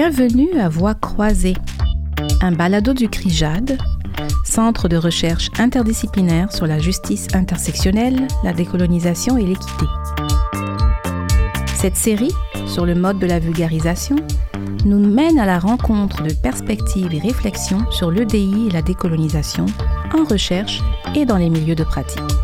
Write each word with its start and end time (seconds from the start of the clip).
Bienvenue 0.00 0.60
à 0.60 0.68
Voix 0.68 0.94
croisée, 0.94 1.56
un 2.40 2.52
balado 2.52 2.94
du 2.94 3.08
CRIJAD, 3.08 3.78
Centre 4.44 4.86
de 4.88 4.96
recherche 4.96 5.50
interdisciplinaire 5.58 6.52
sur 6.52 6.68
la 6.68 6.78
justice 6.78 7.26
intersectionnelle, 7.34 8.28
la 8.44 8.52
décolonisation 8.52 9.36
et 9.36 9.44
l'équité. 9.44 9.86
Cette 11.74 11.96
série, 11.96 12.30
sur 12.68 12.86
le 12.86 12.94
mode 12.94 13.18
de 13.18 13.26
la 13.26 13.40
vulgarisation, 13.40 14.14
nous 14.84 15.00
mène 15.00 15.40
à 15.40 15.46
la 15.46 15.58
rencontre 15.58 16.22
de 16.22 16.32
perspectives 16.32 17.12
et 17.12 17.18
réflexions 17.18 17.90
sur 17.90 18.12
l'EDI 18.12 18.68
et 18.68 18.72
la 18.72 18.82
décolonisation 18.82 19.66
en 20.16 20.22
recherche 20.22 20.80
et 21.16 21.26
dans 21.26 21.38
les 21.38 21.50
milieux 21.50 21.74
de 21.74 21.82
pratique. 21.82 22.37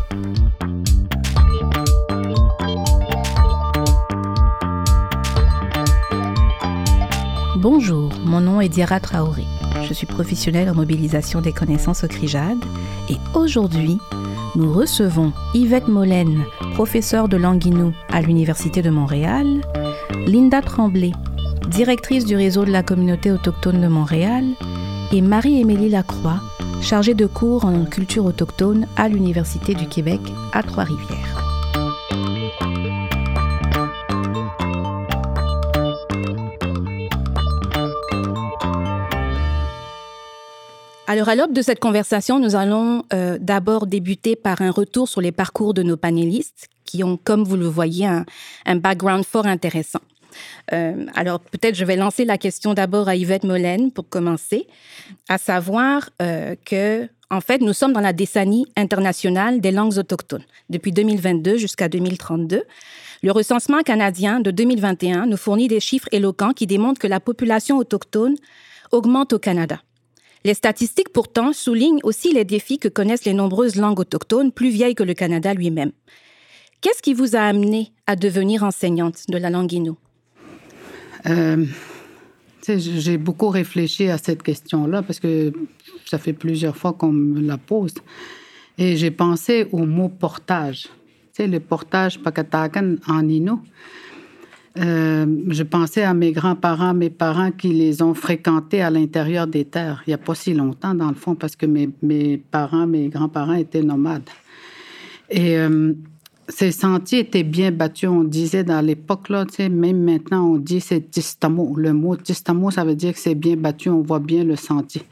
Bonjour, 7.67 8.11
mon 8.23 8.41
nom 8.41 8.61
est 8.61 8.69
Diara 8.69 8.99
Traoré. 8.99 9.43
Je 9.87 9.93
suis 9.95 10.05
professionnelle 10.05 10.69
en 10.69 10.75
mobilisation 10.75 11.41
des 11.41 11.51
connaissances 11.51 12.03
au 12.03 12.07
CRIJAD 12.07 12.59
et 13.09 13.17
aujourd'hui, 13.33 13.97
nous 14.55 14.71
recevons 14.71 15.33
Yvette 15.55 15.87
Molène, 15.87 16.43
professeure 16.75 17.27
de 17.27 17.37
languinou 17.37 17.91
à 18.09 18.21
l'Université 18.21 18.83
de 18.83 18.91
Montréal, 18.91 19.61
Linda 20.27 20.61
Tremblay, 20.61 21.11
directrice 21.67 22.25
du 22.25 22.35
réseau 22.35 22.65
de 22.65 22.71
la 22.71 22.83
communauté 22.83 23.31
autochtone 23.31 23.81
de 23.81 23.87
Montréal, 23.87 24.45
et 25.11 25.21
Marie-Émilie 25.21 25.89
Lacroix, 25.89 26.41
chargée 26.83 27.15
de 27.15 27.25
cours 27.25 27.65
en 27.65 27.85
culture 27.85 28.25
autochtone 28.25 28.85
à 28.95 29.09
l'Université 29.09 29.73
du 29.73 29.87
Québec 29.87 30.21
à 30.53 30.61
Trois-Rivières. 30.61 31.34
Alors, 41.15 41.29
à 41.29 41.35
l'aube 41.35 41.53
de 41.53 41.61
cette 41.61 41.79
conversation, 41.79 42.41
nous 42.41 42.57
allons 42.57 43.05
euh, 43.13 43.37
d'abord 43.39 43.87
débuter 43.87 44.35
par 44.35 44.61
un 44.61 44.69
retour 44.69 45.07
sur 45.07 45.21
les 45.21 45.31
parcours 45.31 45.73
de 45.73 45.81
nos 45.81 45.95
panélistes 45.95 46.67
qui 46.83 47.05
ont, 47.05 47.15
comme 47.15 47.45
vous 47.45 47.55
le 47.55 47.67
voyez, 47.67 48.05
un, 48.05 48.75
background 48.75 49.23
fort 49.23 49.45
intéressant. 49.45 50.01
Euh, 50.73 51.05
alors, 51.15 51.39
peut-être 51.39 51.75
je 51.75 51.85
vais 51.85 51.95
lancer 51.95 52.25
la 52.25 52.37
question 52.37 52.73
d'abord 52.73 53.07
à 53.07 53.15
Yvette 53.15 53.45
Molène 53.45 53.93
pour 53.93 54.09
commencer, 54.09 54.67
à 55.29 55.37
savoir 55.37 56.09
euh, 56.21 56.53
que, 56.65 57.07
en 57.29 57.39
fait, 57.39 57.61
nous 57.61 57.71
sommes 57.71 57.93
dans 57.93 58.01
la 58.01 58.11
décennie 58.11 58.65
internationale 58.75 59.61
des 59.61 59.71
langues 59.71 59.97
autochtones, 59.97 60.43
depuis 60.69 60.91
2022 60.91 61.55
jusqu'à 61.55 61.87
2032. 61.87 62.61
Le 63.23 63.31
recensement 63.31 63.83
canadien 63.83 64.41
de 64.41 64.51
2021 64.51 65.27
nous 65.27 65.37
fournit 65.37 65.69
des 65.69 65.79
chiffres 65.79 66.09
éloquents 66.11 66.51
qui 66.51 66.67
démontrent 66.67 66.99
que 66.99 67.07
la 67.07 67.21
population 67.21 67.77
autochtone 67.77 68.35
augmente 68.91 69.31
au 69.31 69.39
Canada. 69.39 69.79
Les 70.45 70.53
statistiques 70.53 71.09
pourtant 71.09 71.53
soulignent 71.53 72.01
aussi 72.03 72.31
les 72.31 72.45
défis 72.45 72.77
que 72.77 72.87
connaissent 72.87 73.25
les 73.25 73.33
nombreuses 73.33 73.77
langues 73.77 73.99
autochtones 73.99 74.51
plus 74.51 74.69
vieilles 74.69 74.93
que 74.93 75.01
le 75.01 75.15
Canada 75.15 75.55
lui-même. 75.55 75.91
Qu'est-ce 76.81 77.01
qui 77.01 77.15
vous 77.15 77.35
a 77.35 77.39
amené 77.39 77.91
à 78.05 78.15
devenir 78.15 78.61
enseignante 78.61 79.23
de 79.27 79.39
la 79.39 79.49
langue 79.49 79.73
Innu? 79.73 79.93
Euh, 81.25 81.65
j'ai 82.67 83.17
beaucoup 83.17 83.49
réfléchi 83.49 84.07
à 84.07 84.19
cette 84.19 84.43
question-là 84.43 85.01
parce 85.01 85.19
que 85.19 85.51
ça 86.05 86.19
fait 86.19 86.33
plusieurs 86.33 86.77
fois 86.77 86.93
qu'on 86.93 87.11
me 87.11 87.41
la 87.41 87.57
pose. 87.57 87.95
Et 88.77 88.97
j'ai 88.97 89.09
pensé 89.09 89.67
au 89.71 89.87
mot 89.87 90.09
portage. 90.09 90.89
Tu 91.35 91.47
le 91.47 91.59
portage 91.59 92.19
pakatakan 92.19 92.97
en 93.07 93.27
Innu. 93.27 93.57
Euh, 94.77 95.25
je 95.47 95.63
pensais 95.63 96.03
à 96.03 96.13
mes 96.13 96.31
grands-parents, 96.33 96.93
mes 96.93 97.09
parents 97.09 97.51
qui 97.51 97.69
les 97.69 98.01
ont 98.01 98.13
fréquentés 98.13 98.81
à 98.81 98.89
l'intérieur 98.89 99.47
des 99.47 99.63
terres, 99.63 100.03
il 100.05 100.09
n'y 100.09 100.13
a 100.13 100.17
pas 100.17 100.35
si 100.35 100.53
longtemps 100.53 100.93
dans 100.93 101.07
le 101.07 101.15
fond, 101.15 101.35
parce 101.35 101.55
que 101.55 101.65
mes, 101.65 102.37
parents, 102.37 102.85
mes 102.85 103.07
grands-parents 103.07 103.53
étaient 103.53 103.83
nomades. 103.83 104.29
Et 105.29 105.57
euh, 105.57 105.93
ces 106.49 106.71
sentiers 106.71 107.19
étaient 107.19 107.43
bien 107.43 107.71
battus. 107.71 108.09
On 108.09 108.23
disait 108.23 108.63
dans 108.63 108.81
l'époque, 108.81 109.29
même 109.59 110.03
maintenant, 110.03 110.51
on 110.51 110.57
dit 110.57 110.81
c'est 110.81 111.09
tistamo. 111.09 111.75
Le 111.77 111.93
mot 111.93 112.17
tistamo, 112.17 112.69
ça 112.69 112.83
veut 112.83 112.95
dire 112.95 113.13
que 113.13 113.19
c'est 113.19 113.35
bien 113.35 113.55
battu, 113.55 113.89
on 113.89 114.01
voit 114.01 114.19
bien 114.19 114.43
le 114.43 114.57
sentier. 114.57 115.03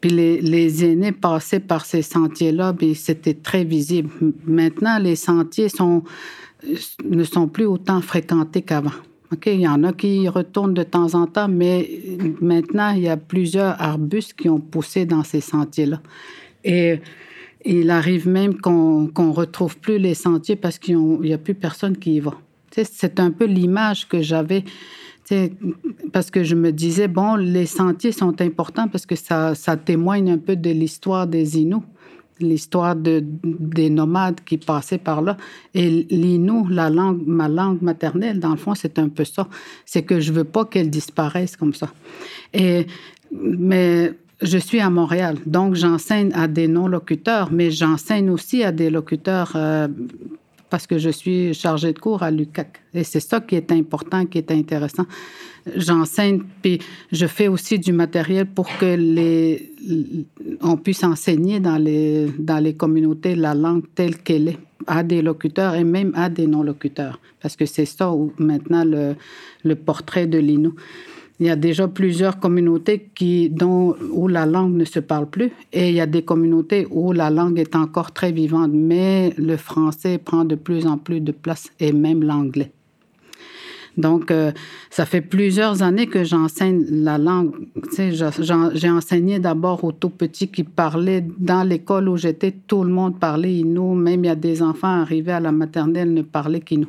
Puis 0.00 0.10
les, 0.10 0.40
les 0.40 0.84
aînés 0.84 1.12
passaient 1.12 1.60
par 1.60 1.84
ces 1.84 2.02
sentiers-là, 2.02 2.72
puis 2.72 2.94
c'était 2.96 3.34
très 3.34 3.62
visible. 3.64 4.10
Maintenant, 4.46 4.98
les 4.98 5.14
sentiers 5.14 5.68
sont 5.68 6.02
ne 7.04 7.24
sont 7.24 7.48
plus 7.48 7.64
autant 7.64 8.00
fréquentés 8.00 8.62
qu'avant. 8.62 8.92
OK, 9.32 9.46
il 9.46 9.60
y 9.60 9.68
en 9.68 9.82
a 9.84 9.92
qui 9.92 10.28
retournent 10.28 10.74
de 10.74 10.82
temps 10.82 11.14
en 11.14 11.26
temps, 11.26 11.48
mais 11.48 11.88
maintenant, 12.40 12.90
il 12.90 13.02
y 13.02 13.08
a 13.08 13.16
plusieurs 13.16 13.80
arbustes 13.80 14.34
qui 14.34 14.48
ont 14.50 14.60
poussé 14.60 15.06
dans 15.06 15.24
ces 15.24 15.40
sentiers-là. 15.40 16.02
Et 16.64 17.00
il 17.64 17.90
arrive 17.90 18.28
même 18.28 18.60
qu'on 18.60 19.08
ne 19.16 19.32
retrouve 19.32 19.78
plus 19.78 19.98
les 19.98 20.14
sentiers 20.14 20.56
parce 20.56 20.78
qu'il 20.78 20.98
n'y 20.98 21.32
a 21.32 21.38
plus 21.38 21.54
personne 21.54 21.96
qui 21.96 22.16
y 22.16 22.20
va. 22.20 22.34
C'est 22.70 23.20
un 23.20 23.30
peu 23.30 23.44
l'image 23.44 24.06
que 24.08 24.20
j'avais, 24.20 24.64
parce 26.12 26.30
que 26.30 26.44
je 26.44 26.54
me 26.54 26.70
disais, 26.72 27.08
bon, 27.08 27.36
les 27.36 27.66
sentiers 27.66 28.12
sont 28.12 28.40
importants 28.40 28.88
parce 28.88 29.06
que 29.06 29.16
ça, 29.16 29.54
ça 29.54 29.76
témoigne 29.76 30.30
un 30.30 30.38
peu 30.38 30.56
de 30.56 30.70
l'histoire 30.70 31.26
des 31.26 31.58
Inuits 31.58 31.82
l'histoire 32.42 32.96
de, 32.96 33.24
des 33.44 33.90
nomades 33.90 34.40
qui 34.44 34.58
passaient 34.58 34.98
par 34.98 35.22
là. 35.22 35.36
Et 35.74 36.06
l'inou, 36.10 36.66
la 36.68 36.90
langue, 36.90 37.22
ma 37.26 37.48
langue 37.48 37.82
maternelle, 37.82 38.40
dans 38.40 38.50
le 38.50 38.56
fond, 38.56 38.74
c'est 38.74 38.98
un 38.98 39.08
peu 39.08 39.24
ça. 39.24 39.48
C'est 39.86 40.02
que 40.02 40.20
je 40.20 40.32
veux 40.32 40.44
pas 40.44 40.64
qu'elle 40.64 40.90
disparaisse 40.90 41.56
comme 41.56 41.74
ça. 41.74 41.88
Et, 42.52 42.86
mais 43.30 44.12
je 44.42 44.58
suis 44.58 44.80
à 44.80 44.90
Montréal, 44.90 45.38
donc 45.46 45.74
j'enseigne 45.74 46.32
à 46.34 46.48
des 46.48 46.68
non-locuteurs, 46.68 47.52
mais 47.52 47.70
j'enseigne 47.70 48.28
aussi 48.28 48.64
à 48.64 48.72
des 48.72 48.90
locuteurs 48.90 49.52
euh, 49.54 49.88
parce 50.68 50.86
que 50.86 50.98
je 50.98 51.10
suis 51.10 51.54
chargée 51.54 51.92
de 51.92 51.98
cours 51.98 52.22
à 52.22 52.30
l'UCAC. 52.30 52.80
Et 52.94 53.04
c'est 53.04 53.20
ça 53.20 53.40
qui 53.40 53.56
est 53.56 53.70
important, 53.70 54.26
qui 54.26 54.38
est 54.38 54.50
intéressant. 54.50 55.06
J'enseigne, 55.76 56.40
puis 56.60 56.80
je 57.12 57.26
fais 57.26 57.48
aussi 57.48 57.78
du 57.78 57.92
matériel 57.92 58.46
pour 58.46 58.66
que 58.78 58.96
les, 58.96 59.72
on 60.60 60.76
puisse 60.76 61.04
enseigner 61.04 61.60
dans 61.60 61.76
les, 61.76 62.26
dans 62.38 62.58
les 62.58 62.74
communautés 62.74 63.36
la 63.36 63.54
langue 63.54 63.84
telle 63.94 64.18
qu'elle 64.18 64.48
est 64.48 64.58
à 64.86 65.02
des 65.04 65.22
locuteurs 65.22 65.74
et 65.74 65.84
même 65.84 66.12
à 66.14 66.28
des 66.28 66.46
non-locuteurs. 66.46 67.20
Parce 67.40 67.56
que 67.56 67.66
c'est 67.66 67.84
ça 67.84 68.12
où, 68.12 68.32
maintenant 68.38 68.84
le, 68.84 69.14
le 69.64 69.74
portrait 69.76 70.26
de 70.26 70.38
l'Inou. 70.38 70.74
Il 71.40 71.46
y 71.46 71.50
a 71.50 71.56
déjà 71.56 71.88
plusieurs 71.88 72.38
communautés 72.38 73.08
qui, 73.14 73.48
dont, 73.48 73.96
où 74.12 74.28
la 74.28 74.46
langue 74.46 74.74
ne 74.74 74.84
se 74.84 75.00
parle 75.00 75.28
plus 75.28 75.50
et 75.72 75.88
il 75.88 75.94
y 75.94 76.00
a 76.00 76.06
des 76.06 76.22
communautés 76.22 76.86
où 76.90 77.12
la 77.12 77.30
langue 77.30 77.58
est 77.58 77.74
encore 77.74 78.12
très 78.12 78.32
vivante, 78.32 78.70
mais 78.72 79.32
le 79.38 79.56
français 79.56 80.18
prend 80.18 80.44
de 80.44 80.54
plus 80.54 80.86
en 80.86 80.98
plus 80.98 81.20
de 81.20 81.32
place 81.32 81.70
et 81.80 81.92
même 81.92 82.22
l'anglais. 82.22 82.70
Donc, 83.96 84.30
euh, 84.30 84.52
ça 84.90 85.04
fait 85.04 85.20
plusieurs 85.20 85.82
années 85.82 86.06
que 86.06 86.24
j'enseigne 86.24 86.84
la 86.88 87.18
langue. 87.18 87.52
Tu 87.94 88.12
sais, 88.12 88.32
j'ai 88.74 88.90
enseigné 88.90 89.38
d'abord 89.38 89.84
aux 89.84 89.92
tout 89.92 90.10
petits 90.10 90.48
qui 90.48 90.64
parlaient 90.64 91.24
dans 91.38 91.62
l'école 91.62 92.08
où 92.08 92.16
j'étais. 92.16 92.52
Tout 92.52 92.84
le 92.84 92.90
monde 92.90 93.18
parlait 93.18 93.52
Innu. 93.52 93.94
Même 93.94 94.24
il 94.24 94.28
y 94.28 94.30
a 94.30 94.34
des 94.34 94.62
enfants 94.62 95.00
arrivés 95.02 95.32
à 95.32 95.40
la 95.40 95.52
maternelle 95.52 96.12
ne 96.12 96.22
parlaient 96.22 96.60
qu'Innu. 96.60 96.86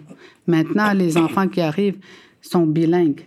Maintenant, 0.47 0.94
les 0.94 1.18
enfants 1.18 1.47
qui 1.47 1.62
arrivent 1.62 2.00
sont 2.42 2.66
bilingues 2.66 3.25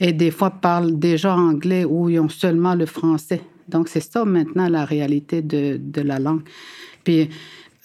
et 0.00 0.12
des 0.12 0.30
fois 0.30 0.50
parlent 0.50 0.98
déjà 0.98 1.34
anglais 1.34 1.84
ou 1.84 2.08
ils 2.08 2.20
ont 2.20 2.28
seulement 2.28 2.74
le 2.74 2.86
français. 2.86 3.42
Donc, 3.68 3.88
c'est 3.88 4.00
ça 4.00 4.24
maintenant 4.24 4.68
la 4.68 4.84
réalité 4.84 5.40
de, 5.40 5.80
de 5.82 6.02
la 6.02 6.18
langue. 6.18 6.42
Puis, 7.02 7.30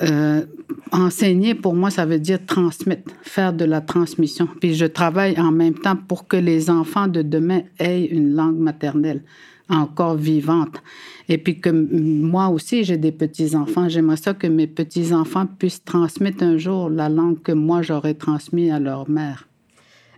euh, 0.01 0.45
enseigner, 0.91 1.55
pour 1.55 1.75
moi, 1.75 1.89
ça 1.89 2.05
veut 2.05 2.19
dire 2.19 2.39
transmettre, 2.45 3.11
faire 3.21 3.53
de 3.53 3.65
la 3.65 3.81
transmission. 3.81 4.47
Puis 4.59 4.75
je 4.75 4.85
travaille 4.85 5.39
en 5.39 5.51
même 5.51 5.75
temps 5.75 5.95
pour 5.95 6.27
que 6.27 6.37
les 6.37 6.69
enfants 6.69 7.07
de 7.07 7.21
demain 7.21 7.61
aient 7.79 8.05
une 8.05 8.33
langue 8.33 8.57
maternelle 8.57 9.23
encore 9.69 10.15
vivante. 10.15 10.81
Et 11.27 11.37
puis 11.37 11.59
que 11.59 11.69
moi 11.69 12.47
aussi, 12.47 12.83
j'ai 12.83 12.97
des 12.97 13.11
petits-enfants. 13.11 13.87
J'aimerais 13.87 14.17
ça 14.17 14.33
que 14.33 14.47
mes 14.47 14.67
petits-enfants 14.67 15.45
puissent 15.45 15.83
transmettre 15.83 16.43
un 16.43 16.57
jour 16.57 16.89
la 16.89 17.07
langue 17.07 17.41
que 17.41 17.51
moi, 17.51 17.81
j'aurais 17.81 18.15
transmise 18.15 18.71
à 18.71 18.79
leur 18.79 19.09
mère. 19.09 19.47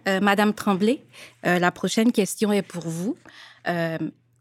Euh, 0.08 0.20
Madame 0.22 0.54
Tremblay, 0.54 1.02
euh, 1.46 1.60
la 1.60 1.72
prochaine 1.72 2.12
question 2.12 2.52
est 2.52 2.62
pour 2.62 2.88
vous. 2.88 3.16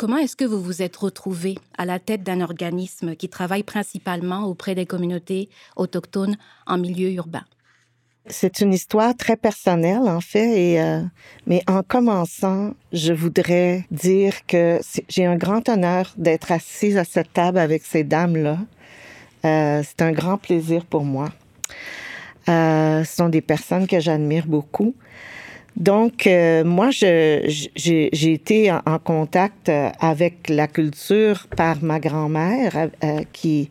Comment 0.01 0.17
est-ce 0.17 0.35
que 0.35 0.47
vous 0.47 0.63
vous 0.63 0.81
êtes 0.81 0.97
retrouvée 0.97 1.59
à 1.77 1.85
la 1.85 1.99
tête 1.99 2.23
d'un 2.23 2.41
organisme 2.41 3.15
qui 3.15 3.29
travaille 3.29 3.65
principalement 3.65 4.45
auprès 4.45 4.75
des 4.75 4.87
communautés 4.87 5.51
autochtones 5.77 6.39
en 6.67 6.79
milieu 6.79 7.11
urbain? 7.11 7.45
C'est 8.25 8.61
une 8.61 8.73
histoire 8.73 9.15
très 9.15 9.37
personnelle, 9.37 10.09
en 10.09 10.23
fait, 10.23 10.81
euh, 10.81 11.03
mais 11.47 11.63
en 11.67 11.83
commençant, 11.83 12.73
je 12.95 13.13
voudrais 13.13 13.85
dire 13.91 14.47
que 14.47 14.81
j'ai 15.11 15.27
un 15.27 15.37
grand 15.37 15.69
honneur 15.69 16.15
d'être 16.17 16.51
assise 16.51 16.97
à 16.97 17.05
cette 17.05 17.35
table 17.35 17.59
avec 17.59 17.85
ces 17.85 18.03
dames-là. 18.03 18.57
Euh, 19.45 19.83
c'est 19.85 20.01
un 20.01 20.13
grand 20.13 20.39
plaisir 20.39 20.87
pour 20.87 21.05
moi. 21.05 21.29
Euh, 22.49 23.05
ce 23.05 23.17
sont 23.17 23.29
des 23.29 23.43
personnes 23.43 23.87
que 23.87 24.01
j'admire 24.01 24.47
beaucoup. 24.47 24.95
Donc, 25.81 26.27
euh, 26.27 26.63
moi, 26.63 26.91
j'ai 26.91 28.33
été 28.33 28.71
en, 28.71 28.99
contact 28.99 29.71
euh, 29.71 29.89
avec 29.99 30.51
la 30.51 30.67
culture 30.67 31.47
par 31.57 31.83
ma 31.83 31.99
grand-mère, 31.99 32.91
euh, 33.03 33.23
qui, 33.33 33.71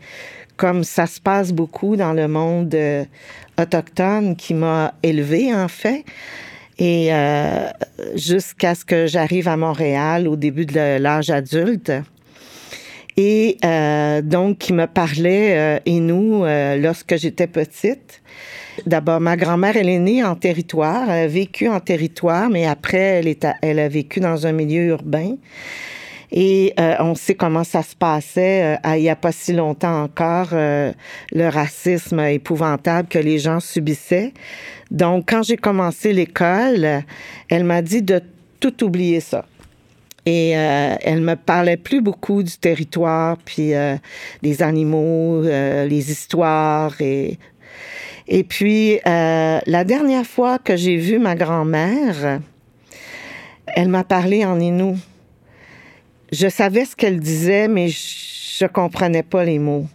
comme 0.58 0.84
ça 0.84 1.06
se 1.06 1.22
passe 1.22 1.54
beaucoup 1.54 1.96
dans 1.96 2.14
le 2.14 2.28
monde 2.28 2.76
autochtone, 3.60 4.36
qui 4.36 4.56
m'a 4.56 4.96
élevée, 5.04 5.54
en 5.54 5.68
fait. 5.68 6.04
Et 6.80 7.12
jusqu'à 8.16 8.74
ce 8.74 8.86
que 8.86 9.06
j'arrive 9.06 9.50
à 9.50 9.58
Montréal 9.58 10.30
au 10.30 10.38
début 10.38 10.66
de 10.66 10.98
l'âge 10.98 11.30
adulte. 11.30 11.92
Et 13.18 13.58
donc, 14.24 14.58
qui 14.60 14.74
me 14.74 14.86
parlait, 14.86 15.82
et 15.86 16.00
nous, 16.00 16.44
lorsque 16.78 17.18
j'étais 17.18 17.48
petite. 17.48 18.22
D'abord, 18.86 19.20
ma 19.20 19.36
grand-mère, 19.36 19.78
elle 19.78 19.90
est 19.90 20.00
née 20.00 20.24
en 20.24 20.36
territoire, 20.36 21.10
elle 21.10 21.26
a 21.26 21.28
vécu 21.28 21.68
en 21.68 21.80
territoire, 21.80 22.50
mais 22.50 22.66
après, 22.66 23.24
elle, 23.24 23.36
elle 23.62 23.80
a 23.80 23.88
vécu 23.88 24.20
dans 24.20 24.46
un 24.48 24.52
milieu 24.52 24.84
urbain. 24.88 25.36
Et 26.31 26.74
euh, 26.80 26.96
on 27.00 27.16
sait 27.16 27.34
comment 27.34 27.64
ça 27.64 27.81
se 27.81 27.96
passait 27.96 28.78
euh, 28.86 28.96
il 28.96 29.02
n'y 29.02 29.10
a 29.10 29.16
pas 29.16 29.31
si 29.31 29.54
longtemps 29.54 30.04
encore, 30.04 30.50
euh, 30.54 30.92
le 31.31 31.48
racisme 31.50 32.20
épouvantable 32.20 33.08
que 33.08 33.18
les 33.18 33.40
gens 33.40 33.60
subissaient. 33.60 34.34
Donc, 34.92 35.25
quand 35.30 35.42
j'ai 35.44 35.58
commencé 35.58 36.14
l'école, 36.14 37.04
elle 37.50 37.64
m'a 37.64 37.82
dit 37.82 38.04
de 38.04 38.22
tout 38.60 38.84
oublier 38.84 39.22
ça. 39.22 39.46
Et 40.25 40.50
elle 40.52 41.22
me 41.22 41.34
parlait 41.34 41.78
plus 41.78 42.02
beaucoup 42.02 42.44
du 42.44 42.56
territoire, 42.58 43.38
puis 43.44 43.72
des 44.44 44.62
animaux, 44.62 45.42
les 45.42 46.12
histoires 46.12 47.02
et 47.02 47.40
et 48.31 48.44
puis, 48.44 49.00
euh, 49.08 49.60
la 49.66 49.84
dernière 49.84 50.26
fois 50.26 50.60
que 50.60 50.76
j'ai 50.76 50.98
vu 50.98 51.18
ma 51.18 51.34
grand-mère, 51.34 52.40
elle 53.76 53.90
m'a 53.90 54.04
parlé 54.04 54.46
en 54.46 54.60
Inou. 54.60 54.98
Je 56.31 56.48
savais 56.48 56.86
ce 56.86 56.96
qu'elle 56.96 57.20
disait, 57.20 57.68
mais 57.68 57.88
je 57.90 58.66
comprenais 58.68 59.24
pas 59.24 59.44
les 59.44 59.58
mots. 59.58 59.88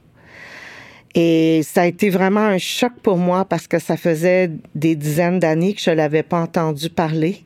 Et 1.14 1.60
ça 1.62 1.82
a 1.82 1.86
été 1.86 2.10
vraiment 2.10 2.40
un 2.40 2.58
choc 2.58 2.92
pour 3.04 3.18
moi 3.18 3.44
parce 3.44 3.68
que 3.68 3.78
ça 3.78 3.96
faisait 3.96 4.50
des 4.74 4.96
dizaines 4.96 5.38
d'années 5.38 5.74
que 5.74 5.80
je 5.80 5.92
l'avais 5.92 6.24
pas 6.24 6.40
entendu 6.40 6.90
parler. 6.90 7.44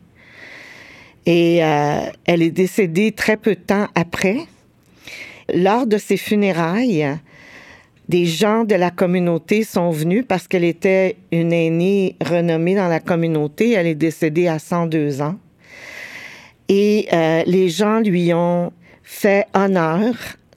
Et 1.26 1.62
euh, 1.62 2.00
elle 2.25 2.41
est 2.41 2.50
décédée 2.50 3.12
très 3.12 3.37
peu 3.37 3.55
de 3.55 3.61
temps 3.61 3.88
après. 3.94 4.38
Lors 5.52 5.87
de 5.87 5.99
ses 5.99 6.17
funérailles, 6.17 7.19
des 8.08 8.25
gens 8.25 8.64
de 8.64 8.75
la 8.75 8.90
communauté 8.90 9.64
sont 9.64 9.90
venus 9.90 10.25
parce 10.26 10.49
qu'elle 10.49 10.64
était 10.64 11.16
une 11.31 11.52
aînée 11.52 12.16
renommée 12.25 12.75
dans 12.75 12.88
la 12.88 13.00
communauté. 13.00 13.72
Elle 13.72 13.87
est 13.87 13.94
décédée 13.94 14.49
à 14.49 14.58
102 14.58 15.20
ans. 15.20 15.37
Et 16.69 17.08
euh, 17.12 17.43
les 17.46 17.69
gens 17.69 18.00
lui 18.00 18.32
ont 18.32 18.72
fait 19.02 19.46
honneur, 19.55 20.14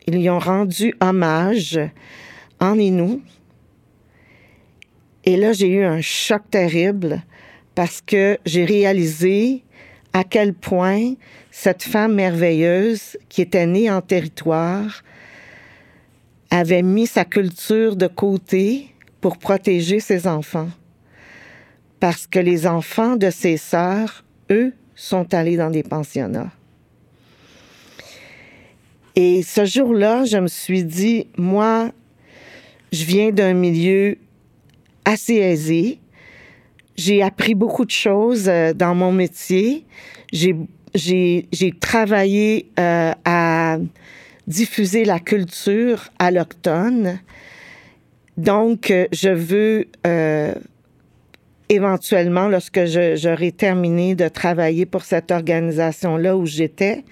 ils 0.08 0.16
lui 0.16 0.30
ont 0.30 0.40
rendu 0.40 0.94
hommage 1.00 1.80
en 2.60 2.78
Inou. 2.78 3.22
Et 5.24 5.38
là, 5.38 5.54
j'ai 5.54 5.68
eu 5.68 5.84
un 5.84 6.02
choc 6.02 6.42
terrible 6.50 7.22
parce 7.76 8.02
que 8.02 8.38
j'ai 8.46 8.66
réalisé 8.66 9.64
à 10.14 10.24
quel 10.24 10.54
point 10.54 11.14
cette 11.52 11.84
femme 11.84 12.16
merveilleuse 12.16 13.18
qui 13.30 13.42
était 13.42 13.66
née 13.68 13.90
en 13.90 14.02
territoire 14.02 15.04
avait 16.52 16.84
mis 16.84 17.08
sa 17.08 17.26
culture 17.26 17.96
de 17.96 18.08
côté 18.08 18.94
pour 19.22 19.38
protéger 19.38 20.00
ses 20.00 20.28
enfants. 20.28 20.70
Parce 22.00 22.28
que 22.28 22.40
les 22.40 22.68
enfants 22.68 23.16
de 23.16 23.30
ses 23.30 23.58
sœurs, 23.58 24.24
eux, 24.52 24.74
sont 24.96 25.34
allés 25.34 25.58
dans 25.58 25.70
des 25.70 25.84
pensionnats. 25.84 26.52
Et 29.16 29.44
ce 29.44 29.66
jour-là, 29.66 30.26
je 30.26 30.38
me 30.38 30.48
suis 30.48 30.84
dit, 30.84 31.28
moi, 31.38 31.92
je 32.92 33.04
viens 33.06 33.32
d'un 33.32 33.54
milieu 33.54 34.18
assez 35.06 35.36
aisé. 35.36 36.00
J'ai 36.96 37.22
appris 37.22 37.56
beaucoup 37.56 37.86
de 37.86 37.92
choses 37.92 38.48
euh, 38.48 38.74
dans 38.74 38.96
mon 38.96 39.12
métier. 39.12 39.86
J'ai 40.34 41.72
travaillé 41.80 42.70
euh, 42.80 43.14
à 43.26 43.78
diffuser 44.48 45.06
la 45.06 45.20
culture 45.20 46.10
alloctone. 46.20 47.20
Donc, 48.38 48.92
euh, 48.92 49.08
je 49.12 49.30
veux 49.30 49.88
euh, 50.06 50.54
éventuellement, 51.70 52.48
lorsque 52.48 52.86
j'aurai 52.86 53.52
terminé 53.52 54.16
de 54.16 54.28
travailler 54.28 54.86
pour 54.86 55.04
cette 55.04 55.32
organisation-là 55.32 56.36
où 56.36 56.46
j'étais, 56.46 57.04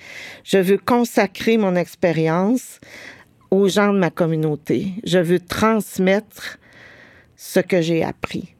je 0.43 0.57
veux 0.57 0.77
consacrer 0.77 1.57
mon 1.57 1.75
expérience 1.75 2.79
aux 3.51 3.69
gens 3.69 3.93
de 3.93 3.99
ma 3.99 4.09
communauté. 4.09 4.93
Je 5.05 5.19
veux 5.19 5.39
transmettre 5.39 6.59
ce 7.35 7.61
que 7.61 7.81
j'ai 7.81 8.03
appris. 8.03 8.53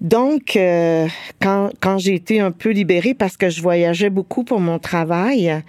Donc, 0.00 0.56
euh, 0.56 1.08
quand, 1.40 1.98
j'ai 1.98 2.14
été 2.14 2.40
un 2.40 2.52
peu 2.52 2.70
libérée 2.70 3.12
parce 3.12 3.36
que 3.36 3.50
je 3.50 3.60
voyageais 3.60 4.08
beaucoup 4.08 4.44
pour 4.44 4.58
mon 4.58 4.78
travail, 4.78 5.62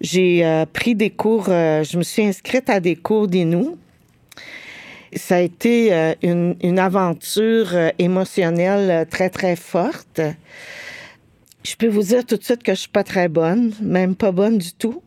j'ai 0.00 0.46
euh, 0.46 0.64
pris 0.64 0.94
des 0.94 1.10
cours, 1.10 1.46
euh, 1.48 1.84
je 1.84 1.98
me 1.98 2.02
suis 2.02 2.22
inscrite 2.22 2.70
à 2.70 2.80
des 2.80 2.96
cours 2.96 3.28
d'Inou. 3.28 3.76
Ça 5.14 5.36
a 5.36 5.40
été 5.40 5.92
une, 6.22 6.56
une, 6.62 6.78
aventure 6.78 7.68
émotionnelle 7.98 9.06
très, 9.08 9.30
très 9.30 9.56
forte. 9.56 10.20
Je 11.64 11.74
peux 11.76 11.86
vous 11.86 12.02
dire 12.02 12.26
tout 12.26 12.36
de 12.36 12.44
suite 12.44 12.62
que 12.62 12.74
je 12.74 12.80
suis 12.80 12.90
pas 12.90 13.04
très 13.04 13.28
bonne, 13.28 13.72
même 13.80 14.14
pas 14.14 14.32
bonne 14.32 14.58
du 14.58 14.72
tout 14.72 15.02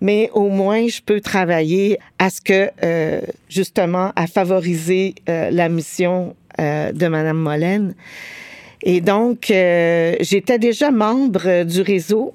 mais 0.00 0.28
au 0.34 0.48
moins 0.48 0.86
je 0.88 1.00
peux 1.00 1.20
travailler 1.20 1.98
à 2.18 2.28
ce 2.28 2.40
que 2.40 2.70
justement 3.48 4.12
à 4.16 4.26
favoriser 4.26 5.14
la 5.26 5.68
mission 5.68 6.34
euh, 6.60 6.92
de 6.92 7.06
Madame 7.08 7.38
Molène. 7.38 7.94
Et 8.82 9.00
donc, 9.00 9.50
euh, 9.50 10.14
j'étais 10.20 10.58
déjà 10.58 10.90
membre 10.90 11.64
du 11.64 11.80
réseau. 11.80 12.34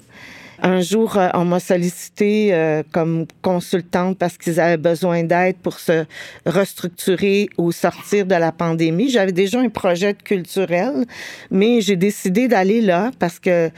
Un 0.61 0.81
jour, 0.81 1.17
euh, 1.17 1.29
on 1.33 1.45
m'a 1.45 1.59
sollicité 1.59 2.83
comme 2.91 3.25
consultante 3.41 4.17
parce 4.17 4.37
qu'ils 4.37 4.59
avaient 4.59 4.77
besoin 4.77 5.23
d'aide 5.23 5.57
pour 5.57 5.79
se 5.79 6.05
restructurer 6.45 7.49
ou 7.57 7.71
sortir 7.71 8.25
de 8.25 8.35
la 8.35 8.51
pandémie. 8.51 9.09
J'avais 9.09 9.31
déjà 9.31 9.59
un 9.59 9.69
projet 9.69 10.13
culturel, 10.13 11.05
mais 11.51 11.81
j'ai 11.81 11.95
décidé 11.95 12.47
d'aller 12.47 12.81
là 12.81 13.11
parce 13.19 13.39
que 13.39 13.69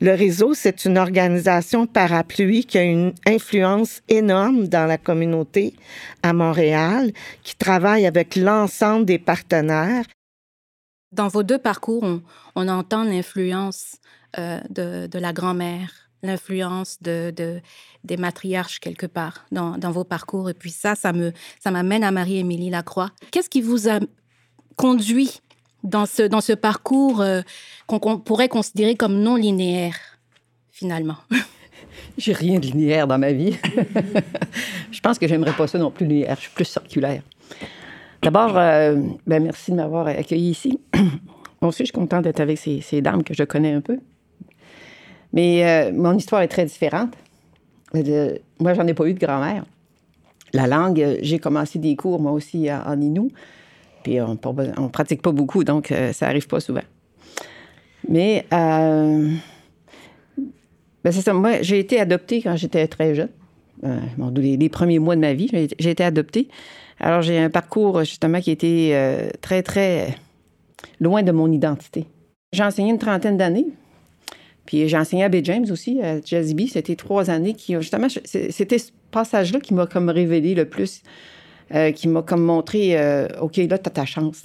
le 0.00 0.14
réseau, 0.14 0.54
c'est 0.54 0.84
une 0.84 0.98
organisation 0.98 1.86
parapluie 1.86 2.64
qui 2.64 2.78
a 2.78 2.84
une 2.84 3.12
influence 3.26 4.02
énorme 4.08 4.68
dans 4.68 4.86
la 4.86 4.98
communauté 4.98 5.74
à 6.22 6.32
Montréal, 6.32 7.12
qui 7.42 7.56
travaille 7.56 8.06
avec 8.06 8.36
l'ensemble 8.36 9.04
des 9.04 9.18
partenaires. 9.18 10.04
Dans 11.12 11.28
vos 11.28 11.42
deux 11.42 11.58
parcours, 11.58 12.04
on, 12.54 12.68
entend 12.68 13.04
l'influence 13.04 13.96
euh, 14.38 14.60
de, 14.68 15.18
la 15.18 15.32
grand-mère, 15.32 16.07
l'influence 16.22 16.98
de, 17.02 17.32
des 18.04 18.16
matriarches 18.16 18.80
quelque 18.80 19.06
part 19.06 19.46
dans, 19.52 19.90
vos 19.90 20.04
parcours. 20.04 20.50
Et 20.50 20.54
puis 20.54 20.70
ça, 20.70 20.94
ça 20.94 21.12
me 21.12 21.32
ça 21.60 21.70
m'amène 21.70 22.04
à 22.04 22.10
Marie-Émilie 22.10 22.70
Lacroix. 22.70 23.10
Qu'est-ce 23.30 23.50
qui 23.50 23.60
vous 23.60 23.88
a 23.88 24.00
conduit 24.76 25.40
dans 25.84 26.06
ce, 26.06 26.22
dans 26.22 26.40
ce 26.40 26.52
parcours 26.52 27.20
euh, 27.20 27.42
qu'on 27.86 28.18
pourrait 28.18 28.48
considérer 28.48 28.96
comme 28.96 29.20
non 29.20 29.36
linéaire, 29.36 29.96
finalement? 30.70 31.16
J'ai 32.18 32.32
rien 32.32 32.58
de 32.58 32.66
linéaire 32.66 33.06
dans 33.06 33.18
ma 33.18 33.32
vie. 33.32 33.56
je 34.90 35.00
pense 35.00 35.18
que 35.18 35.28
j'aimerais 35.28 35.52
pas 35.52 35.66
ça 35.66 35.78
non 35.78 35.90
plus 35.90 36.06
linéaire. 36.06 36.36
Je 36.36 36.42
suis 36.42 36.50
plus 36.50 36.64
circulaire. 36.64 37.22
D'abord, 38.22 38.58
euh, 38.58 38.96
ben 39.26 39.42
merci 39.42 39.70
de 39.70 39.76
m'avoir 39.76 40.08
accueilli 40.08 40.50
ici. 40.50 40.80
Moi 41.60 41.68
aussi, 41.68 41.78
je 41.78 41.86
suis 41.86 41.92
contente 41.92 42.24
d'être 42.24 42.40
avec 42.40 42.58
ces, 42.58 42.80
ces, 42.80 43.00
dames 43.00 43.22
que 43.22 43.34
je 43.34 43.44
connais 43.44 43.72
un 43.72 43.80
peu. 43.80 43.98
Mais 45.32 45.64
euh, 45.64 45.92
mon 45.92 46.16
histoire 46.16 46.42
est 46.42 46.48
très 46.48 46.64
différente. 46.64 47.14
Euh, 47.94 48.36
moi, 48.58 48.74
j'en 48.74 48.86
ai 48.86 48.94
pas 48.94 49.06
eu 49.06 49.14
de 49.14 49.18
grand-mère. 49.18 49.64
La 50.52 50.66
langue, 50.66 51.18
j'ai 51.20 51.38
commencé 51.38 51.78
des 51.78 51.94
cours, 51.96 52.20
moi 52.20 52.32
aussi, 52.32 52.68
en, 52.72 53.00
Inou. 53.00 53.30
Puis 54.02 54.20
on 54.20 54.32
ne 54.32 54.88
pratique 54.88 55.20
pas 55.20 55.32
beaucoup, 55.32 55.64
donc 55.64 55.92
ça 56.12 56.26
arrive 56.26 56.46
pas 56.46 56.60
souvent. 56.60 56.82
Mais 58.08 58.46
ben 58.50 59.40
c'est 61.04 61.20
ça. 61.20 61.34
Moi, 61.34 61.60
j'ai 61.60 61.78
été 61.78 62.00
adoptée 62.00 62.40
quand 62.40 62.56
j'étais 62.56 62.86
très 62.86 63.14
jeune. 63.14 63.28
les, 64.36 64.56
les, 64.56 64.68
premiers 64.70 64.98
mois 64.98 65.16
de 65.16 65.20
ma 65.20 65.34
vie, 65.34 65.50
j'ai 65.78 65.90
été 65.90 66.02
adoptée. 66.02 66.48
Alors, 67.00 67.22
j'ai 67.22 67.38
un 67.38 67.50
parcours, 67.50 68.00
justement, 68.00 68.40
qui 68.40 68.50
était 68.50 68.90
euh, 68.92 69.30
très, 69.40 69.62
très 69.62 70.16
loin 71.00 71.22
de 71.22 71.30
mon 71.30 71.50
identité. 71.50 72.06
J'ai 72.52 72.64
enseigné 72.64 72.90
une 72.90 72.98
trentaine 72.98 73.36
d'années. 73.36 73.66
Puis 74.68 74.86
j'ai 74.86 74.98
enseigné 74.98 75.24
à 75.24 75.30
Bay 75.30 75.40
James 75.44 75.64
aussi, 75.70 75.98
à 76.02 76.20
Jazzy 76.20 76.68
C'était 76.68 76.94
trois 76.94 77.30
années 77.30 77.54
qui, 77.54 77.72
justement, 77.76 78.08
c'était 78.10 78.76
ce 78.76 78.90
passage-là 79.10 79.60
qui 79.60 79.72
m'a 79.72 79.86
comme 79.86 80.10
révélé 80.10 80.54
le 80.54 80.66
plus, 80.66 81.00
euh, 81.74 81.90
qui 81.90 82.06
m'a 82.06 82.20
comme 82.20 82.42
montré, 82.42 83.00
euh, 83.00 83.28
OK, 83.40 83.56
là, 83.56 83.78
t'as 83.78 83.88
ta 83.88 84.04
chance. 84.04 84.44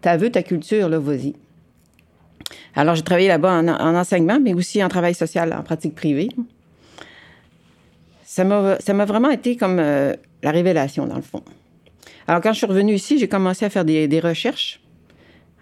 T'as 0.00 0.16
vu 0.16 0.30
ta 0.30 0.42
culture, 0.42 0.88
là, 0.88 0.98
vas-y. 0.98 1.34
Alors, 2.74 2.94
j'ai 2.94 3.02
travaillé 3.02 3.28
là-bas 3.28 3.52
en, 3.52 3.94
enseignement, 3.96 4.40
mais 4.40 4.54
aussi 4.54 4.82
en 4.82 4.88
travail 4.88 5.12
social, 5.12 5.52
en 5.52 5.62
pratique 5.62 5.94
privée. 5.94 6.30
Ça 8.24 8.44
m'a 8.44 9.04
vraiment 9.04 9.28
été 9.28 9.56
comme 9.56 9.78
euh, 9.78 10.14
la 10.42 10.52
révélation, 10.52 11.06
dans 11.06 11.16
le 11.16 11.20
fond. 11.20 11.42
Alors, 12.26 12.40
quand 12.40 12.54
je 12.54 12.58
suis 12.58 12.66
revenue 12.66 12.94
ici, 12.94 13.18
j'ai 13.18 13.28
commencé 13.28 13.66
à 13.66 13.68
faire 13.68 13.84
des, 13.84 14.20
recherches. 14.20 14.80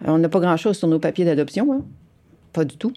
on 0.05 0.19
n'a 0.19 0.29
pas 0.29 0.39
grand-chose 0.39 0.77
sur 0.77 0.87
nos 0.87 0.99
papiers 0.99 1.25
d'adoption, 1.25 1.73
hein? 1.73 1.81
pas 2.53 2.63
du 2.63 2.77
tout. 2.77 2.93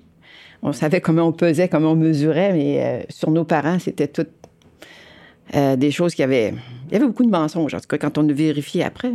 On 0.62 0.73
savait 0.73 1.00
comment 1.00 1.23
on 1.23 1.33
pesait, 1.33 1.69
comment 1.69 1.93
on 1.93 1.97
mesurait, 1.97 2.52
mais 2.52 2.83
euh, 2.83 3.02
sur 3.09 3.31
nos 3.31 3.45
parents, 3.45 3.79
c'était 3.79 4.09
tout 4.09 4.26
euh, 5.55 5.76
des 5.76 5.90
choses 5.90 6.14
qui 6.14 6.23
avaient... 6.23 6.55
Il 6.88 6.93
y 6.93 6.97
avait 6.97 7.07
beaucoup 7.07 7.25
de 7.25 7.31
mensonges, 7.31 7.75
en 7.75 7.81
tout 7.81 7.87
cas, 7.88 7.99
quand 7.99 8.19
on 8.19 8.23
le 8.23 8.35
vérifiait 8.35 8.85
après. 8.85 9.12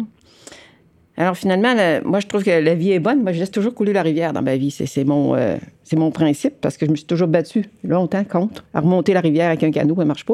Alors 1.17 1.37
finalement, 1.37 1.73
moi, 2.03 2.19
je 2.19 2.27
trouve 2.27 2.43
que 2.43 2.49
la 2.49 2.75
vie 2.75 2.91
est 2.91 2.99
bonne. 2.99 3.21
Moi, 3.23 3.31
je 3.31 3.39
laisse 3.39 3.51
toujours 3.51 3.73
couler 3.73 3.93
la 3.93 4.01
rivière 4.01 4.33
dans 4.33 4.41
ma 4.41 4.57
vie. 4.57 4.71
C'est 4.71 5.03
mon, 5.05 5.35
euh, 5.35 5.55
mon 5.93 6.11
principe 6.11 6.55
parce 6.59 6.77
que 6.77 6.85
je 6.85 6.91
me 6.91 6.95
suis 6.95 7.05
toujours 7.05 7.27
battue 7.27 7.65
longtemps 7.83 8.23
contre 8.25 8.65
à 8.73 8.81
remonter 8.81 9.13
la 9.13 9.21
rivière 9.21 9.47
avec 9.47 9.63
un 9.63 9.71
canot. 9.71 9.95
Ça 9.95 10.05
marche 10.05 10.25
pas. 10.25 10.33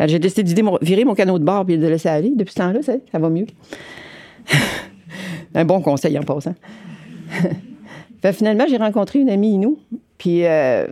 J'ai 0.00 0.18
décidé 0.18 0.42
de 0.42 0.84
virer 0.84 1.04
mon 1.04 1.14
canot 1.14 1.38
de 1.38 1.44
bord 1.44 1.64
et 1.68 1.78
de 1.78 1.86
laisser 1.86 2.10
aller. 2.10 2.32
Depuis 2.36 2.52
ce 2.52 2.58
temps-là, 2.58 2.80
ça, 2.82 3.18
va 3.18 3.30
mieux. 3.30 3.46
un 5.54 5.64
bon 5.64 5.80
conseil 5.80 6.18
en 6.18 6.22
passant. 6.22 6.54
finalement, 8.32 8.64
j'ai 8.68 8.76
rencontré 8.76 9.20
une 9.20 9.30
amie 9.30 9.56
nous, 9.56 9.78
puis 10.18 10.44
euh, 10.44 10.86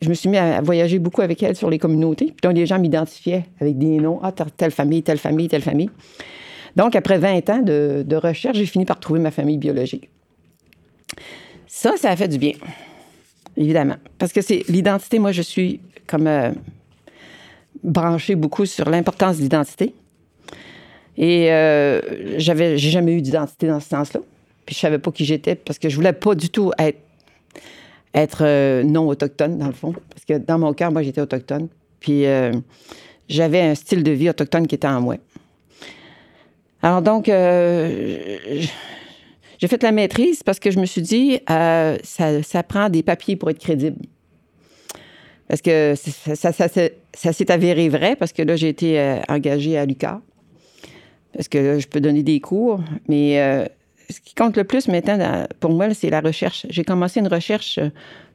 je 0.00 0.08
me 0.08 0.14
suis 0.14 0.28
mis 0.28 0.36
à 0.36 0.60
voyager 0.60 0.98
beaucoup 0.98 1.22
avec 1.22 1.42
elle 1.42 1.56
sur 1.56 1.70
les 1.70 1.78
communautés. 1.78 2.26
Puis 2.26 2.36
donc, 2.42 2.54
les 2.54 2.66
gens 2.66 2.78
m'identifiaient 2.78 3.44
avec 3.60 3.78
des 3.78 3.98
noms. 3.98 4.20
Ah, 4.22 4.32
telle 4.32 4.70
famille, 4.70 5.02
telle 5.02 5.18
famille, 5.18 5.48
telle 5.48 5.62
famille. 5.62 5.90
Donc, 6.76 6.96
après 6.96 7.18
20 7.18 7.50
ans 7.50 7.62
de, 7.62 8.16
recherche, 8.16 8.56
j'ai 8.56 8.66
fini 8.66 8.84
par 8.84 9.00
trouver 9.00 9.20
ma 9.20 9.30
famille 9.30 9.58
biologique. 9.58 10.10
Ça, 11.66 11.96
ça 11.96 12.10
a 12.10 12.16
fait 12.16 12.28
du 12.28 12.38
bien, 12.38 12.52
évidemment. 13.56 13.96
Parce 14.18 14.32
que 14.32 14.40
c'est 14.40 14.62
l'identité, 14.68 15.18
moi, 15.18 15.32
je 15.32 15.42
suis 15.42 15.80
comme 16.06 16.26
euh, 16.26 16.50
branchée 17.82 18.34
beaucoup 18.34 18.66
sur 18.66 18.88
l'importance 18.88 19.38
de 19.38 19.42
l'identité. 19.42 19.94
Et 21.16 21.52
euh, 21.52 22.00
j'avais, 22.38 22.76
j'ai 22.76 22.90
jamais 22.90 23.12
eu 23.12 23.22
d'identité 23.22 23.66
dans 23.68 23.80
ce 23.80 23.88
sens-là. 23.88 24.20
Puis 24.66 24.74
je 24.74 24.80
savais 24.80 24.98
pas 24.98 25.12
qui 25.12 25.24
j'étais 25.24 25.54
parce 25.54 25.78
que 25.78 25.88
je 25.88 25.96
voulais 25.96 26.12
pas 26.12 26.34
du 26.34 26.48
tout 26.48 26.72
être, 26.78 26.98
être 28.14 28.44
euh, 28.44 28.82
non 28.84 29.08
autochtone, 29.08 29.58
dans 29.58 29.66
le 29.66 29.72
fond. 29.72 29.92
Parce 30.10 30.24
que 30.24 30.38
dans 30.44 30.58
mon 30.58 30.72
cœur, 30.72 30.92
moi, 30.92 31.02
j'étais 31.02 31.20
autochtone. 31.20 31.68
Puis 32.00 32.26
euh, 32.26 32.52
j'avais 33.28 33.60
un 33.60 33.74
style 33.74 34.02
de 34.02 34.12
vie 34.12 34.30
autochtone 34.30 34.66
qui 34.66 34.76
était 34.76 34.86
en 34.86 35.00
moi. 35.00 35.16
Alors 36.82 37.02
donc, 37.02 37.28
euh, 37.28 38.36
j'ai 39.58 39.68
fait 39.68 39.82
la 39.82 39.90
maîtrise 39.90 40.42
parce 40.42 40.58
que 40.58 40.70
je 40.70 40.78
me 40.78 40.86
suis 40.86 41.02
dit, 41.02 41.40
ça, 41.48 42.42
ça, 42.42 42.62
prend 42.62 42.88
des 42.88 43.02
papiers 43.02 43.36
pour 43.36 43.50
être 43.50 43.58
crédible. 43.58 44.02
Parce 45.48 45.62
que 45.62 45.94
ça, 45.96 46.52
s'est 47.32 47.50
avéré 47.50 47.88
vrai 47.88 48.16
parce 48.16 48.32
que 48.32 48.42
là, 48.42 48.56
j'ai 48.56 48.68
été 48.68 49.20
engagée 49.28 49.78
à 49.78 49.86
l'UQAR. 49.86 50.20
Parce 51.32 51.48
que 51.48 51.58
là, 51.58 51.78
je 51.78 51.86
peux 51.86 52.00
donner 52.00 52.22
des 52.22 52.40
cours, 52.40 52.80
mais 53.08 53.66
ce 54.10 54.20
qui 54.20 54.34
compte 54.34 54.56
le 54.56 54.64
plus 54.64 54.88
maintenant, 54.88 55.46
pour 55.60 55.70
moi, 55.70 55.92
c'est 55.94 56.10
la 56.10 56.20
recherche. 56.20 56.66
J'ai 56.68 56.84
commencé 56.84 57.20
une 57.20 57.28
recherche, 57.28 57.78
euh, 57.78 57.88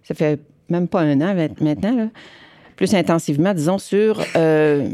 ça 0.03 0.15
fait 0.15 0.39
même 0.69 0.88
pas 0.88 1.01
un 1.01 1.19
an 1.21 1.35
maintenant, 1.61 2.09
plus 2.75 2.93
intensivement, 2.93 3.53
disons, 3.53 3.77
sur 3.77 4.21
euh, 4.35 4.89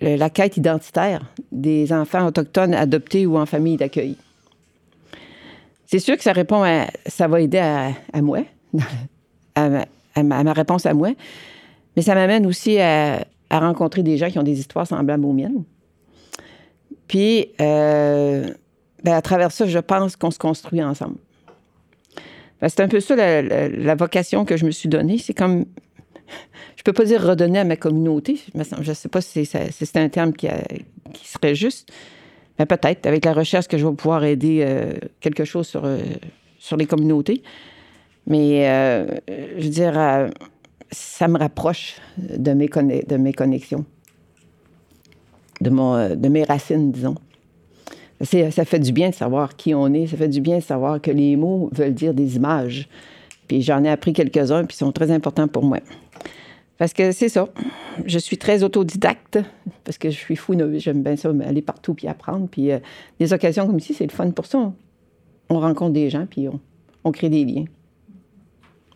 la 0.00 0.30
quête 0.30 0.56
identitaire 0.56 1.22
des 1.52 1.92
enfants 1.92 2.26
autochtones 2.26 2.74
adoptés 2.74 3.26
ou 3.26 3.36
en 3.38 3.46
famille 3.46 3.76
d'accueil. 3.76 4.16
C'est 5.86 5.98
sûr 5.98 6.16
que 6.16 6.22
ça 6.22 6.32
répond 6.32 6.62
à, 6.62 6.86
ça 7.06 7.26
va 7.26 7.40
aider 7.40 7.58
à, 7.58 8.22
moi, 8.22 8.44
à 9.56 10.22
ma, 10.22 10.52
réponse 10.52 10.86
à 10.86 10.94
moi, 10.94 11.10
mais 11.96 12.02
ça 12.02 12.14
m'amène 12.14 12.46
aussi 12.46 12.78
à, 12.78 13.24
rencontrer 13.50 14.04
des 14.04 14.16
gens 14.16 14.30
qui 14.30 14.38
ont 14.38 14.44
des 14.44 14.60
histoires 14.60 14.86
semblables 14.86 15.24
aux 15.24 15.32
miennes. 15.32 15.64
Puis, 17.08 17.48
euh, 17.60 18.54
ben, 19.04 19.14
à 19.14 19.22
travers 19.22 19.52
ça, 19.52 19.66
je 19.66 19.78
pense 19.78 20.16
qu'on 20.16 20.30
se 20.30 20.38
construit 20.38 20.82
ensemble. 20.82 21.16
Ben, 22.60 22.68
c'est 22.68 22.80
un 22.80 22.88
peu 22.88 23.00
ça 23.00 23.16
la, 23.16 23.94
vocation 23.94 24.44
que 24.44 24.56
je 24.56 24.66
me 24.66 24.70
suis 24.70 24.88
donnée. 24.88 25.18
C'est 25.18 25.34
comme, 25.34 25.64
je 26.76 26.82
peux 26.82 26.92
pas 26.92 27.04
dire 27.04 27.22
redonner 27.22 27.60
à 27.60 27.64
ma 27.64 27.76
communauté. 27.76 28.38
Je 28.54 28.90
ne 28.90 28.94
sais 28.94 29.08
pas 29.08 29.20
si 29.20 29.46
c'est 29.46 29.96
un 29.96 30.08
terme 30.08 30.32
qui, 30.32 30.48
serait 31.24 31.54
juste. 31.54 31.90
Mais 32.58 32.66
peut-être, 32.66 33.06
avec 33.06 33.24
la 33.24 33.32
recherche, 33.32 33.68
que 33.68 33.78
je 33.78 33.86
vais 33.86 33.94
pouvoir 33.94 34.22
aider 34.24 34.62
euh, 34.66 34.92
quelque 35.20 35.44
chose 35.44 35.66
sur, 35.66 35.86
euh, 35.86 35.98
sur 36.58 36.76
les 36.76 36.84
communautés. 36.84 37.42
Mais, 38.26 38.68
euh, 38.68 39.06
je 39.56 39.62
veux 39.62 39.70
dire, 39.70 40.30
ça 40.90 41.26
me 41.26 41.38
rapproche 41.38 41.96
de 42.18 42.52
mes, 42.52 42.68
de 42.68 43.16
mes 43.16 43.32
connexions, 43.32 43.86
de, 45.62 45.70
mon, 45.70 46.14
de 46.14 46.28
mes 46.28 46.44
racines, 46.44 46.92
disons 46.92 47.14
ça 48.20 48.64
fait 48.64 48.78
du 48.78 48.92
bien 48.92 49.10
de 49.10 49.14
savoir 49.14 49.56
qui 49.56 49.74
on 49.74 49.92
est. 49.94 50.06
Ça 50.06 50.16
fait 50.16 50.28
du 50.28 50.40
bien 50.40 50.58
de 50.58 50.62
savoir 50.62 51.00
que 51.00 51.10
les 51.10 51.36
mots 51.36 51.70
veulent 51.72 51.94
dire 51.94 52.14
des 52.14 52.36
images. 52.36 52.88
Puis 53.48 53.62
j'en 53.62 53.82
ai 53.82 53.88
appris 53.88 54.12
quelques-uns, 54.12 54.64
puis 54.64 54.76
ils 54.76 54.78
sont 54.78 54.92
très 54.92 55.10
importants 55.10 55.48
pour 55.48 55.64
moi. 55.64 55.78
Parce 56.78 56.92
que 56.92 57.12
c'est 57.12 57.28
ça. 57.28 57.48
Je 58.06 58.18
suis 58.18 58.38
très 58.38 58.62
autodidacte, 58.62 59.38
parce 59.84 59.98
que 59.98 60.08
je 60.08 60.16
suis 60.16 60.36
fou, 60.36 60.54
j'aime 60.78 61.02
bien 61.02 61.16
ça, 61.16 61.30
aller 61.44 61.60
partout 61.60 61.94
puis 61.94 62.08
apprendre. 62.08 62.48
Puis 62.48 62.70
euh, 62.72 62.78
des 63.18 63.32
occasions 63.32 63.66
comme 63.66 63.78
ici, 63.78 63.92
c'est 63.92 64.06
le 64.06 64.12
fun 64.12 64.30
pour 64.30 64.46
ça. 64.46 64.72
On, 65.48 65.60
rencontre 65.60 65.92
des 65.92 66.08
gens, 66.08 66.26
puis 66.26 66.46
on, 67.04 67.12
crée 67.12 67.28
des 67.28 67.44
liens. 67.44 67.64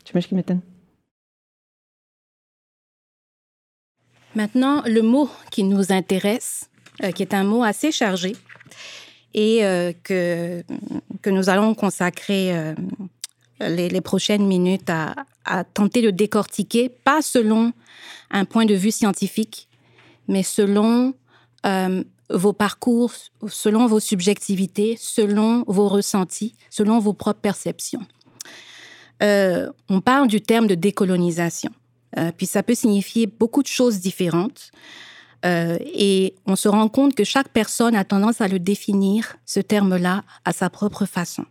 Tu 0.05 0.21
ce 0.21 0.27
qui 0.27 0.35
m'étonne? 0.35 0.61
Maintenant, 4.35 4.83
le 4.87 5.03
mot 5.03 5.29
qui 5.51 5.65
nous 5.65 5.93
intéresse, 5.93 6.71
euh, 7.03 7.11
qui 7.11 7.23
est 7.23 7.35
un 7.35 7.45
mot 7.45 7.65
assez 7.65 7.93
chargé, 7.93 8.35
et 9.35 9.65
euh, 9.65 9.93
que, 10.03 10.63
nous 11.27 11.49
allons 11.49 11.75
consacrer 11.75 12.57
euh, 12.57 12.75
les, 13.61 14.01
prochaines 14.01 14.47
minutes 14.47 14.89
à, 14.89 15.65
tenter 15.75 16.01
de 16.01 16.11
décortiquer, 16.11 16.89
pas 16.89 17.21
selon 17.21 17.73
un 18.31 18.45
point 18.45 18.65
de 18.65 18.75
vue 18.75 18.91
scientifique, 18.91 19.69
mais 20.29 20.43
selon 20.43 21.15
euh, 21.67 22.03
vos 22.31 22.53
parcours, 22.53 23.13
selon 23.49 23.87
vos 23.87 24.01
subjectivités, 24.01 24.97
selon 24.99 25.65
vos 25.67 25.89
ressentis, 25.89 26.55
selon 26.71 26.99
vos 26.99 27.13
propres 27.13 27.41
perceptions. 27.41 28.07
on 29.21 30.01
parle 30.01 30.29
du 30.29 30.41
terme 30.41 30.67
de 30.67 30.75
décolonisation, 30.75 31.71
puis 32.37 32.47
ça 32.47 32.63
peut 32.63 32.75
signifier 32.75 33.27
beaucoup 33.27 33.63
de 33.63 33.69
choses 33.69 34.01
différentes. 34.01 34.71
Euh, 35.45 35.79
et 35.81 36.35
on 36.47 36.57
se 36.57 36.69
rend 36.69 36.89
compte 36.89 37.15
que 37.15 37.25
chaque 37.25 37.49
personne 37.49 37.95
a 37.95 38.05
tendance 38.05 38.41
à 38.41 38.49
le 38.49 38.59
définir, 38.59 39.37
ce 39.45 39.61
terme-là, 39.61 40.25
à 40.45 40.53
sa 40.53 40.71
propre 40.71 41.05
façon. 41.05 41.45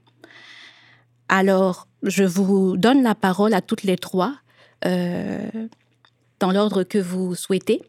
Alors, 1.30 1.88
je 2.02 2.24
vous 2.24 2.76
donne 2.76 3.04
la 3.04 3.16
parole 3.16 3.54
à 3.54 3.62
toutes 3.62 3.84
les 3.84 3.98
trois, 3.98 4.36
euh, 4.86 5.50
dans 6.40 6.52
l'ordre 6.52 6.84
que 6.84 6.98
vous 6.98 7.36
souhaitez, 7.36 7.82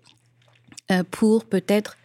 euh, 0.91 1.03
pour 1.11 1.45
peut-être, 1.45 1.97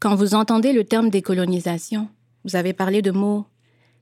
quand 0.00 0.14
vous 0.14 0.34
entendez 0.34 0.72
le 0.72 0.84
terme 0.84 1.10
décolonisation, 1.10 2.08
vous 2.44 2.56
avez 2.56 2.72
parlé 2.72 3.02
de 3.02 3.10
mots 3.10 3.46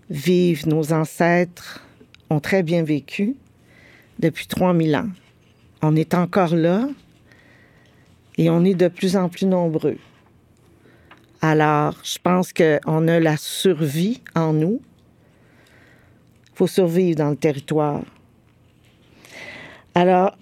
vivent, 0.09 0.67
nos 0.67 0.91
ancêtres 0.91 1.85
ont 2.29 2.39
très 2.39 2.63
bien 2.63 2.83
vécu 2.83 3.35
depuis 4.17 4.47
3000 4.47 4.95
ans. 4.95 5.09
On 5.81 5.95
est 5.95 6.13
encore 6.13 6.55
là 6.55 6.87
et 8.37 8.49
on 8.49 8.65
est 8.65 8.73
de 8.73 8.87
plus 8.87 9.15
en 9.15 9.29
plus 9.29 9.45
nombreux. 9.45 9.97
Alors, 11.41 11.95
je 12.03 12.17
pense 12.21 12.51
qu'on 12.51 13.07
a 13.07 13.19
la 13.19 13.37
survie 13.37 14.21
en 14.35 14.53
nous. 14.53 14.81
Il 16.47 16.55
faut 16.55 16.67
survivre 16.67 17.17
dans 17.17 17.29
le 17.29 17.37
territoire. 17.37 18.03
Alors, 19.95 20.37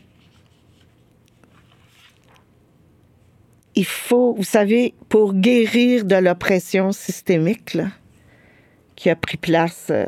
il 3.77 3.85
faut, 3.85 4.33
vous 4.33 4.43
savez, 4.43 4.95
pour 5.07 5.35
guérir 5.35 6.03
de 6.03 6.15
l'oppression 6.15 6.91
systémique 6.91 7.77
qui 8.95 9.11
a 9.11 9.15
pris 9.15 9.37
place 9.37 9.89
euh, 9.91 10.07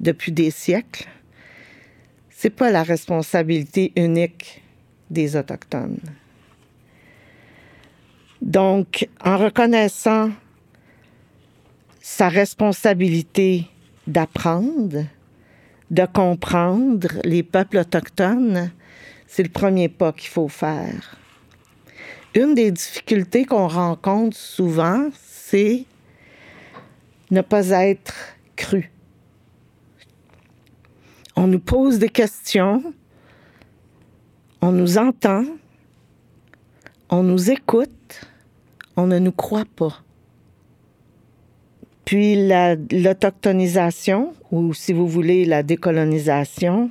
depuis 0.00 0.32
des 0.32 0.50
siècles, 0.50 1.08
c'est 2.28 2.50
pas 2.50 2.70
la 2.70 2.82
responsabilité 2.82 3.92
unique 3.96 4.62
des 5.08 5.34
Autochtones. 5.34 5.98
Donc, 8.42 9.08
en 9.24 9.38
reconnaissant 9.38 10.30
sa 12.02 12.28
responsabilité 12.28 13.64
d'apprendre, 14.06 15.06
de 15.90 16.04
comprendre 16.04 17.08
les 17.24 17.42
peuples 17.42 17.78
autochtones, 17.78 18.70
c'est 19.26 19.42
le 19.42 19.48
premier 19.48 19.88
pas 19.88 20.12
qu'il 20.12 20.28
faut 20.28 20.48
faire. 20.48 21.16
Une 22.34 22.54
des 22.54 22.70
difficultés 22.70 23.44
qu'on 23.44 23.66
rencontre 23.66 24.36
souvent, 24.36 25.10
c'est 25.20 25.84
ne 27.32 27.40
pas 27.40 27.70
être 27.70 28.14
cru. 28.54 28.92
On 31.34 31.48
nous 31.48 31.58
pose 31.58 31.98
des 31.98 32.08
questions, 32.08 32.94
on 34.60 34.70
nous 34.70 34.96
entend, 34.98 35.44
on 37.08 37.24
nous 37.24 37.50
écoute, 37.50 38.28
on 38.96 39.08
ne 39.08 39.18
nous 39.18 39.32
croit 39.32 39.64
pas. 39.64 40.02
Puis 42.04 42.48
l'autochtonisation, 42.48 44.34
ou 44.52 44.72
si 44.72 44.92
vous 44.92 45.08
voulez 45.08 45.44
la 45.44 45.64
décolonisation, 45.64 46.90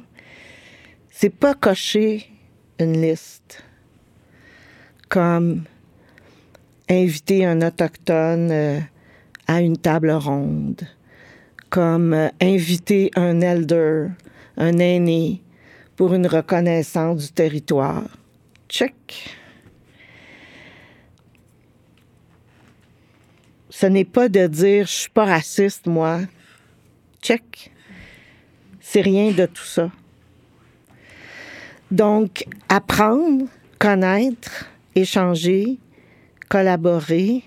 c'est 1.12 1.30
pas 1.30 1.54
cocher 1.54 2.30
une 2.80 3.02
liste 3.02 3.64
comme 5.10 5.64
inviter 6.90 7.46
un 7.46 7.62
autochtone 7.62 8.52
euh, 8.52 8.80
à 9.48 9.62
une 9.62 9.78
table 9.78 10.12
ronde, 10.12 10.82
comme 11.70 12.14
euh, 12.14 12.30
inviter 12.42 13.12
un 13.16 13.42
elder, 13.42 14.08
un 14.58 14.78
aîné, 14.78 15.42
pour 15.96 16.14
une 16.14 16.28
reconnaissance 16.28 17.28
du 17.28 17.32
territoire. 17.34 18.04
Check. 18.70 19.36
Ce 23.70 23.86
n'est 23.86 24.06
pas 24.06 24.30
de 24.30 24.48
dire 24.48 24.86
je 24.86 24.94
suis 24.94 25.10
pas 25.10 25.26
raciste, 25.26 25.88
moi. 25.88 26.22
Check. 27.22 27.72
C'est 28.80 29.02
rien 29.02 29.32
de 29.32 29.46
tout 29.46 29.66
ça. 29.66 29.92
Donc, 31.92 32.46
apprendre, 32.70 33.46
connaître, 33.78 34.70
échanger, 34.96 35.78
collaborer, 36.50 37.44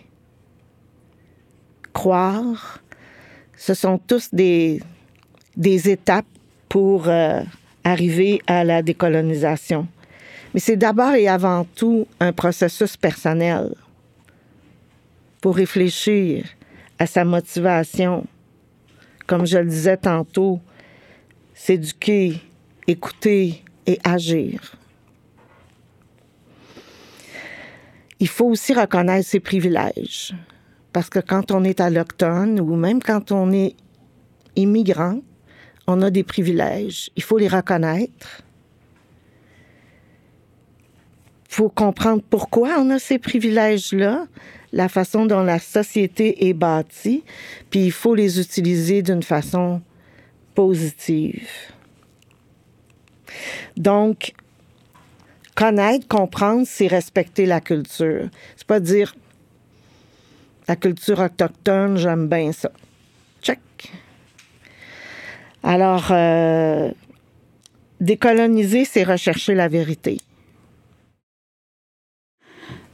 croire, 1.92 2.80
ce 3.56 3.74
sont 3.74 3.98
tous 3.98 4.28
des, 4.32 4.80
des 5.56 5.90
étapes 5.90 6.26
pour 6.68 7.08
euh, 7.08 7.42
arriver 7.84 8.40
à 8.46 8.64
la 8.64 8.82
décolonisation. 8.82 9.86
Mais 10.54 10.60
c'est 10.60 10.76
d'abord 10.76 11.14
et 11.14 11.28
avant 11.28 11.64
tout 11.64 12.06
un 12.20 12.32
processus 12.32 12.96
personnel 12.96 13.74
pour 15.40 15.56
réfléchir 15.56 16.44
à 16.98 17.06
sa 17.06 17.24
motivation. 17.24 18.24
Comme 19.26 19.46
je 19.46 19.58
le 19.58 19.66
disais 19.66 19.96
tantôt, 19.96 20.60
s'éduquer, 21.54 22.40
écouter 22.86 23.62
et 23.86 23.98
agir. 24.04 24.76
Il 28.22 28.28
faut 28.28 28.46
aussi 28.46 28.72
reconnaître 28.72 29.28
ses 29.28 29.40
privilèges. 29.40 30.32
Parce 30.92 31.10
que 31.10 31.18
quand 31.18 31.50
on 31.50 31.64
est 31.64 31.80
alloctone 31.80 32.60
ou 32.60 32.76
même 32.76 33.02
quand 33.02 33.32
on 33.32 33.50
est 33.50 33.74
immigrant, 34.54 35.18
on 35.88 36.00
a 36.02 36.08
des 36.08 36.22
privilèges. 36.22 37.10
Il 37.16 37.24
faut 37.24 37.36
les 37.36 37.48
reconnaître. 37.48 38.44
Il 41.50 41.54
faut 41.56 41.68
comprendre 41.68 42.22
pourquoi 42.30 42.76
on 42.78 42.90
a 42.90 43.00
ces 43.00 43.18
privilèges-là, 43.18 44.28
la 44.72 44.88
façon 44.88 45.26
dont 45.26 45.42
la 45.42 45.58
société 45.58 46.46
est 46.46 46.54
bâtie, 46.54 47.24
puis 47.70 47.86
il 47.86 47.92
faut 47.92 48.14
les 48.14 48.38
utiliser 48.38 49.02
d'une 49.02 49.24
façon 49.24 49.82
positive. 50.54 51.48
Donc, 53.76 54.32
connaître, 55.62 56.08
comprendre, 56.08 56.66
c'est 56.66 56.88
respecter 56.88 57.46
la 57.46 57.60
culture. 57.60 58.28
C'est 58.56 58.66
pas 58.66 58.80
dire 58.80 59.14
la 60.66 60.74
culture 60.74 61.20
autochtone, 61.20 61.96
j'aime 61.96 62.26
bien 62.26 62.50
ça. 62.50 62.72
Check. 63.40 63.60
Alors, 65.62 66.08
euh, 66.10 66.90
décoloniser, 68.00 68.84
c'est 68.84 69.04
rechercher 69.04 69.54
la 69.54 69.68
vérité. 69.68 70.18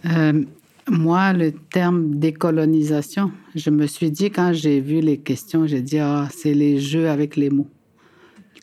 Euh, 0.05 0.45
moi, 0.91 1.33
le 1.33 1.53
terme 1.53 2.17
décolonisation, 2.17 3.33
je 3.55 3.71
me 3.71 3.87
suis 3.87 4.11
dit 4.11 4.31
quand 4.31 4.53
j'ai 4.53 4.81
vu 4.81 5.01
les 5.01 5.17
questions, 5.17 5.67
j'ai 5.67 5.81
dit, 5.81 5.99
ah, 6.01 6.29
c'est 6.31 6.53
les 6.53 6.79
jeux 6.79 7.09
avec 7.09 7.37
les 7.37 7.49
mots. 7.49 7.71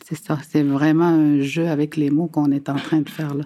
C'est 0.08 0.24
ça, 0.24 0.38
c'est 0.48 0.62
vraiment 0.62 1.08
un 1.08 1.40
jeu 1.40 1.66
avec 1.66 1.96
les 1.96 2.10
mots 2.10 2.28
qu'on 2.28 2.52
est 2.52 2.68
en 2.68 2.76
train 2.76 3.00
de 3.00 3.10
faire 3.10 3.34
là 3.34 3.44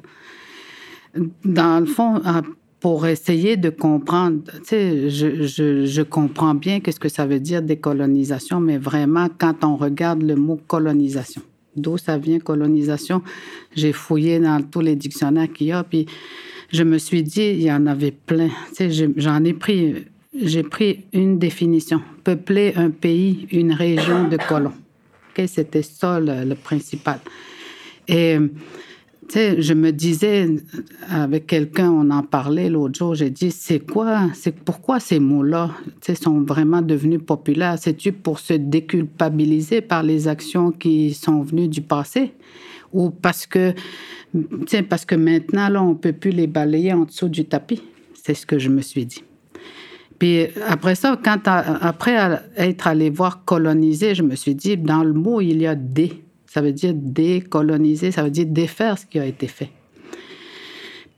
dans 1.45 1.81
le 1.81 1.87
fond, 1.87 2.21
ah, 2.25 2.43
pour 2.81 3.07
essayer 3.07 3.57
de 3.57 3.69
comprendre, 3.69 4.43
tu 4.45 4.61
sais, 4.65 5.11
je, 5.11 6.03
comprends 6.03 6.55
bien 6.55 6.81
qu'est-ce 6.81 6.99
que 6.99 7.11
ça 7.11 7.27
veut 7.27 7.41
dire 7.41 7.63
décolonisation, 7.63 8.59
mais 8.59 8.79
vraiment, 8.79 9.29
quand 9.39 9.65
on 9.65 9.77
regarde 9.77 10.23
le 10.23 10.35
mot 10.35 10.59
colonisation, 10.67 11.43
d'où 11.77 11.99
ça 11.99 12.17
vient 12.17 12.39
colonisation, 12.39 13.23
j'ai 13.77 13.93
fouillé 13.93 14.41
dans 14.41 14.63
tous 14.63 14.81
les 14.81 14.97
dictionnaires 14.97 15.53
qu'il 15.53 15.69
y 15.69 15.73
a, 15.73 15.85
puis 15.85 16.07
je 16.73 16.83
me 16.83 16.97
suis 16.97 17.23
dit, 17.23 17.51
il 17.51 17.63
y 17.63 17.73
en 17.73 17.87
avait 17.87 18.13
plein. 18.13 18.49
Tu 18.75 18.91
sais, 18.91 19.13
j'en 19.17 19.45
ai 19.45 19.53
pris, 19.53 20.07
j'ai 20.35 20.63
pris 20.63 21.05
une 21.13 21.39
définition, 21.39 22.01
peupler 22.25 22.73
un 22.77 22.91
pays, 22.91 23.47
une 23.53 23.73
région 23.73 24.29
de 24.29 24.39
colons. 24.49 24.73
Okay? 25.33 25.47
C'était 25.47 25.83
ça 25.83 26.19
le, 26.19 26.45
le 26.45 26.55
principal. 26.55 27.21
Et 28.09 28.39
je 29.35 29.75
me 29.75 29.93
disais, 29.93 30.49
avec 31.09 31.47
quelqu'un, 31.47 31.91
on 31.91 32.11
en 32.11 32.23
parlait 32.23 32.69
l'autre 32.69 32.99
jour, 32.99 33.15
j'ai 33.15 33.31
dit, 33.31 33.51
c'est 33.51 33.81
quoi, 33.81 34.29
c'est 34.35 34.55
pourquoi 34.55 34.99
ces 34.99 35.21
mots-là, 35.21 35.71
sont 36.21 36.41
vraiment 36.41 36.83
devenus 36.83 37.21
populaires? 37.25 37.77
C'est-tu 37.79 38.13
pour 38.13 38.41
se 38.41 38.55
déculpabiliser 38.55 39.81
par 39.81 40.03
les 40.03 40.29
actions 40.29 40.73
qui 40.73 41.15
sont 41.15 41.43
venues 41.43 41.69
du 41.69 41.81
passé? 41.81 42.33
Ou 42.93 43.11
parce 43.11 43.47
que, 43.47 43.73
parce 44.89 45.05
que 45.05 45.15
maintenant, 45.15 45.69
là, 45.69 45.83
on 45.83 45.95
peut 45.95 46.13
plus 46.13 46.33
les 46.33 46.47
balayer 46.47 46.93
en 46.93 47.05
dessous 47.05 47.29
du 47.29 47.45
tapis? 47.45 47.83
C'est 48.15 48.35
ce 48.35 48.45
que 48.45 48.59
je 48.59 48.69
me 48.69 48.81
suis 48.81 49.07
dit. 49.07 49.23
Puis 50.19 50.49
après 50.67 50.95
ça, 50.95 51.19
quand 51.25 51.47
après 51.47 52.43
être 52.57 52.87
allé 52.87 53.11
voir 53.11 53.45
coloniser, 53.45 54.15
je 54.15 54.23
me 54.23 54.35
suis 54.35 54.55
dit, 54.55 54.77
dans 54.77 55.03
le 55.05 55.15
mot, 55.15 55.41
il 55.41 55.63
y 55.63 55.67
a 55.67 55.75
dé. 55.75 56.25
Ça 56.53 56.61
veut 56.61 56.73
dire 56.73 56.95
décoloniser, 56.97 58.11
ça 58.11 58.25
veut 58.25 58.31
dire 58.31 58.47
défaire 58.47 58.99
ce 58.99 59.07
qui 59.07 59.21
a 59.21 59.25
été 59.25 59.47
fait. 59.47 59.71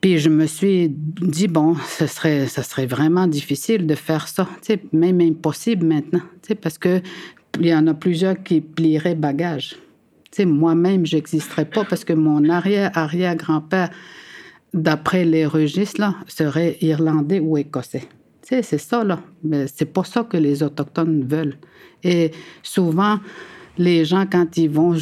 Puis 0.03 0.19
je 0.19 0.29
me 0.29 0.45
suis 0.45 0.91
dit, 0.91 1.49
bon, 1.49 1.75
ce 1.75 2.07
serait, 2.07 2.49
ce 2.49 2.61
serait 2.61 2.85
vraiment 2.85 3.27
difficile 3.27 3.87
de 3.87 3.95
faire 3.95 4.29
ça, 4.29 4.47
même 4.93 5.23
impossible 5.23 5.87
maintenant, 5.87 6.21
parce 6.61 6.77
que 6.77 7.01
il 7.59 7.67
y 7.67 7.75
en 7.75 7.87
a 7.87 7.95
plusieurs 7.95 8.43
qui 8.43 8.61
plieraient 8.61 9.15
bagage. 9.15 9.77
Moi-même, 10.39 11.07
je 11.07 11.17
n'existerais 11.17 11.65
pas 11.65 11.87
parce 11.87 12.05
que 12.05 12.13
mon 12.13 12.51
arrière-arrière-grand-père, 12.51 13.89
d'après 14.75 15.25
les 15.25 15.47
registres, 15.47 15.99
là, 15.99 16.15
serait 16.27 16.77
irlandais 16.83 17.41
ou 17.41 17.57
écossais. 17.57 18.05
C'est 18.43 18.63
ça, 18.63 19.03
là. 19.03 19.23
Mais 19.43 19.67
c'est 19.67 19.91
pas 19.95 20.05
ça 20.05 20.25
que 20.25 20.37
les 20.37 20.63
Autochtones 20.63 21.25
veulent. 21.27 21.57
Et 22.03 22.33
souvent, 22.63 23.19
les 23.79 24.05
gens, 24.05 24.27
quand 24.31 24.59
ils 24.59 24.69
vont 24.69 24.95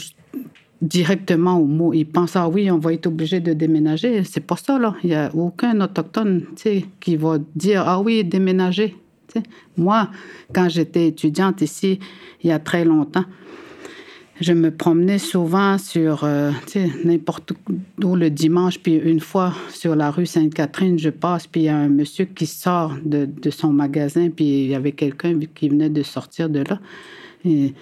directement 0.80 1.58
au 1.58 1.66
mot. 1.66 1.92
Ils 1.92 2.06
pensent, 2.06 2.36
ah 2.36 2.48
oui, 2.48 2.70
on 2.70 2.78
va 2.78 2.92
être 2.92 3.06
obligé 3.06 3.40
de 3.40 3.52
déménager. 3.52 4.24
C'est 4.24 4.44
pas 4.46 4.56
ça, 4.56 4.78
là. 4.78 4.94
Il 5.04 5.10
n'y 5.10 5.16
a 5.16 5.30
aucun 5.34 5.80
autochtone 5.80 6.44
qui 7.00 7.16
va 7.16 7.38
dire, 7.54 7.84
ah 7.86 8.00
oui, 8.00 8.24
déménager. 8.24 8.96
Moi, 9.76 10.08
quand 10.52 10.68
j'étais 10.68 11.08
étudiante 11.08 11.60
ici, 11.62 11.98
il 12.42 12.50
y 12.50 12.52
a 12.52 12.58
très 12.58 12.84
longtemps, 12.84 13.24
je 14.40 14.54
me 14.54 14.70
promenais 14.70 15.18
souvent 15.18 15.76
sur 15.76 16.24
euh, 16.24 16.50
n'importe 17.04 17.52
où 18.02 18.16
le 18.16 18.30
dimanche, 18.30 18.78
puis 18.78 18.94
une 18.94 19.20
fois 19.20 19.52
sur 19.68 19.94
la 19.94 20.10
rue 20.10 20.24
Sainte-Catherine, 20.24 20.98
je 20.98 21.10
passe, 21.10 21.46
puis 21.46 21.62
il 21.62 21.64
y 21.64 21.68
a 21.68 21.76
un 21.76 21.90
monsieur 21.90 22.24
qui 22.24 22.46
sort 22.46 22.94
de, 23.04 23.28
son 23.50 23.72
magasin, 23.72 24.30
puis 24.30 24.64
il 24.64 24.68
y 24.68 24.74
avait 24.74 24.92
quelqu'un 24.92 25.38
qui 25.54 25.68
venait 25.68 25.90
de 25.90 26.02
sortir 26.02 26.48
de 26.48 26.60
là. 26.60 26.80
Et 27.44 27.74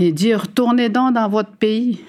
il 0.00 0.14
dit 0.14 0.34
Retournez 0.34 0.88
donc 0.88 1.14
dans 1.14 1.28
votre 1.28 1.52
pays. 1.52 2.00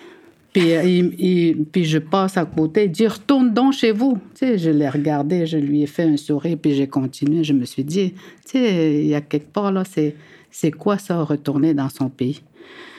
Puis, 0.53 0.73
euh, 0.73 1.53
puis 1.71 1.85
je 1.85 1.97
passe 1.97 2.35
à 2.37 2.45
côté, 2.45 2.85
il 2.85 2.91
dit 2.91 3.07
Retourne 3.07 3.53
donc 3.53 3.73
chez 3.73 3.91
vous. 3.91 4.17
Tu 4.35 4.45
sais, 4.45 4.57
je 4.57 4.69
l'ai 4.69 4.89
regardé, 4.89 5.45
je 5.45 5.57
lui 5.57 5.83
ai 5.83 5.87
fait 5.87 6.03
un 6.03 6.17
sourire, 6.17 6.57
puis 6.61 6.73
j'ai 6.73 6.87
continué. 6.87 7.43
Je 7.43 7.53
me 7.53 7.63
suis 7.63 7.85
dit 7.85 8.13
Tu 8.45 8.57
sais, 8.57 9.01
il 9.01 9.07
y 9.07 9.15
a 9.15 9.21
quelque 9.21 9.51
part 9.51 9.71
là, 9.71 9.83
c'est, 9.89 10.15
c'est 10.49 10.71
quoi 10.71 10.97
ça, 10.97 11.21
retourner 11.23 11.73
dans 11.73 11.89
son 11.89 12.09
pays? 12.09 12.41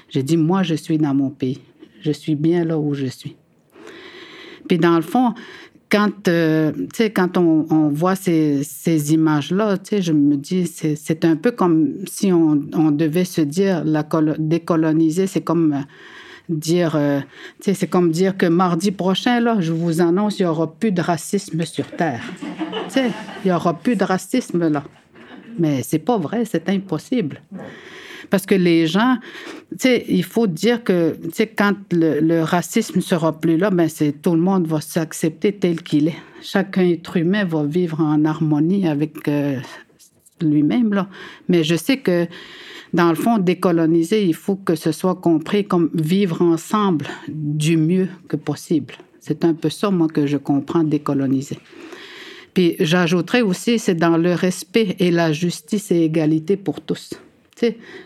J'ai 0.09 0.23
dit 0.23 0.39
Moi, 0.39 0.63
je 0.63 0.75
suis 0.75 0.97
dans 0.97 1.15
mon 1.15 1.29
pays. 1.29 1.61
Je 2.01 2.11
suis 2.11 2.35
bien 2.35 2.65
là 2.65 2.79
où 2.79 2.95
je 2.95 3.07
suis. 3.07 3.37
Puis 4.67 4.79
dans 4.79 4.97
le 4.97 5.03
fond, 5.03 5.35
quand, 5.91 6.27
euh, 6.29 6.73
quand 7.15 7.37
on, 7.37 7.91
voit 7.91 8.15
ces, 8.15 8.65
ces 8.65 9.13
images-là, 9.13 9.77
je 10.01 10.13
me 10.13 10.37
dis, 10.37 10.67
c'est 10.67 11.25
un 11.27 11.37
peu 11.37 11.51
comme 11.51 11.97
si 12.07 12.33
on, 12.33 12.63
on 12.73 12.91
devait 12.91 13.27
se 13.27 13.43
dire, 13.43 13.85
la 13.85 14.09
décoloniser, 14.39 15.27
c'est 15.27 15.43
comme 15.43 15.75
euh, 15.75 15.83
dire, 16.49 16.97
euh, 16.97 17.21
c'est 17.61 17.89
comme 17.89 18.11
dire 18.11 18.37
que 18.37 18.47
mardi 18.47 18.91
prochain, 18.91 19.41
là, 19.41 19.57
je 19.61 19.73
vous 19.73 20.01
annonce, 20.01 20.39
il 20.39 20.43
n'y 20.43 20.49
aura 20.49 20.73
plus 20.73 20.93
de 20.93 21.01
racisme 21.01 21.65
sur 21.65 21.87
Terre. 21.91 22.23
il 22.97 23.13
n'y 23.45 23.53
aura 23.53 23.75
plus 23.75 23.97
de 23.97 24.05
racisme 24.05 24.69
là. 24.69 24.85
Mais 25.59 25.83
c'est 25.83 25.99
pas 25.99 26.19
vrai, 26.19 26.45
c'est 26.45 26.69
impossible. 26.69 27.43
Parce 28.31 28.47
que 28.47 28.55
les 28.55 28.87
gens, 28.87 29.19
il 29.85 30.25
faut 30.25 30.47
dire 30.47 30.83
que, 30.83 31.15
quand 31.57 31.75
le, 31.93 32.43
racisme 32.43 33.03
sera 33.03 33.39
plus 33.39 33.59
là, 33.59 33.71
ben 33.71 33.91
tout 34.23 34.35
le 34.35 34.41
monde 34.41 34.67
va 34.67 34.81
s'accepter 34.81 35.53
tel 35.53 35.83
qu'il 35.83 36.09
est. 36.09 36.17
Chaque 36.41 36.79
être 36.79 37.19
humain 37.19 37.45
va 37.45 37.65
vivre 37.65 38.01
en 38.01 38.25
harmonie 38.25 38.89
avec 38.89 39.29
euh, 39.29 39.59
lui-même. 40.41 41.07
Mais 41.49 41.63
je 41.63 41.75
sais 41.75 41.99
que, 41.99 42.27
dans 42.93 43.09
le 43.09 43.15
fond, 43.15 43.39
décoloniser, 43.39 44.25
il 44.25 44.35
faut 44.35 44.57
que 44.57 44.75
ce 44.75 44.93
soit 44.93 45.15
compris 45.15 45.65
comme 45.65 45.91
vivre 45.95 46.43
ensemble 46.43 47.07
du 47.29 47.77
mieux 47.77 48.09
que 48.29 48.37
possible. 48.37 48.95
C'est 49.21 49.45
un 49.45 49.55
peu 49.55 49.71
ça, 49.71 49.91
moi, 49.91 50.09
que 50.09 50.27
je 50.27 50.37
comprends 50.37 50.85
décoloniser. 50.85 51.59
Puis 52.55 52.77
j'ajouterais 52.81 53.41
aussi, 53.41 53.79
c'est 53.79 53.95
dans 53.95 54.19
le 54.19 54.35
respect 54.35 54.97
et 54.99 55.11
la 55.11 55.33
justice 55.33 55.91
et 55.91 56.03
égalité 56.03 56.57
pour 56.57 56.81
tous 56.81 57.15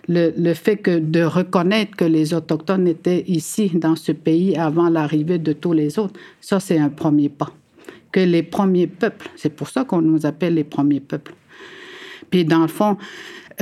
le, 0.09 0.33
le, 0.37 0.55
fait 0.55 0.77
que 0.77 0.99
de 0.99 1.22
reconnaître 1.22 1.96
que 1.96 2.05
les 2.05 2.35
Autochtones 2.35 2.87
étaient 2.87 3.25
ici, 3.27 3.70
dans 3.75 3.96
ce 3.96 4.12
pays, 4.12 4.57
avant 4.57 4.88
l'arrivée 4.88 5.38
de 5.38 5.53
tous 5.53 5.72
les 5.72 5.99
autres, 5.99 6.18
ça, 6.40 6.61
c'est 6.61 6.79
un 6.79 6.88
premier 6.88 7.29
pas. 7.29 7.51
Que 8.12 8.20
les 8.20 8.42
premiers 8.42 8.87
peuples, 8.87 9.29
c'est 9.37 9.55
pour 9.55 9.68
ça 9.68 9.85
qu'on 9.85 10.03
nous 10.03 10.27
appelle 10.27 10.55
les 10.55 10.64
premiers 10.64 11.01
peuples. 11.01 11.35
Puis, 12.31 12.44
dans 12.44 12.62
le 12.62 12.68
fond, 12.68 12.96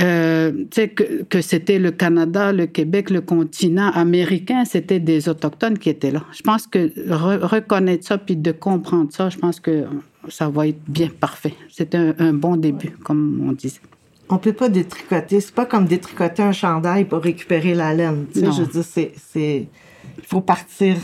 euh, 0.01 0.65
que, 0.73 1.23
que 1.23 1.41
c'était 1.41 1.79
le 1.79 1.91
Canada, 1.91 2.51
le 2.51 2.65
Québec, 2.65 3.09
le 3.09 3.21
continent 3.21 3.91
américain, 3.91 4.65
c'était 4.65 4.99
des 4.99 5.29
Autochtones 5.29 5.77
qui 5.77 5.89
étaient 5.89 6.11
là. 6.11 6.23
Je 6.33 6.41
pense 6.41 6.67
que 6.67 6.91
reconnaître 7.45 8.05
ça, 8.05 8.17
puis 8.17 8.35
de 8.35 8.51
comprendre 8.51 9.11
ça, 9.11 9.29
je 9.29 9.37
pense 9.37 9.59
que 9.59 9.85
ça 10.27 10.49
va 10.49 10.67
être 10.67 10.81
bien 10.87 11.09
parfait. 11.09 11.53
C'est 11.69 11.95
un, 11.95 12.13
un 12.19 12.33
bon 12.33 12.57
début, 12.57 12.91
comme 13.03 13.47
on 13.47 13.53
disait 13.53 13.79
on 14.29 14.37
peut 14.37 14.53
pas 14.53 14.69
détricoter. 14.69 15.39
C'est 15.39 15.53
pas 15.53 15.65
comme 15.65 15.85
détricoter 15.85 16.41
un 16.41 16.51
chandail 16.51 17.05
pour 17.05 17.21
récupérer 17.21 17.73
la 17.75 17.93
laine. 17.93 18.25
Tu 18.33 18.39
sais, 18.39 18.45
je 18.47 18.61
veux 18.61 18.67
dire, 18.67 18.83
c'est, 18.83 19.13
c'est, 19.15 19.67
il 20.17 20.23
faut 20.23 20.41
partir. 20.41 20.95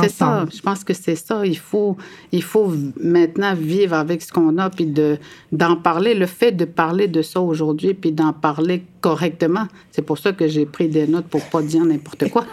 C'est 0.00 0.10
ça. 0.10 0.46
Je 0.52 0.60
pense 0.60 0.84
que 0.84 0.94
c'est 0.94 1.16
ça. 1.16 1.44
Il 1.44 1.58
faut, 1.58 1.96
il 2.30 2.42
faut 2.42 2.72
maintenant 3.00 3.54
vivre 3.54 3.94
avec 3.94 4.22
ce 4.22 4.32
qu'on 4.32 4.58
a, 4.58 4.70
puis 4.70 4.86
de, 4.86 5.18
d'en 5.50 5.76
parler. 5.76 6.14
Le 6.14 6.26
fait 6.26 6.52
de 6.52 6.64
parler 6.64 7.08
de 7.08 7.22
ça 7.22 7.40
aujourd'hui, 7.40 7.94
puis 7.94 8.12
d'en 8.12 8.32
parler 8.32 8.84
correctement, 9.00 9.66
c'est 9.90 10.02
pour 10.02 10.18
ça 10.18 10.32
que 10.32 10.46
j'ai 10.46 10.66
pris 10.66 10.88
des 10.88 11.06
notes 11.06 11.26
pour 11.26 11.42
pas 11.44 11.62
dire 11.62 11.84
n'importe 11.84 12.30
quoi. 12.30 12.46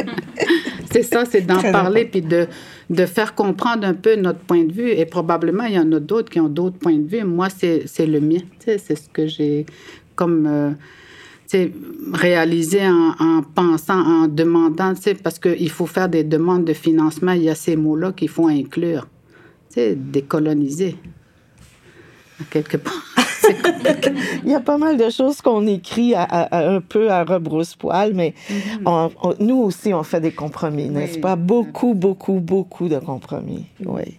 c'est 0.90 1.02
ça, 1.02 1.24
c'est 1.24 1.42
d'en 1.42 1.60
parler, 1.60 2.06
puis 2.06 2.22
de, 2.22 2.46
de 2.88 3.06
faire 3.06 3.34
comprendre 3.34 3.86
un 3.86 3.94
peu 3.94 4.16
notre 4.16 4.40
point 4.40 4.64
de 4.64 4.72
vue. 4.72 4.90
Et 4.90 5.04
probablement, 5.04 5.64
il 5.64 5.74
y 5.74 5.78
en 5.78 5.92
a 5.92 6.00
d'autres 6.00 6.30
qui 6.30 6.40
ont 6.40 6.48
d'autres 6.48 6.78
points 6.78 6.98
de 6.98 7.06
vue. 7.06 7.24
Moi, 7.24 7.48
c'est 7.50 7.84
le 8.06 8.20
mien. 8.20 8.40
C'est 8.64 8.78
ce 8.78 9.08
que 9.08 9.26
j'ai 9.26 9.66
comme 10.16 10.46
euh, 10.46 10.70
réalisé 12.12 12.86
en, 12.86 13.14
en, 13.18 13.42
pensant, 13.42 14.00
en 14.00 14.28
demandant, 14.28 14.94
parce 15.22 15.38
qu'il 15.38 15.70
faut 15.70 15.86
faire 15.86 16.08
des 16.08 16.24
demandes 16.24 16.64
de 16.64 16.72
financement. 16.72 17.32
Il 17.32 17.42
y 17.42 17.50
a 17.50 17.54
ces 17.54 17.76
mots-là 17.76 18.12
qu'il 18.12 18.28
faut 18.28 18.48
inclure. 18.48 19.06
Décoloniser, 19.76 20.96
quelque 22.50 22.76
part. 22.76 23.04
Il 24.44 24.50
y 24.50 24.54
a 24.54 24.60
pas 24.60 24.78
mal 24.78 24.96
de 24.96 25.10
choses 25.10 25.40
qu'on 25.40 25.66
écrit 25.66 26.14
un 26.16 26.80
peu 26.80 27.10
à 27.10 27.24
rebrousse-poil, 27.24 28.14
mais 28.14 28.34
mm-hmm. 28.48 29.36
nous 29.40 29.56
aussi, 29.56 29.94
on 29.94 30.02
fait 30.02 30.20
des 30.20 30.32
compromis, 30.32 30.88
n'est-ce 30.88 31.18
pas? 31.18 31.36
Beaucoup, 31.36 31.94
beaucoup, 31.94 32.40
beaucoup 32.40 32.88
de 32.88 32.98
compromis. 32.98 33.66
Oui. 33.84 34.16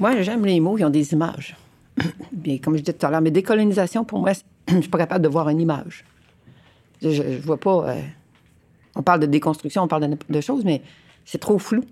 Moi, 0.00 0.22
j'aime 0.22 0.44
les 0.44 0.60
mots 0.60 0.76
qui 0.76 0.84
ont 0.84 0.90
des 0.90 1.12
images. 1.12 1.56
Bien, 2.32 2.58
comme 2.58 2.76
je 2.76 2.82
disais 2.82 2.92
tout 2.92 3.06
à 3.06 3.10
l'heure, 3.10 3.20
mais 3.20 3.30
décolonisation, 3.30 4.04
pour 4.04 4.20
moi, 4.20 4.32
je 4.68 4.80
suis 4.80 4.90
pas 4.90 4.98
capable 4.98 5.22
de 5.22 5.28
voir 5.28 5.48
une 5.48 5.60
image. 5.60 6.04
Je 7.02 7.22
ne 7.22 7.38
vois 7.38 7.58
pas. 7.58 7.90
Euh, 7.90 8.00
on 8.96 9.02
parle 9.02 9.20
de 9.20 9.26
déconstruction, 9.26 9.82
on 9.82 9.88
parle 9.88 10.16
de, 10.28 10.40
choses, 10.40 10.64
mais 10.64 10.82
c'est 11.24 11.38
trop 11.38 11.58
flou, 11.58 11.84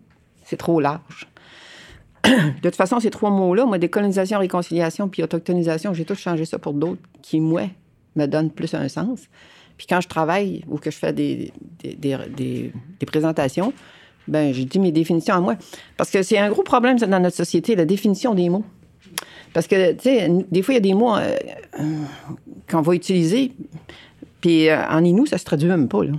c'est 0.44 0.56
trop 0.56 0.80
large. 0.80 1.28
de 2.24 2.60
toute 2.62 2.76
façon, 2.76 3.00
ces 3.00 3.10
trois 3.10 3.30
mots-là, 3.30 3.66
moi, 3.66 3.78
décolonisation, 3.78 4.38
réconciliation, 4.38 5.08
puis 5.08 5.22
autochtonisation, 5.22 5.92
j'ai 5.94 6.04
tout 6.04 6.14
changé 6.14 6.44
ça 6.44 6.58
pour 6.58 6.74
d'autres 6.74 7.02
qui, 7.20 7.40
moi, 7.40 7.68
me 8.14 8.26
donnent 8.26 8.50
plus 8.50 8.72
un 8.74 8.88
sens. 8.88 9.22
Puis 9.76 9.86
quand 9.88 10.00
je 10.00 10.08
travaille 10.08 10.62
ou 10.68 10.78
que 10.78 10.90
je 10.90 10.96
fais 10.96 11.12
des, 11.12 11.52
des, 11.82 12.72
présentations, 13.06 13.72
ben 14.28 14.54
j'ai 14.54 14.64
dit 14.64 14.78
mes 14.78 14.92
définitions 14.92 15.34
à 15.34 15.40
moi. 15.40 15.56
Parce 15.96 16.10
que 16.10 16.22
c'est 16.22 16.38
un 16.38 16.50
gros 16.50 16.62
problème 16.62 16.98
dans 16.98 17.20
notre 17.20 17.36
société, 17.36 17.74
la 17.74 17.84
définition 17.84 18.34
des 18.34 18.48
mots. 18.48 18.64
Parce 19.52 19.66
que, 19.66 19.92
tu 19.92 20.02
sais, 20.02 20.28
des 20.50 20.62
fois, 20.62 20.74
il 20.74 20.76
y 20.76 20.78
a 20.78 20.80
des 20.80 20.94
mots 20.94 21.14
euh, 21.14 21.36
euh, 21.78 21.82
qu'on 22.70 22.80
va 22.80 22.94
utiliser, 22.94 23.52
puis 24.40 24.68
euh, 24.68 24.82
en 24.88 25.04
Inou, 25.04 25.26
ça 25.26 25.38
se 25.38 25.44
traduit 25.44 25.68
même 25.68 25.88
pas, 25.88 26.04
là. 26.04 26.12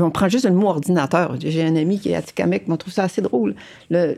On 0.00 0.10
prend 0.10 0.28
juste 0.28 0.46
le 0.46 0.50
mot 0.50 0.66
ordinateur. 0.66 1.36
J'ai 1.38 1.62
un 1.62 1.76
ami 1.76 2.00
qui 2.00 2.10
est 2.10 2.16
Atikamek, 2.16 2.66
m'a 2.66 2.76
trouvé 2.76 2.92
ça 2.92 3.04
assez 3.04 3.22
drôle. 3.22 3.54
ça 3.88 4.08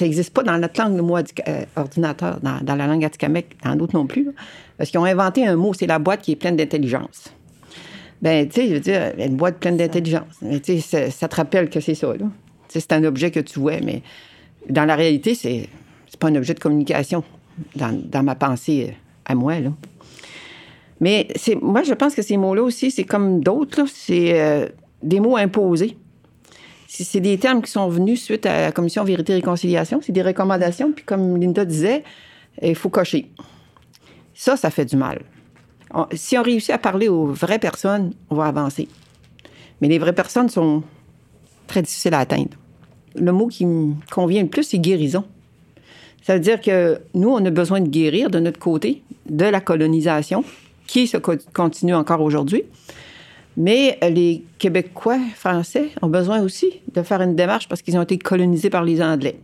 n'existe 0.00 0.34
pas 0.34 0.42
dans 0.42 0.58
notre 0.58 0.82
langue, 0.82 0.96
le 0.96 1.02
mot 1.02 1.16
ordinateur, 1.76 2.40
dans, 2.40 2.76
la 2.76 2.86
langue 2.88 3.04
Atikamek, 3.04 3.56
dans 3.62 3.76
d'autres 3.76 3.94
non 3.94 4.08
plus. 4.08 4.30
parce 4.76 4.90
qu'ils 4.90 4.98
ont 4.98 5.04
inventé 5.04 5.46
un 5.46 5.54
mot, 5.54 5.74
c'est 5.74 5.86
la 5.86 6.00
boîte 6.00 6.22
qui 6.22 6.32
est 6.32 6.36
pleine 6.36 6.56
d'intelligence. 6.56 7.32
Ben, 8.20 8.48
tu 8.48 8.54
sais, 8.54 8.68
je 8.68 8.74
veux 8.74 8.80
dire, 8.80 9.12
une 9.16 9.36
boîte 9.36 9.58
pleine 9.58 9.76
d'intelligence. 9.76 10.40
tu 10.64 10.80
sais, 10.80 11.10
ça, 11.10 11.28
te 11.28 11.36
rappelle 11.36 11.70
que 11.70 11.78
c'est 11.78 11.94
ça, 11.94 12.08
là. 12.08 12.26
C'est 12.66 12.92
un 12.92 13.04
objet 13.04 13.30
que 13.30 13.38
tu 13.38 13.60
vois, 13.60 13.80
mais 13.80 14.02
dans 14.70 14.86
la 14.86 14.96
réalité, 14.96 15.36
c'est 15.36 15.68
pas 16.18 16.30
un 16.30 16.34
objet 16.34 16.54
de 16.54 16.60
communication 16.60 17.22
dans, 17.76 18.22
ma 18.22 18.34
pensée 18.34 18.88
euh, 18.88 18.92
à 19.24 19.34
moi, 19.34 19.60
là. 19.60 19.70
Mais 21.00 21.26
moi, 21.60 21.82
je 21.82 21.94
pense 21.94 22.14
que 22.14 22.22
ces 22.22 22.36
mots-là 22.36 22.62
aussi, 22.62 22.92
c'est 22.92 23.04
comme 23.04 23.42
d'autres, 23.42 23.86
c'est 23.92 24.40
euh, 24.40 24.68
des 25.02 25.18
mots 25.18 25.36
imposés. 25.36 25.96
C'est 26.86 27.20
des 27.20 27.38
termes 27.38 27.62
qui 27.62 27.70
sont 27.70 27.88
venus 27.88 28.22
suite 28.22 28.46
à 28.46 28.66
la 28.66 28.72
commission 28.72 29.02
Vérité 29.02 29.32
et 29.32 29.36
Réconciliation. 29.36 30.00
C'est 30.00 30.12
des 30.12 30.22
recommandations. 30.22 30.92
Puis 30.92 31.04
comme 31.04 31.40
Linda 31.40 31.64
disait, 31.64 32.04
il 32.60 32.76
faut 32.76 32.90
cocher. 32.90 33.32
Ça, 34.34 34.56
ça 34.56 34.70
fait 34.70 34.84
du 34.84 34.96
mal. 34.96 35.22
Si 36.14 36.38
on 36.38 36.42
réussit 36.42 36.70
à 36.70 36.78
parler 36.78 37.08
aux 37.08 37.26
vraies 37.26 37.58
personnes, 37.58 38.12
on 38.30 38.36
va 38.36 38.46
avancer. 38.46 38.88
Mais 39.80 39.88
les 39.88 39.98
vraies 39.98 40.12
personnes 40.12 40.48
sont 40.48 40.82
très 41.66 41.82
difficiles 41.82 42.14
à 42.14 42.20
atteindre. 42.20 42.56
Le 43.14 43.32
mot 43.32 43.48
qui 43.48 43.66
me 43.66 43.94
convient 44.10 44.42
le 44.42 44.48
plus, 44.48 44.62
c'est 44.62 44.78
guérison. 44.78 45.24
Ça 46.22 46.34
veut 46.34 46.40
dire 46.40 46.60
que 46.60 47.00
nous, 47.14 47.28
on 47.30 47.44
a 47.44 47.50
besoin 47.50 47.80
de 47.80 47.88
guérir 47.88 48.30
de 48.30 48.38
notre 48.38 48.58
côté 48.58 49.02
de 49.28 49.44
la 49.44 49.60
colonisation, 49.60 50.44
qui 50.86 51.06
se 51.06 51.16
co- 51.16 51.34
continue 51.54 51.94
encore 51.94 52.20
aujourd'hui. 52.20 52.64
Mais 53.56 53.98
les 54.02 54.44
Québécois 54.58 55.18
français 55.34 55.90
ont 56.00 56.08
besoin 56.08 56.40
aussi 56.42 56.80
de 56.94 57.02
faire 57.02 57.20
une 57.20 57.36
démarche 57.36 57.68
parce 57.68 57.82
qu'ils 57.82 57.96
ont 57.98 58.02
été 58.02 58.18
colonisés 58.18 58.70
par 58.70 58.82
les 58.84 59.02
Anglais. 59.02 59.38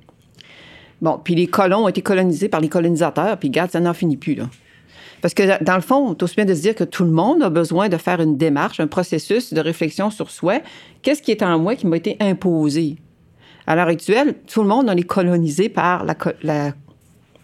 Bon, 1.03 1.21
puis 1.23 1.35
les 1.35 1.47
colons 1.47 1.85
ont 1.85 1.89
été 1.89 2.03
colonisés 2.03 2.49
par 2.49 2.61
les 2.61 2.69
colonisateurs, 2.69 3.37
puis 3.39 3.49
regarde, 3.49 3.71
ça 3.71 3.81
n'en 3.81 3.95
finit 3.95 4.17
plus, 4.17 4.35
là. 4.35 4.49
Parce 5.21 5.35
que 5.35 5.63
dans 5.65 5.75
le 5.75 5.81
fond, 5.81 6.11
c'est 6.11 6.23
aussi 6.23 6.37
bien 6.37 6.45
de 6.45 6.55
se 6.55 6.61
dire 6.61 6.75
que 6.77 6.85
tout 6.85 7.03
le 7.05 7.11
monde 7.11 7.43
a 7.43 7.51
besoin 7.51 7.89
de 7.89 7.97
faire 7.97 8.21
une 8.21 8.37
démarche, 8.37 8.79
un 8.79 8.87
processus 8.87 9.53
de 9.53 9.61
réflexion 9.61 10.11
sur 10.11 10.31
soi. 10.31 10.61
Qu'est-ce 11.03 11.23
qui 11.23 11.33
est 11.33 11.43
en 11.43 11.59
moi 11.59 11.75
qui 11.75 11.89
m'a 11.89 11.97
été 11.97 12.17
imposé? 12.21 12.97
À 13.69 13.77
l'heure 13.77 13.89
actuelle, 13.89 14.35
tout 14.47 14.63
le 14.63 14.69
monde, 14.69 14.87
on 14.89 14.97
est 14.97 15.03
colonisé 15.03 15.69
par 15.69 16.07
la, 16.07 16.15
co- 16.15 16.31
la 16.43 16.73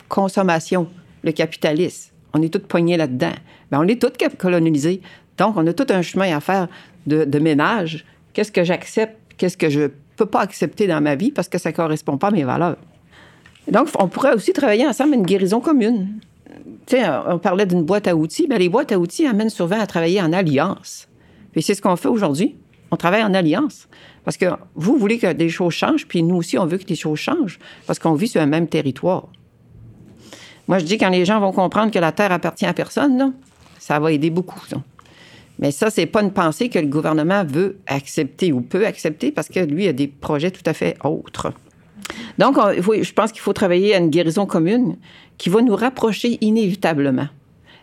consommation, 0.08 0.88
le 1.22 1.32
capitalisme. 1.32 2.12
On 2.32 2.40
est 2.40 2.48
tous 2.48 2.66
poignés 2.66 2.96
là-dedans. 2.96 3.34
Ben, 3.70 3.78
on 3.78 3.86
est 3.86 4.00
tous 4.00 4.10
colonisés. 4.38 5.02
Donc, 5.36 5.58
on 5.58 5.66
a 5.66 5.74
tout 5.74 5.84
un 5.90 6.00
chemin 6.00 6.34
à 6.34 6.40
faire 6.40 6.68
de, 7.06 7.38
ménage. 7.38 8.06
Qu'est-ce 8.32 8.50
que 8.50 8.64
j'accepte? 8.64 9.18
Qu'est-ce 9.36 9.58
que 9.58 9.68
je 9.68 9.90
peux 10.16 10.24
pas 10.24 10.40
accepter 10.40 10.86
dans 10.86 11.02
ma 11.02 11.14
vie 11.14 11.30
parce 11.30 11.50
que 11.50 11.58
ça 11.58 11.72
correspond 11.74 12.16
pas 12.16 12.28
à 12.28 12.30
mes 12.30 12.44
valeurs? 12.44 12.78
Donc, 13.70 13.88
on 13.98 14.08
pourrait 14.08 14.32
aussi 14.32 14.54
travailler 14.54 14.86
ensemble 14.86 15.12
une 15.12 15.26
guérison 15.26 15.60
commune. 15.60 16.20
Tu 16.86 16.96
sais, 16.96 17.02
on 17.28 17.38
parlait 17.38 17.66
d'une 17.66 17.82
boîte 17.82 18.08
à 18.08 18.16
outils. 18.16 18.46
Bien, 18.48 18.56
les 18.56 18.70
boîtes 18.70 18.92
à 18.92 18.98
outils 18.98 19.26
amènent 19.26 19.50
souvent 19.50 19.78
à 19.78 19.86
travailler 19.86 20.22
en 20.22 20.32
alliance. 20.32 21.06
Puis 21.52 21.60
c'est 21.60 21.74
ce 21.74 21.82
qu'on 21.82 21.96
fait 21.96 22.08
aujourd'hui. 22.08 22.56
On 22.90 22.96
travaille 22.96 23.24
en 23.24 23.34
alliance. 23.34 23.88
Parce 24.24 24.36
que 24.36 24.46
vous 24.74 24.96
voulez 24.96 25.18
que 25.18 25.32
des 25.32 25.50
choses 25.50 25.74
changent, 25.74 26.06
puis 26.06 26.22
nous 26.22 26.36
aussi, 26.36 26.58
on 26.58 26.66
veut 26.66 26.78
que 26.78 26.84
des 26.84 26.96
choses 26.96 27.18
changent, 27.18 27.58
parce 27.86 27.98
qu'on 27.98 28.14
vit 28.14 28.28
sur 28.28 28.40
un 28.40 28.46
même 28.46 28.68
territoire. 28.68 29.28
Moi, 30.66 30.78
je 30.78 30.84
dis 30.84 30.96
quand 30.96 31.10
les 31.10 31.24
gens 31.26 31.40
vont 31.40 31.52
comprendre 31.52 31.92
que 31.92 31.98
la 31.98 32.10
Terre 32.12 32.32
appartient 32.32 32.64
à 32.64 32.72
personne, 32.72 33.34
ça 33.78 33.98
va 33.98 34.12
aider 34.12 34.30
beaucoup. 34.30 34.60
Mais 35.58 35.70
ça, 35.70 35.90
c'est 35.90 36.06
pas 36.06 36.22
une 36.22 36.32
pensée 36.32 36.68
que 36.70 36.78
le 36.78 36.86
gouvernement 36.86 37.44
veut 37.44 37.76
accepter 37.86 38.50
ou 38.50 38.62
peut 38.62 38.86
accepter, 38.86 39.30
parce 39.30 39.48
que 39.48 39.60
lui 39.60 39.86
a 39.88 39.92
des 39.92 40.08
projets 40.08 40.50
tout 40.50 40.62
à 40.64 40.72
fait 40.72 40.96
autres. 41.04 41.52
Donc, 42.38 42.56
je 42.56 43.12
pense 43.12 43.30
qu'il 43.30 43.40
faut 43.42 43.52
travailler 43.52 43.94
à 43.94 43.98
une 43.98 44.10
guérison 44.10 44.46
commune 44.46 44.96
qui 45.36 45.50
va 45.50 45.60
nous 45.60 45.76
rapprocher 45.76 46.38
inévitablement. 46.40 47.28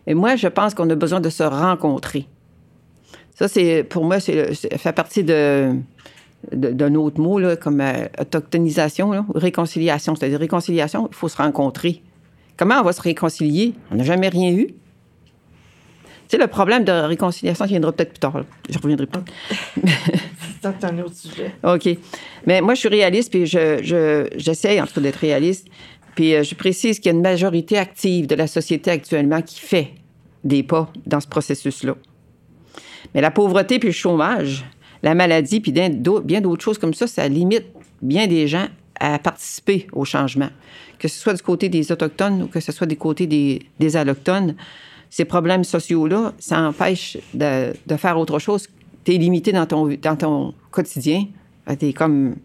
Et 0.07 0.15
moi, 0.15 0.35
je 0.35 0.47
pense 0.47 0.73
qu'on 0.73 0.89
a 0.89 0.95
besoin 0.95 1.21
de 1.21 1.29
se 1.29 1.43
rencontrer. 1.43 2.25
Ça, 3.35 3.47
c'est 3.47 3.83
pour 3.83 4.05
moi, 4.05 4.19
c'est 4.19 4.53
fait 4.77 4.93
partie 4.93 5.23
de- 5.23 5.75
d'un 6.51 6.95
autre 6.95 7.19
mot, 7.19 7.39
là, 7.39 7.55
comme 7.55 7.81
euh, 7.81 8.05
autochtonisation, 8.19 9.11
là, 9.11 9.25
réconciliation. 9.35 10.15
C'est-à-dire, 10.15 10.39
réconciliation, 10.39 11.07
il 11.11 11.15
faut 11.15 11.29
se 11.29 11.37
rencontrer. 11.37 12.01
Comment 12.57 12.79
on 12.79 12.83
va 12.83 12.93
se 12.93 13.01
réconcilier? 13.01 13.73
On 13.91 13.95
n'a 13.95 14.03
jamais 14.03 14.29
rien 14.29 14.51
eu. 14.51 14.67
Tu 14.67 14.73
sais, 16.27 16.37
le 16.37 16.47
problème 16.47 16.83
de 16.83 16.91
réconciliation 16.91 17.65
qui 17.65 17.71
viendra 17.71 17.91
peut-être 17.91 18.11
plus 18.11 18.19
tard. 18.19 18.37
là. 18.37 18.45
Je 18.69 18.77
reviendrai 18.79 19.05
pas. 19.05 19.23
C'est 20.61 20.85
un 20.85 20.99
autre 20.99 21.15
sujet. 21.15 21.53
OK. 21.63 21.89
Mais 22.45 22.61
moi, 22.61 22.73
je 22.75 22.79
suis 22.81 22.89
réaliste, 22.89 23.31
puis 23.31 23.45
je, 23.45 23.79
je, 23.83 24.27
j'essaie, 24.37 24.79
en 24.79 24.85
tout 24.85 24.93
cas, 24.95 25.01
d'être 25.01 25.17
réaliste. 25.17 25.67
Puis 26.15 26.35
euh, 26.35 26.43
je 26.43 26.55
précise 26.55 26.99
qu'il 26.99 27.11
y 27.11 27.15
a 27.15 27.17
une 27.17 27.23
majorité 27.23 27.77
active 27.77 28.27
de 28.27 28.35
la 28.35 28.47
société 28.47 28.91
actuellement 28.91 29.41
qui 29.41 29.59
fait 29.59 29.93
des 30.43 30.63
pas 30.63 30.91
dans 31.05 31.19
ce 31.19 31.27
processus-là. 31.27 31.95
Mais 33.13 33.21
la 33.21 33.31
pauvreté 33.31 33.79
puis 33.79 33.89
le 33.89 33.93
chômage, 33.93 34.65
la 35.03 35.15
maladie, 35.15 35.59
puis 35.59 35.71
bien 35.71 35.89
d'autres, 35.89 36.63
choses 36.63 36.77
comme 36.77 36.93
ça, 36.93 37.07
ça 37.07 37.27
limite 37.27 37.65
bien 38.01 38.27
des 38.27 38.47
gens 38.47 38.67
à 38.99 39.17
participer 39.19 39.87
au 39.91 40.05
changement. 40.05 40.49
Que 40.99 41.07
ce 41.07 41.19
soit 41.19 41.33
du 41.33 41.41
côté 41.41 41.69
des 41.69 41.91
Autochtones 41.91 42.43
ou 42.43 42.47
que 42.47 42.59
ce 42.59 42.71
soit 42.71 42.87
du 42.87 42.97
côté 42.97 43.25
des, 43.25 43.95
Allochtones, 43.95 44.55
ces 45.09 45.25
problèmes 45.25 45.63
sociaux-là, 45.63 46.33
ça 46.39 46.61
empêche 46.61 47.17
de, 47.33 47.73
faire 47.97 48.17
autre 48.19 48.39
chose. 48.39 48.67
Tu 49.03 49.15
es 49.15 49.17
limité 49.17 49.51
dans 49.51 49.65
ton, 49.65 49.87
dans 50.01 50.15
ton 50.15 50.53
quotidien. 50.69 51.25
Tu 51.79 51.87
es 51.87 51.93
comme. 51.93 52.35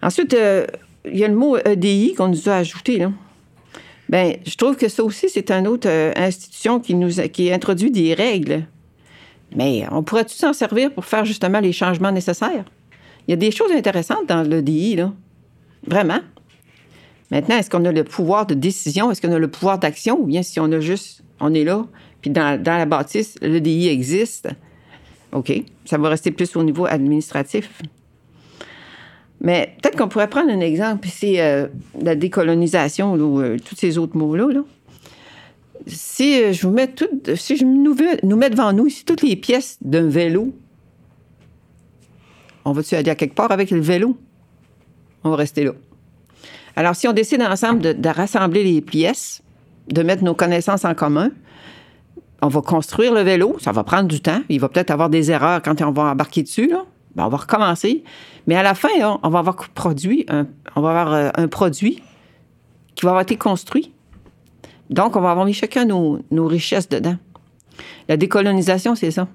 Ensuite, 0.00 0.34
euh, 0.34 0.66
il 1.04 1.18
y 1.18 1.24
a 1.24 1.28
le 1.28 1.36
mot 1.36 1.56
EDI 1.58 2.14
qu'on 2.14 2.28
nous 2.28 2.48
a 2.48 2.56
ajouté. 2.56 3.06
Bien, 4.08 4.34
je 4.44 4.56
trouve 4.56 4.76
que 4.76 4.88
ça 4.88 5.04
aussi, 5.04 5.28
c'est 5.28 5.50
une 5.50 5.68
autre 5.68 5.88
euh, 5.88 6.12
institution 6.16 6.80
qui 6.80 6.94
nous 6.94 7.10
qui 7.32 7.52
introduit 7.52 7.90
des 7.90 8.14
règles. 8.14 8.66
Mais 9.54 9.84
on 9.90 10.02
pourrait-tu 10.02 10.34
s'en 10.34 10.52
servir 10.52 10.92
pour 10.92 11.04
faire 11.04 11.24
justement 11.24 11.60
les 11.60 11.72
changements 11.72 12.12
nécessaires? 12.12 12.64
Il 13.26 13.30
y 13.30 13.34
a 13.34 13.36
des 13.36 13.50
choses 13.50 13.70
intéressantes 13.72 14.26
dans 14.28 14.42
l'EDI, 14.42 14.96
là. 14.96 15.12
Vraiment. 15.86 16.20
Maintenant, 17.30 17.56
est-ce 17.56 17.70
qu'on 17.70 17.84
a 17.84 17.92
le 17.92 18.04
pouvoir 18.04 18.46
de 18.46 18.54
décision? 18.54 19.10
Est-ce 19.10 19.22
qu'on 19.22 19.32
a 19.32 19.38
le 19.38 19.48
pouvoir 19.48 19.78
d'action? 19.78 20.20
Ou 20.20 20.26
bien 20.26 20.42
si 20.42 20.60
on 20.60 20.70
a 20.72 20.80
juste, 20.80 21.22
on 21.40 21.54
est 21.54 21.64
là, 21.64 21.86
puis 22.20 22.30
dans, 22.30 22.62
la 22.64 22.86
bâtisse, 22.86 23.36
l'EDI 23.42 23.88
existe, 23.88 24.48
OK, 25.32 25.52
ça 25.84 25.98
va 25.98 26.08
rester 26.10 26.30
plus 26.30 26.54
au 26.56 26.62
niveau 26.62 26.86
administratif. 26.86 27.82
Mais 29.40 29.74
peut-être 29.82 29.98
qu'on 29.98 30.08
pourrait 30.08 30.28
prendre 30.28 30.50
un 30.50 30.60
exemple, 30.60 31.08
c'est 31.10 31.40
euh, 31.40 31.66
la 32.00 32.14
décolonisation, 32.14 33.14
ou 33.14 33.40
euh, 33.40 33.56
tous 33.58 33.74
ces 33.74 33.98
autres 33.98 34.16
mots-là. 34.16 34.52
là. 34.52 34.60
Si 35.86 36.52
je 36.52 36.66
vous 36.66 36.72
mets 36.72 36.88
tout, 36.88 37.08
si 37.36 37.56
je 37.56 37.64
nous, 37.64 37.96
nous 38.22 38.36
mets 38.36 38.50
devant 38.50 38.72
nous 38.72 38.86
ici 38.86 39.04
toutes 39.04 39.22
les 39.22 39.36
pièces 39.36 39.78
d'un 39.80 40.08
vélo, 40.08 40.52
on 42.64 42.72
va-tu 42.72 42.94
aller 42.94 43.10
à 43.10 43.14
quelque 43.14 43.34
part 43.34 43.50
avec 43.50 43.70
le 43.70 43.80
vélo? 43.80 44.16
On 45.24 45.30
va 45.30 45.36
rester 45.36 45.64
là. 45.64 45.72
Alors, 46.76 46.96
si 46.96 47.06
on 47.06 47.12
décide 47.12 47.42
ensemble 47.42 48.00
de, 48.00 48.08
rassembler 48.08 48.64
les 48.64 48.80
pièces, 48.80 49.42
de 49.88 50.02
mettre 50.02 50.24
nos 50.24 50.34
connaissances 50.34 50.84
en 50.84 50.94
commun, 50.94 51.30
on 52.40 52.48
va 52.48 52.60
construire 52.60 53.12
le 53.12 53.20
vélo, 53.20 53.56
ça 53.60 53.72
va 53.72 53.84
prendre 53.84 54.08
du 54.08 54.20
temps, 54.20 54.42
il 54.48 54.60
va 54.60 54.68
peut-être 54.68 54.90
avoir 54.90 55.10
des 55.10 55.30
erreurs 55.30 55.62
quand 55.62 55.80
on 55.82 55.90
va 55.90 56.04
embarquer 56.04 56.42
dessus. 56.42 56.72
Ben, 57.14 57.26
on 57.26 57.28
va 57.28 57.36
recommencer. 57.36 58.04
Mais 58.46 58.56
à 58.56 58.62
la 58.62 58.74
fin, 58.74 58.88
on 59.22 59.28
va 59.28 59.40
avoir 59.40 59.56
produit 59.70 60.26
on 60.74 60.80
va 60.80 60.88
avoir 60.88 61.12
euh, 61.12 61.28
un 61.34 61.48
produit 61.48 62.02
qui 62.94 63.04
va 63.04 63.10
avoir 63.10 63.22
été 63.22 63.36
construit. 63.36 63.91
Donc, 64.92 65.16
on 65.16 65.20
va 65.20 65.30
avoir 65.30 65.46
mis 65.46 65.54
chacun 65.54 65.86
nos, 65.86 66.46
richesses 66.46 66.88
dedans. 66.88 67.16
La 68.08 68.16
décolonisation, 68.16 68.94
c'est 68.94 69.10
ça. 69.10 69.26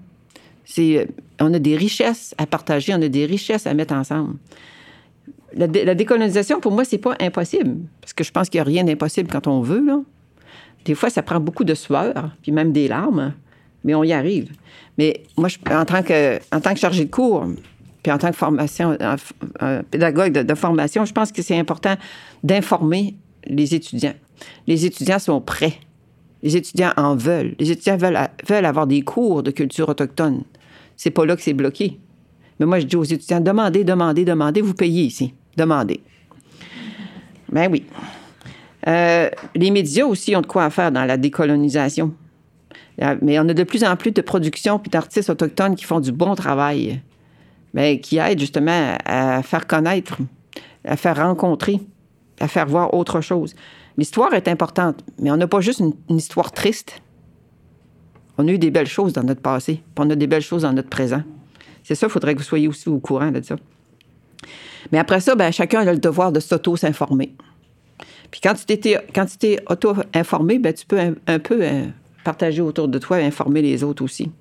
C'est, 0.65 0.97
euh, 0.97 1.05
on 1.39 1.53
a 1.53 1.59
des 1.59 1.75
richesses 1.75 2.35
à 2.37 2.45
partager, 2.45 2.93
on 2.93 3.01
a 3.01 3.07
des 3.07 3.25
richesses 3.25 3.65
à 3.65 3.73
mettre 3.73 3.93
ensemble. 3.93 4.35
La, 5.55 5.67
dé- 5.67 5.83
la 5.83 5.95
décolonisation, 5.95 6.59
pour 6.59 6.71
moi, 6.71 6.85
c'est 6.85 6.99
pas 6.99 7.15
impossible. 7.19 7.77
Parce 8.01 8.13
que 8.13 8.23
je 8.23 8.31
pense 8.31 8.49
qu'il 8.49 8.59
n'y 8.59 8.61
a 8.61 8.65
rien 8.65 8.83
d'impossible 8.83 9.29
quand 9.29 9.47
on 9.47 9.61
veut. 9.61 9.83
Des 10.85 10.93
fois, 10.93 11.09
ça 11.09 11.23
prend 11.23 11.39
beaucoup 11.39 11.63
de 11.63 11.73
sueur, 11.73 12.31
puis 12.43 12.51
même 12.51 12.71
des 12.71 12.87
larmes, 12.87 13.33
mais 13.83 13.95
on 13.95 14.03
y 14.03 14.13
arrive. 14.13 14.51
Mais 14.97 15.23
moi, 15.37 15.49
en, 15.71 15.85
tant 15.85 16.03
que, 16.03 16.37
en 16.51 16.75
chargé 16.75 17.05
de 17.05 17.09
cours, 17.09 17.47
puis 18.03 18.11
en 18.11 18.19
tant 18.19 18.29
que 18.29 18.35
formation, 18.35 18.95
euh, 19.01 19.15
euh, 19.63 19.81
pédagogue 19.89 20.33
de, 20.33 20.43
de 20.43 20.55
formation, 20.55 21.05
je 21.05 21.13
pense 21.13 21.31
que 21.31 21.41
c'est 21.41 21.57
important 21.57 21.95
d'informer 22.43 23.15
les 23.47 23.73
étudiants. 23.73 24.13
Les 24.67 24.85
étudiants 24.85 25.19
sont 25.19 25.41
prêts. 25.41 25.79
Les 26.43 26.55
étudiants 26.55 26.93
en 26.97 27.15
veulent. 27.15 27.55
Les 27.59 27.71
étudiants 27.71 27.97
veulent, 27.97 28.65
avoir 28.65 28.87
des 28.87 29.01
cours 29.01 29.43
de 29.43 29.51
culture 29.51 29.89
autochtone. 29.89 30.43
C'est 30.95 31.11
pas 31.11 31.25
là 31.25 31.35
que 31.35 31.41
c'est 31.41 31.53
bloqué. 31.53 31.99
Mais 32.59 32.65
moi, 32.65 32.79
je 32.79 32.85
dis 32.85 32.95
aux 32.95 33.03
étudiants, 33.03 33.39
demandez, 33.39 33.83
demandez, 33.83 34.25
demandez, 34.25 34.61
vous 34.61 34.73
payez 34.73 35.03
ici. 35.03 35.33
Demandez. 35.55 36.01
Ben 37.51 37.69
oui. 37.71 37.85
Euh, 38.87 39.29
les 39.55 39.71
médias 39.71 40.05
aussi 40.05 40.35
ont 40.35 40.41
de 40.41 40.47
quoi 40.47 40.69
faire 40.69 40.91
dans 40.91 41.05
la 41.05 41.17
décolonisation. 41.17 42.13
Euh, 43.01 43.15
Mais 43.21 43.39
on 43.39 43.47
a 43.49 43.53
de 43.53 43.63
plus 43.63 43.83
en 43.83 43.95
plus 43.95 44.11
de 44.11 44.21
productions 44.21 44.79
puis 44.79 44.89
d'artistes 44.89 45.29
autochtones 45.29 45.75
qui 45.75 45.85
font 45.85 45.99
du 45.99 46.11
bon 46.11 46.35
travail, 46.35 47.01
mais 47.73 47.99
qui 47.99 48.17
aident 48.17 48.39
justement 48.39 48.97
à 49.05 49.43
faire 49.43 49.67
connaître, 49.67 50.17
à 50.83 50.97
faire 50.97 51.17
rencontrer, 51.17 51.79
à 52.39 52.47
faire 52.47 52.67
voir 52.67 52.93
autre 52.93 53.21
chose. 53.21 53.55
L'histoire 53.97 54.33
est 54.33 54.47
importante, 54.47 55.03
mais 55.19 55.31
on 55.31 55.37
n'a 55.37 55.47
pas 55.47 55.59
juste 55.59 55.79
une, 55.79 55.93
histoire 56.15 56.51
triste. 56.51 57.01
On 58.37 58.47
a 58.47 58.51
eu 58.51 58.59
des 58.59 58.69
belles 58.69 58.87
choses 58.87 59.13
dans 59.13 59.23
notre 59.23 59.41
passé, 59.41 59.81
puis 59.95 60.05
on 60.05 60.09
a 60.11 60.15
des 60.15 60.27
belles 60.27 60.43
choses 60.43 60.61
dans 60.61 60.73
notre 60.73 60.89
présent. 60.89 61.23
C'est 61.83 61.95
ça, 61.95 62.05
il 62.05 62.09
faudrait 62.11 62.35
que 62.35 62.39
vous 62.39 62.45
soyez 62.45 62.67
aussi 62.67 62.89
au 62.89 62.99
courant 62.99 63.31
de 63.31 63.41
ça. 63.41 63.55
Mais 64.91 64.99
après 64.99 65.19
ça, 65.19 65.35
ben, 65.35 65.51
chacun 65.51 65.81
a 65.81 65.91
le 65.91 65.97
devoir 65.97 66.31
de 66.31 66.39
s'auto-s'informer. 66.39 67.33
Puis 68.29 68.39
quand 68.41 68.53
tu 68.53 68.65
t'es, 68.77 69.59
auto-informé, 69.67 70.59
ben, 70.59 70.73
tu 70.73 70.85
peux 70.85 70.99
un, 70.99 71.39
peu 71.39 71.59
euh, 71.61 71.87
partager 72.23 72.61
autour 72.61 72.87
de 72.87 72.99
toi 72.99 73.19
et 73.19 73.25
informer 73.25 73.63
les 73.63 73.83
autres 73.83 74.03
aussi. 74.03 74.31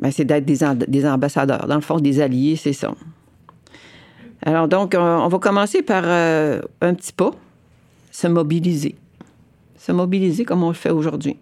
Ben, 0.00 0.10
c'est 0.10 0.24
d'être 0.24 0.46
des, 0.46 0.60
des 0.86 1.06
ambassadeurs. 1.06 1.66
Dans 1.66 1.74
le 1.74 1.82
fond, 1.82 1.98
des 1.98 2.20
alliés, 2.20 2.56
c'est 2.56 2.72
ça. 2.72 2.94
Alors 4.42 4.68
donc, 4.68 4.94
on, 4.96 5.00
on 5.00 5.28
va 5.28 5.38
commencer 5.38 5.82
par 5.82 6.04
euh, 6.06 6.62
un 6.80 6.94
petit 6.94 7.12
pas. 7.12 7.32
Se 8.20 8.26
mobiliser. 8.26 8.96
Se 9.76 9.92
mobiliser 9.92 10.44
comme 10.44 10.64
on 10.64 10.68
le 10.68 10.74
fait 10.74 10.90
aujourd'hui. 10.90 11.36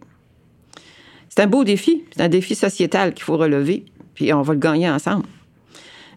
C'est 1.30 1.40
un 1.40 1.46
beau 1.46 1.64
défi, 1.64 2.04
c'est 2.14 2.22
un 2.22 2.28
défi 2.28 2.54
sociétal 2.54 3.14
qu'il 3.14 3.24
faut 3.24 3.38
relever, 3.38 3.86
puis 4.14 4.32
on 4.34 4.42
va 4.42 4.52
le 4.52 4.58
gagner 4.58 4.90
ensemble. 4.90 5.24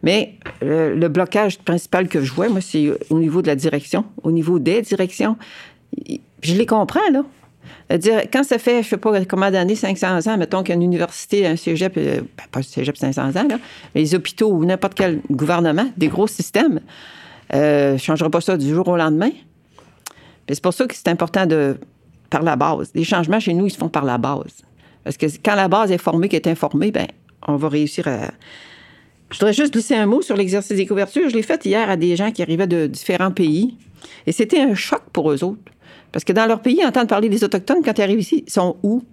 Mais 0.04 0.36
le, 0.62 1.08
blocage 1.08 1.60
principal 1.60 2.10
que 2.10 2.22
je 2.22 2.34
vois, 2.34 2.50
moi, 2.50 2.60
c'est 2.60 2.91
au 3.10 3.19
niveau 3.19 3.41
de 3.41 3.48
la 3.48 3.56
direction, 3.56 4.04
au 4.24 4.32
niveau 4.32 4.60
des 4.60 4.82
directions. 4.82 5.38
Je 6.41 6.54
les 6.54 6.65
comprends, 6.65 7.10
là. 7.12 7.24
Dire, 7.98 8.24
quand 8.32 8.43
ça 8.43 8.58
fait, 8.60 8.76
je 8.76 8.78
ne 8.78 8.84
sais 8.84 8.98
pas 8.98 9.26
combien 9.26 9.52
d'années, 9.52 9.76
500 9.76 10.28
ans, 10.28 10.38
mettons 10.38 10.62
qu'il 10.62 10.69
y 10.69 10.72
a 10.74 10.76
une 10.76 10.84
université, 10.84 11.48
un 11.48 11.56
cégep, 11.56 11.98
euh, 11.98 12.22
ben, 12.38 12.43
pas 12.52 12.60
un 12.60 12.63
cégep 12.63 12.98
500 12.98 13.30
ans, 13.30 13.48
là, 13.48 13.60
les 13.95 14.13
hôpitaux 14.13 14.52
ou 14.52 14.65
n'importe 14.65 14.93
quel 14.93 15.22
gouvernement, 15.32 15.89
des 15.98 16.08
gros 16.08 16.28
systèmes, 16.28 16.82
euh, 17.54 17.93
ne 17.93 17.98
changerai 17.98 18.30
pas 18.30 18.41
ça 18.41 18.58
du 18.58 18.69
jour 18.69 18.88
au 18.88 18.98
lendemain. 18.98 19.32
C'est 20.49 20.63
pour 20.63 20.73
ça 20.73 20.88
que 20.88 20.95
c'est 20.95 21.07
important 21.07 21.45
de, 21.45 21.77
par 22.29 22.43
la 22.43 22.55
base. 22.55 22.91
Les 22.95 23.03
changements 23.03 23.39
chez 23.39 23.53
nous, 23.53 23.67
ils 23.67 23.71
se 23.71 23.77
font 23.77 23.89
par 23.89 24.05
la 24.05 24.17
base. 24.17 24.63
Parce 25.03 25.17
que 25.17 25.25
quand 25.43 25.55
la 25.55 25.67
base 25.67 25.91
est 25.91 25.97
formée, 25.97 26.29
qui 26.29 26.35
est 26.35 26.47
informée, 26.47 26.91
ben, 26.91 27.07
on 27.47 27.55
va 27.55 27.69
réussir 27.69 28.07
à. 28.07 28.31
Je 29.31 29.38
voudrais 29.38 29.53
juste 29.53 29.73
glisser 29.73 29.95
un 29.95 30.07
mot 30.07 30.21
sur 30.21 30.35
l'exercice 30.35 30.75
des 30.75 30.88
couvertures. 30.88 31.29
Je 31.29 31.35
l'ai 31.35 31.43
fait 31.43 31.63
hier 31.65 31.89
à 31.89 31.95
des 31.95 32.15
gens 32.15 32.31
qui 32.31 32.41
arrivaient 32.41 32.67
de 32.67 32.88
différents 32.88 33.31
pays. 33.31 33.77
Et 34.25 34.31
c'était 34.31 34.59
un 34.59 34.73
choc 34.73 35.03
pour 35.13 35.31
eux 35.31 35.43
autres. 35.43 35.71
Parce 36.12 36.25
que 36.25 36.33
dans 36.33 36.47
leur 36.47 36.62
pays, 36.62 36.83
entendre 36.83 37.07
parler 37.07 37.29
des 37.29 37.43
Autochtones, 37.43 37.83
quand 37.83 37.97
ils 37.97 38.01
arrivent 38.01 38.19
ici, 38.19 38.43
ils 38.47 38.51
sont 38.51 38.77
où? 38.81 39.03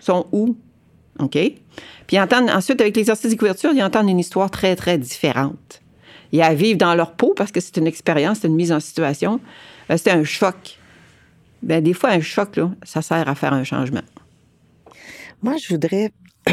Ils 0.00 0.04
sont 0.04 0.26
où? 0.32 0.56
OK? 1.18 1.38
Puis 2.06 2.18
entendent, 2.18 2.48
ensuite, 2.48 2.80
avec 2.80 2.96
l'exercice 2.96 3.30
des 3.30 3.36
couvertures, 3.36 3.72
ils 3.74 3.82
entendent 3.82 4.08
une 4.08 4.18
histoire 4.18 4.50
très, 4.50 4.74
très 4.76 4.96
différente. 4.96 5.82
Ils 6.32 6.42
à 6.42 6.54
vivre 6.54 6.78
dans 6.78 6.94
leur 6.94 7.12
peau 7.12 7.34
parce 7.36 7.52
que 7.52 7.60
c'est 7.60 7.76
une 7.76 7.86
expérience, 7.86 8.40
c'est 8.40 8.48
une 8.48 8.54
mise 8.54 8.72
en 8.72 8.80
situation. 8.80 9.40
Euh, 9.90 9.96
c'est 9.96 10.10
un 10.10 10.24
choc. 10.24 10.78
Bien, 11.62 11.80
des 11.80 11.94
fois, 11.94 12.10
un 12.10 12.20
choc, 12.20 12.56
là, 12.56 12.70
ça 12.82 13.02
sert 13.02 13.28
à 13.28 13.34
faire 13.34 13.52
un 13.52 13.64
changement. 13.64 14.02
Moi, 15.42 15.56
je 15.56 15.68
voudrais 15.68 16.12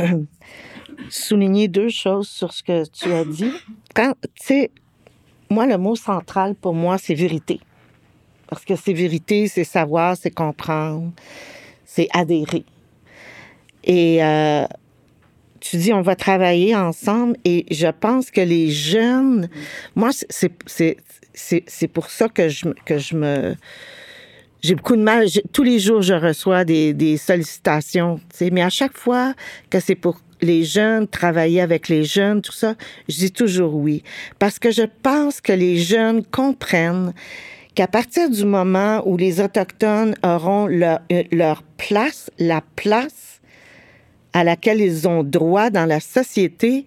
souligner 1.10 1.68
deux 1.68 1.90
choses 1.90 2.28
sur 2.28 2.54
ce 2.54 2.64
que 2.64 2.88
tu 2.90 3.12
as 3.12 3.26
dit. 3.26 3.52
Quand, 3.94 4.14
tu 4.22 4.46
sais, 4.46 4.72
moi, 5.50 5.66
le 5.66 5.78
mot 5.78 5.96
central 5.96 6.56
pour 6.56 6.74
moi, 6.74 6.98
c'est 6.98 7.14
vérité. 7.14 7.60
Parce 8.48 8.64
que 8.64 8.76
c'est 8.76 8.94
vérité, 8.94 9.48
c'est 9.48 9.64
savoir, 9.64 10.16
c'est 10.18 10.32
comprendre, 10.32 11.12
c'est 11.86 12.08
adhérer. 12.14 12.64
Et 13.84 14.24
euh, 14.24 14.66
tu 15.70 15.78
dis, 15.78 15.94
on 15.94 16.04
va 16.04 16.16
travailler 16.16 16.76
ensemble 16.76 17.38
et 17.44 17.66
je 17.72 17.88
pense 17.88 18.30
que 18.30 18.42
les 18.42 18.70
jeunes, 18.70 19.50
moi, 19.96 20.12
c'est 20.30 21.88
pour 21.88 22.10
ça 22.12 22.30
que 22.30 22.50
je, 22.50 22.70
que 22.86 23.00
je 23.00 23.16
me... 23.16 23.56
J'ai 24.62 24.76
beaucoup 24.76 24.96
de 24.96 25.02
mal. 25.02 25.28
tous 25.54 25.64
les 25.64 25.80
jours, 25.80 26.02
je 26.02 26.14
reçois 26.14 26.66
des, 26.66 26.94
des 26.94 27.18
sollicitations, 27.18 28.20
mais 28.52 28.62
à 28.62 28.70
chaque 28.70 28.98
fois 28.98 29.34
que 29.70 29.80
c'est 29.80 29.96
pour 29.96 30.20
les 30.42 30.64
jeunes, 30.64 31.08
travailler 31.08 31.62
avec 31.62 31.88
les 31.88 32.04
jeunes, 32.04 32.42
tout 32.42 32.52
ça, 32.52 32.76
je 33.10 33.18
dis 33.18 33.32
toujours 33.32 33.74
oui. 33.76 34.04
Parce 34.38 34.60
que 34.60 34.70
je 34.70 34.84
pense 35.02 35.42
que 35.42 35.54
les 35.54 35.78
jeunes 35.78 36.24
comprennent 36.24 37.14
qu'à 37.74 37.88
partir 37.88 38.30
du 38.30 38.46
moment 38.46 39.02
où 39.08 39.18
les 39.18 39.42
Autochtones 39.42 40.16
auront 40.24 40.68
leur, 40.68 41.00
leur 41.32 41.64
place, 41.78 42.30
la 42.38 42.62
place 42.76 43.35
à 44.36 44.44
laquelle 44.44 44.82
ils 44.82 45.08
ont 45.08 45.24
droit 45.24 45.70
dans 45.70 45.86
la 45.86 46.02
société, 46.02 46.86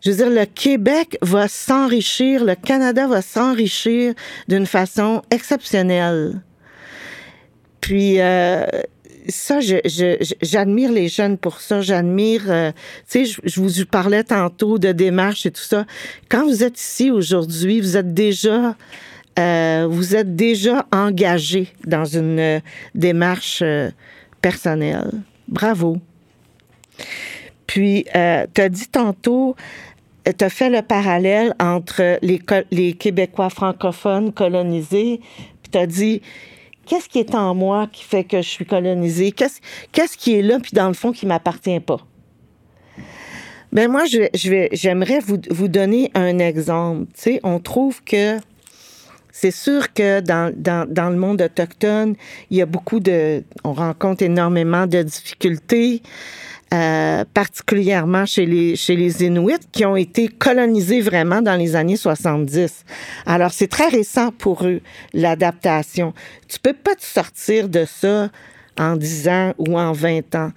je 0.00 0.10
veux 0.10 0.16
dire, 0.16 0.30
le 0.30 0.46
Québec 0.46 1.18
va 1.20 1.46
s'enrichir, 1.46 2.42
le 2.42 2.54
Canada 2.54 3.06
va 3.06 3.20
s'enrichir 3.20 4.14
d'une 4.48 4.64
façon 4.64 5.20
exceptionnelle. 5.30 6.40
Puis, 7.82 8.18
euh, 8.18 8.64
ça, 9.28 9.58
j'admire 9.60 10.90
les 10.90 11.08
jeunes 11.08 11.36
pour 11.36 11.60
ça. 11.60 11.82
J'admire, 11.82 12.44
euh, 12.48 12.72
tu 13.10 13.26
sais, 13.26 13.40
je, 13.44 13.60
vous 13.60 13.84
parlais 13.84 14.24
tantôt 14.24 14.78
de 14.78 14.90
démarche 14.90 15.44
et 15.44 15.50
tout 15.50 15.60
ça. 15.60 15.84
Quand 16.30 16.46
vous 16.46 16.64
êtes 16.64 16.80
ici 16.80 17.10
aujourd'hui, 17.10 17.82
vous 17.82 17.98
êtes 17.98 18.14
déjà, 18.14 18.74
euh, 19.38 19.86
vous 19.88 20.16
êtes 20.16 20.34
déjà 20.34 20.86
engagé 20.92 21.68
dans 21.86 22.06
une 22.06 22.62
démarche 22.94 23.62
personnelle. 24.40 25.10
Bravo. 25.46 25.98
Puis, 27.66 28.04
tu 28.12 28.60
as 28.60 28.68
dit 28.68 28.88
tantôt, 28.88 29.56
tu 30.24 30.44
as 30.44 30.50
fait 30.50 30.70
le 30.70 30.82
parallèle 30.82 31.54
entre 31.58 32.18
les, 32.22 32.92
Québécois 32.94 33.50
francophones 33.50 34.32
colonisés, 34.32 35.20
puis 35.62 35.70
tu 35.72 35.78
as 35.78 35.86
dit, 35.86 36.22
qu'est-ce 36.86 37.08
qui 37.08 37.18
est 37.18 37.34
en 37.34 37.54
moi 37.54 37.88
qui 37.90 38.04
fait 38.04 38.24
que 38.24 38.38
je 38.38 38.48
suis 38.48 38.66
colonisée? 38.66 39.32
Qu'est-ce, 39.32 40.16
qui 40.16 40.34
est 40.34 40.42
là, 40.42 40.58
puis 40.60 40.72
dans 40.72 40.88
le 40.88 40.94
fond, 40.94 41.12
qui 41.12 41.26
m'appartient 41.26 41.80
pas? 41.80 42.00
Ben 43.72 43.90
moi, 43.90 44.04
je, 44.04 44.28
j'aimerais 44.72 45.20
vous, 45.20 45.38
vous 45.50 45.68
donner 45.68 46.10
un 46.14 46.38
exemple. 46.38 47.06
Tu 47.16 47.40
on 47.42 47.58
trouve 47.58 48.02
que 48.04 48.36
c'est 49.32 49.50
sûr 49.50 49.94
que 49.94 50.20
dans, 50.20 50.52
dans, 50.54 50.86
dans, 50.86 51.08
le 51.08 51.16
monde 51.16 51.40
autochtone, 51.40 52.14
il 52.50 52.58
y 52.58 52.62
a 52.62 52.66
beaucoup 52.66 53.00
de... 53.00 53.42
On 53.64 53.72
rencontre 53.72 54.22
énormément 54.22 54.86
de 54.86 55.02
difficultés. 55.02 56.02
Euh, 56.72 57.24
particulièrement 57.34 58.24
chez 58.24 58.46
les, 58.46 58.76
chez 58.76 58.96
les 58.96 59.22
Inuits, 59.22 59.66
qui 59.72 59.84
ont 59.84 59.96
été 59.96 60.28
colonisés 60.28 61.02
vraiment 61.02 61.42
dans 61.42 61.56
les 61.56 61.76
années 61.76 61.96
70. 61.96 62.86
Alors, 63.26 63.52
c'est 63.52 63.66
très 63.66 63.88
récent 63.88 64.30
pour 64.30 64.64
eux, 64.64 64.80
l'adaptation. 65.12 66.14
Tu 66.48 66.58
peux 66.58 66.72
pas 66.72 66.94
te 66.94 67.04
sortir 67.04 67.68
de 67.68 67.84
ça 67.84 68.30
en 68.78 68.96
10 68.96 69.28
ans 69.28 69.54
ou 69.58 69.78
en 69.78 69.92
20 69.92 70.34
ans. 70.34 70.52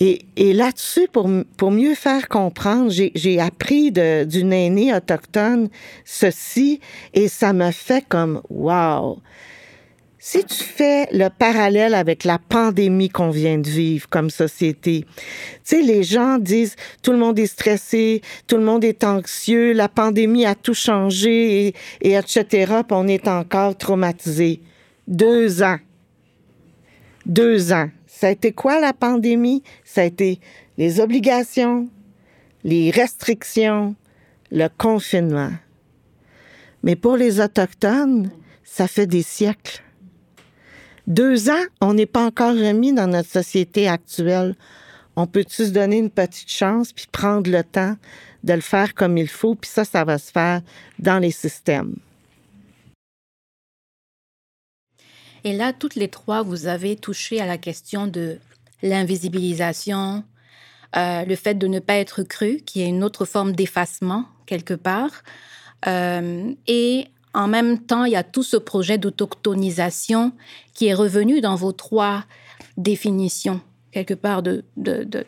Et, 0.00 0.22
et 0.36 0.54
là-dessus, 0.54 1.06
pour, 1.12 1.28
pour 1.58 1.70
mieux 1.70 1.94
faire 1.94 2.28
comprendre, 2.28 2.90
j'ai 2.90 3.40
appris 3.40 3.92
d'une 3.92 4.54
aînée 4.54 4.94
autochtone 4.94 5.68
ceci 6.06 6.80
et 7.12 7.28
ça 7.28 7.52
me 7.52 7.70
fait 7.72 8.04
comme, 8.08 8.40
wow! 8.48 9.18
Si 10.24 10.44
tu 10.44 10.62
fais 10.62 11.08
le 11.10 11.30
parallèle 11.30 11.94
avec 11.94 12.22
la 12.22 12.38
pandémie 12.38 13.08
qu'on 13.08 13.30
vient 13.30 13.58
de 13.58 13.68
vivre 13.68 14.08
comme 14.08 14.30
société, 14.30 15.04
tu 15.04 15.16
sais, 15.64 15.82
les 15.82 16.04
gens 16.04 16.38
disent 16.38 16.76
tout 17.02 17.10
le 17.10 17.18
monde 17.18 17.40
est 17.40 17.48
stressé, 17.48 18.22
tout 18.46 18.56
le 18.56 18.62
monde 18.62 18.84
est 18.84 19.02
anxieux, 19.02 19.72
la 19.72 19.88
pandémie 19.88 20.46
a 20.46 20.54
tout 20.54 20.74
changé 20.74 21.66
et, 21.66 21.74
et 22.02 22.12
etc. 22.12 22.44
Puis 22.86 22.92
on 22.92 23.08
est 23.08 23.26
encore 23.26 23.76
traumatisé. 23.76 24.60
Deux 25.08 25.64
ans. 25.64 25.78
Deux 27.26 27.72
ans. 27.72 27.90
Ça 28.06 28.28
a 28.28 28.30
été 28.30 28.52
quoi 28.52 28.78
la 28.78 28.92
pandémie? 28.92 29.64
Ça 29.82 30.02
a 30.02 30.04
été 30.04 30.38
les 30.78 31.00
obligations, 31.00 31.88
les 32.62 32.92
restrictions, 32.92 33.96
le 34.52 34.68
confinement. 34.68 35.50
Mais 36.84 36.94
pour 36.94 37.16
les 37.16 37.40
Autochtones, 37.40 38.30
ça 38.62 38.86
fait 38.86 39.08
des 39.08 39.22
siècles. 39.22 39.82
Deux 41.06 41.50
ans, 41.50 41.64
on 41.80 41.94
n'est 41.94 42.06
pas 42.06 42.24
encore 42.24 42.54
remis 42.54 42.92
dans 42.92 43.08
notre 43.08 43.28
société 43.28 43.88
actuelle. 43.88 44.54
On 45.16 45.26
peut-tu 45.26 45.66
se 45.66 45.70
donner 45.70 45.98
une 45.98 46.10
petite 46.10 46.50
chance 46.50 46.92
puis 46.92 47.06
prendre 47.10 47.50
le 47.50 47.64
temps 47.64 47.96
de 48.44 48.52
le 48.54 48.60
faire 48.60 48.94
comme 48.94 49.18
il 49.18 49.28
faut, 49.28 49.54
puis 49.54 49.70
ça, 49.70 49.84
ça 49.84 50.04
va 50.04 50.18
se 50.18 50.30
faire 50.30 50.62
dans 50.98 51.18
les 51.18 51.30
systèmes. 51.30 51.96
Et 55.44 55.52
là, 55.52 55.72
toutes 55.72 55.96
les 55.96 56.08
trois, 56.08 56.42
vous 56.42 56.66
avez 56.66 56.96
touché 56.96 57.40
à 57.40 57.46
la 57.46 57.58
question 57.58 58.06
de 58.06 58.38
l'invisibilisation, 58.82 60.24
euh, 60.96 61.24
le 61.24 61.36
fait 61.36 61.54
de 61.54 61.66
ne 61.66 61.80
pas 61.80 61.96
être 61.96 62.22
cru, 62.22 62.60
qui 62.64 62.82
est 62.82 62.88
une 62.88 63.02
autre 63.02 63.24
forme 63.24 63.52
d'effacement 63.52 64.26
quelque 64.46 64.74
part, 64.74 65.22
euh, 65.86 66.52
et 66.66 67.08
en 67.34 67.48
même 67.48 67.78
temps, 67.78 68.04
il 68.04 68.12
y 68.12 68.16
a 68.16 68.22
tout 68.22 68.42
ce 68.42 68.56
projet 68.56 68.98
d'autochtonisation 68.98 70.32
qui 70.74 70.86
est 70.86 70.94
revenu 70.94 71.40
dans 71.40 71.56
vos 71.56 71.72
trois 71.72 72.24
définitions, 72.76 73.60
quelque 73.90 74.14
part, 74.14 74.42
de, 74.42 74.64
de, 74.76 75.04
de, 75.04 75.24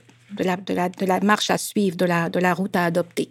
la, 1.06 1.20
marche 1.20 1.50
à 1.50 1.58
suivre, 1.58 1.96
de 1.96 2.04
la, 2.04 2.28
de 2.28 2.38
la 2.38 2.54
route 2.54 2.76
à 2.76 2.84
adopter. 2.84 3.30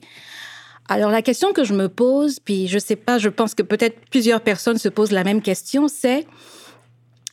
Alors 0.89 1.12
la 1.12 1.22
question 1.22 1.54
que 1.54 1.64
je 1.64 1.74
me 1.74 1.88
pose, 1.88 2.39
puis 2.39 2.68
je 2.68 2.76
ne 2.76 2.80
sais 2.80 2.95
pas, 2.95 3.18
je 3.18 3.30
pense 3.30 3.56
que 3.56 3.64
peut-être 3.64 4.00
plusieurs 4.10 4.41
personnes 4.41 4.78
se 4.78 4.89
posent 4.89 5.12
la 5.12 5.24
même 5.24 5.41
question, 5.41 5.88
c'est 5.88 6.26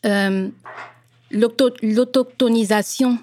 euh, 0.07 0.49
l'autochtonisation. 1.31 3.19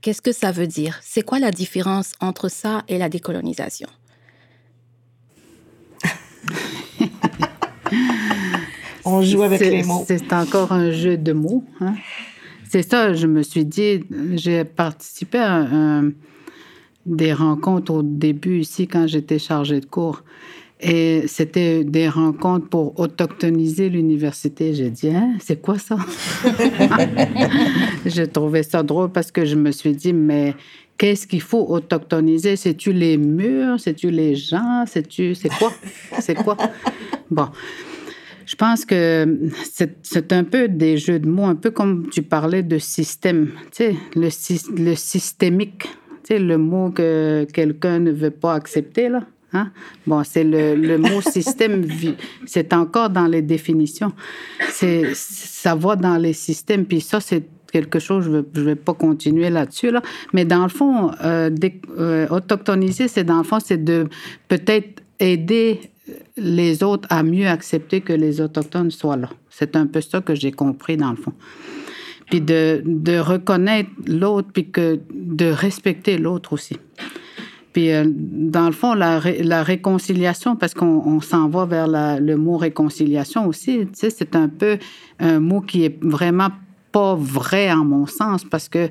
Qu'est-ce 0.00 0.20
que 0.20 0.32
ça 0.32 0.52
veut 0.52 0.66
dire? 0.66 0.98
C'est 1.02 1.22
quoi 1.22 1.38
la 1.38 1.50
différence 1.50 2.12
entre 2.20 2.48
ça 2.48 2.82
et 2.88 2.98
la 2.98 3.08
décolonisation? 3.08 3.88
On 9.04 9.22
joue 9.22 9.42
avec 9.42 9.60
les 9.60 9.82
mots. 9.82 10.04
C'est 10.06 10.32
encore 10.32 10.72
un 10.72 10.90
jeu 10.90 11.16
de 11.16 11.32
mots. 11.32 11.64
Hein. 11.80 11.94
C'est 12.68 12.88
ça, 12.88 13.12
je 13.12 13.26
me 13.26 13.42
suis 13.42 13.64
dit, 13.64 14.04
j'ai 14.34 14.64
participé 14.64 15.38
à 15.38 16.02
des 17.06 17.32
rencontres 17.32 17.92
au 17.92 18.02
début 18.02 18.60
ici 18.60 18.88
quand 18.88 19.06
j'étais 19.06 19.38
chargée 19.38 19.80
de 19.80 19.86
cours. 19.86 20.24
Et 20.80 21.24
c'était 21.28 21.84
des 21.84 22.08
rencontres 22.08 22.68
pour 22.68 22.98
autochtoniser 22.98 23.88
l'université. 23.88 24.74
J'ai 24.74 24.90
dit, 24.90 25.08
hein, 25.08 25.34
c'est 25.38 25.62
quoi 25.62 25.78
ça? 25.78 25.96
J'ai 28.06 28.26
trouvé 28.26 28.62
ça 28.64 28.82
drôle 28.82 29.10
parce 29.10 29.30
que 29.30 29.44
je 29.46 29.54
me 29.54 29.70
suis 29.70 29.94
dit, 29.94 30.12
mais 30.12 30.54
qu'est-ce 30.98 31.26
qu'il 31.26 31.40
faut 31.40 31.66
autochtoniser? 31.68 32.56
C'est-tu 32.56 32.92
les 32.92 33.16
murs? 33.16 33.78
C'est-tu 33.80 34.10
les 34.10 34.34
gens? 34.34 34.84
C'est-tu, 34.86 35.34
c'est 35.34 35.48
quoi? 35.48 35.72
C'est 36.20 36.34
quoi? 36.34 36.56
Bon. 37.30 37.48
Je 38.46 38.56
pense 38.56 38.84
que 38.84 39.50
c'est 40.02 40.32
un 40.32 40.44
peu 40.44 40.68
des 40.68 40.98
jeux 40.98 41.18
de 41.18 41.26
mots, 41.26 41.46
un 41.46 41.54
peu 41.54 41.70
comme 41.70 42.08
tu 42.10 42.22
parlais 42.22 42.62
de 42.62 42.78
système, 42.78 43.52
tu 43.72 43.84
sais, 43.84 43.96
le, 44.14 44.28
le 44.76 44.94
systémique, 44.94 45.84
tu 45.84 45.88
sais, 46.24 46.38
le 46.38 46.58
mot 46.58 46.90
que 46.90 47.46
quelqu'un 47.52 48.00
ne 48.00 48.10
veut 48.10 48.30
pas 48.30 48.54
accepter, 48.54 49.08
là. 49.08 49.24
Hein? 49.54 49.70
Bon, 50.06 50.22
c'est 50.24 50.44
le, 50.44 50.74
le, 50.74 50.98
mot 50.98 51.20
système, 51.20 51.86
c'est 52.44 52.72
encore 52.72 53.08
dans 53.08 53.26
les 53.26 53.40
définitions. 53.40 54.12
C'est, 54.68 55.14
ça 55.14 55.74
va 55.74 55.96
dans 55.96 56.16
les 56.16 56.32
systèmes, 56.32 56.84
puis 56.84 57.00
ça, 57.00 57.20
c'est 57.20 57.44
quelque 57.74 57.98
chose, 57.98 58.24
je 58.24 58.60
ne 58.60 58.64
vais, 58.64 58.76
pas 58.76 58.94
continuer 58.94 59.50
là-dessus, 59.50 59.90
là. 59.90 60.00
mais 60.32 60.44
dans 60.44 60.62
le 60.62 60.68
fond, 60.68 61.10
euh, 61.24 61.50
euh, 61.98 62.28
autochtoniser, 62.28 63.08
c'est 63.08 63.24
dans 63.24 63.38
le 63.38 63.42
fond, 63.50 63.58
c'est 63.58 63.82
de 63.82 64.06
peut-être 64.46 65.02
aider 65.18 65.80
les 66.36 66.84
autres 66.84 67.08
à 67.10 67.24
mieux 67.24 67.48
accepter 67.48 68.00
que 68.00 68.12
les 68.12 68.40
Autochtones 68.40 68.92
soient 68.92 69.16
là. 69.16 69.30
C'est 69.50 69.74
un 69.74 69.86
peu 69.86 70.00
ça 70.00 70.20
que 70.20 70.36
j'ai 70.36 70.52
compris 70.52 70.96
dans 70.96 71.10
le 71.10 71.16
fond. 71.16 71.32
Puis 72.30 72.40
de, 72.40 72.82
de 72.84 73.18
reconnaître 73.18 73.90
l'autre, 74.06 74.48
puis 74.52 74.70
que 74.70 75.00
de 75.12 75.46
respecter 75.46 76.16
l'autre 76.16 76.52
aussi. 76.52 76.76
Puis, 77.72 77.90
euh, 77.90 78.04
dans 78.06 78.66
le 78.66 78.72
fond, 78.72 78.94
la, 78.94 79.20
la 79.40 79.64
réconciliation, 79.64 80.54
parce 80.54 80.74
qu'on 80.74 81.20
s'en 81.20 81.48
va 81.48 81.64
vers 81.66 81.88
le 81.88 82.34
mot 82.36 82.56
réconciliation 82.56 83.48
aussi, 83.48 83.78
tu 83.78 83.88
sais, 83.94 84.10
c'est 84.10 84.36
un 84.36 84.48
peu 84.48 84.78
un 85.18 85.40
mot 85.40 85.60
qui 85.60 85.84
est 85.84 85.98
vraiment 86.00 86.50
pas 86.94 87.16
vrai 87.16 87.72
en 87.72 87.84
mon 87.84 88.06
sens, 88.06 88.44
parce 88.44 88.68
que 88.68 88.88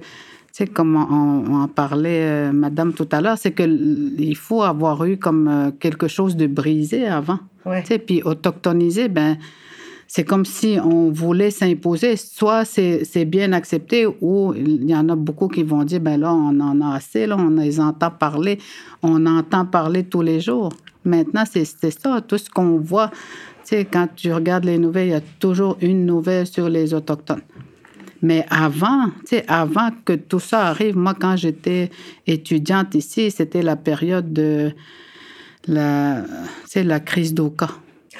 sais, 0.53 0.67
comme 0.67 0.95
on, 0.95 1.63
en 1.63 1.67
parlait, 1.67 2.21
euh, 2.21 2.51
Madame, 2.51 2.93
tout 2.93 3.09
à 3.11 3.21
l'heure, 3.21 3.37
c'est 3.37 3.53
qu'il 3.53 4.37
faut 4.37 4.61
avoir 4.61 5.03
eu 5.03 5.17
comme 5.17 5.47
euh, 5.47 5.71
quelque 5.71 6.07
chose 6.07 6.37
de 6.37 6.47
brisé 6.47 7.07
avant. 7.07 7.39
Ouais. 7.65 7.81
Tu 7.81 7.87
sais, 7.87 7.97
puis 7.97 8.21
autochtonisé, 8.23 9.07
ben, 9.07 9.37
c'est 10.07 10.23
comme 10.23 10.45
si 10.45 10.77
on 10.83 11.09
voulait 11.09 11.49
s'imposer. 11.49 12.17
Soit 12.17 12.65
c'est 12.65 13.25
bien 13.25 13.51
accepté, 13.51 14.05
ou 14.21 14.53
il 14.53 14.87
y 14.87 14.95
en 14.95 15.09
a 15.09 15.15
beaucoup 15.15 15.47
qui 15.47 15.63
vont 15.63 15.83
dire, 15.83 16.01
ben 16.01 16.19
là, 16.19 16.31
on 16.33 16.59
en 16.59 16.81
a 16.81 16.95
assez, 16.97 17.25
là, 17.25 17.35
on 17.39 17.49
les 17.49 17.79
entend 17.79 18.11
parler, 18.11 18.59
on 19.01 19.25
entend 19.25 19.65
parler 19.65 20.03
tous 20.03 20.21
les 20.21 20.39
jours. 20.39 20.71
Maintenant, 21.03 21.45
c'est 21.49 21.65
ça, 21.65 22.21
tout 22.21 22.37
ce 22.37 22.49
qu'on 22.49 22.77
voit. 22.77 23.09
Tu 23.65 23.69
sais, 23.69 23.85
quand 23.85 24.07
tu 24.15 24.31
regardes 24.31 24.65
les 24.65 24.77
nouvelles, 24.77 25.07
il 25.07 25.11
y 25.11 25.15
a 25.15 25.21
toujours 25.39 25.77
une 25.81 26.05
nouvelle 26.05 26.45
sur 26.45 26.69
les 26.69 26.93
Autochtones. 26.93 27.41
Mais 28.23 28.45
avant, 28.49 29.11
avant 29.49 29.89
que 30.05 30.13
tout 30.13 30.39
ça 30.39 30.67
arrive, 30.67 30.97
moi, 30.97 31.13
quand 31.13 31.35
j'étais 31.35 31.91
étudiante 32.25 32.95
ici, 32.95 33.29
c'était 33.29 33.61
la 33.61 33.75
période 33.75 34.31
de 34.31 34.71
la, 35.67 36.23
la 36.73 36.99
crise 37.01 37.33
d'Oka. 37.33 37.69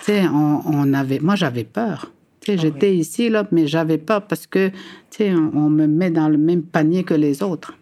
On, 0.09 0.59
on, 0.65 0.93
avait, 0.93 1.19
moi, 1.19 1.35
j'avais 1.35 1.63
peur. 1.63 2.11
Ah 2.49 2.57
j'étais 2.57 2.93
ici, 2.93 3.29
là, 3.29 3.47
mais 3.53 3.65
j'avais 3.65 3.97
peur 3.97 4.27
parce 4.27 4.45
que, 4.45 4.71
sais, 5.09 5.33
on, 5.33 5.69
me 5.69 5.87
met 5.87 6.11
dans 6.11 6.27
le 6.27 6.37
même 6.37 6.63
panier 6.63 7.05
que 7.05 7.13
les 7.13 7.41
autres. 7.41 7.73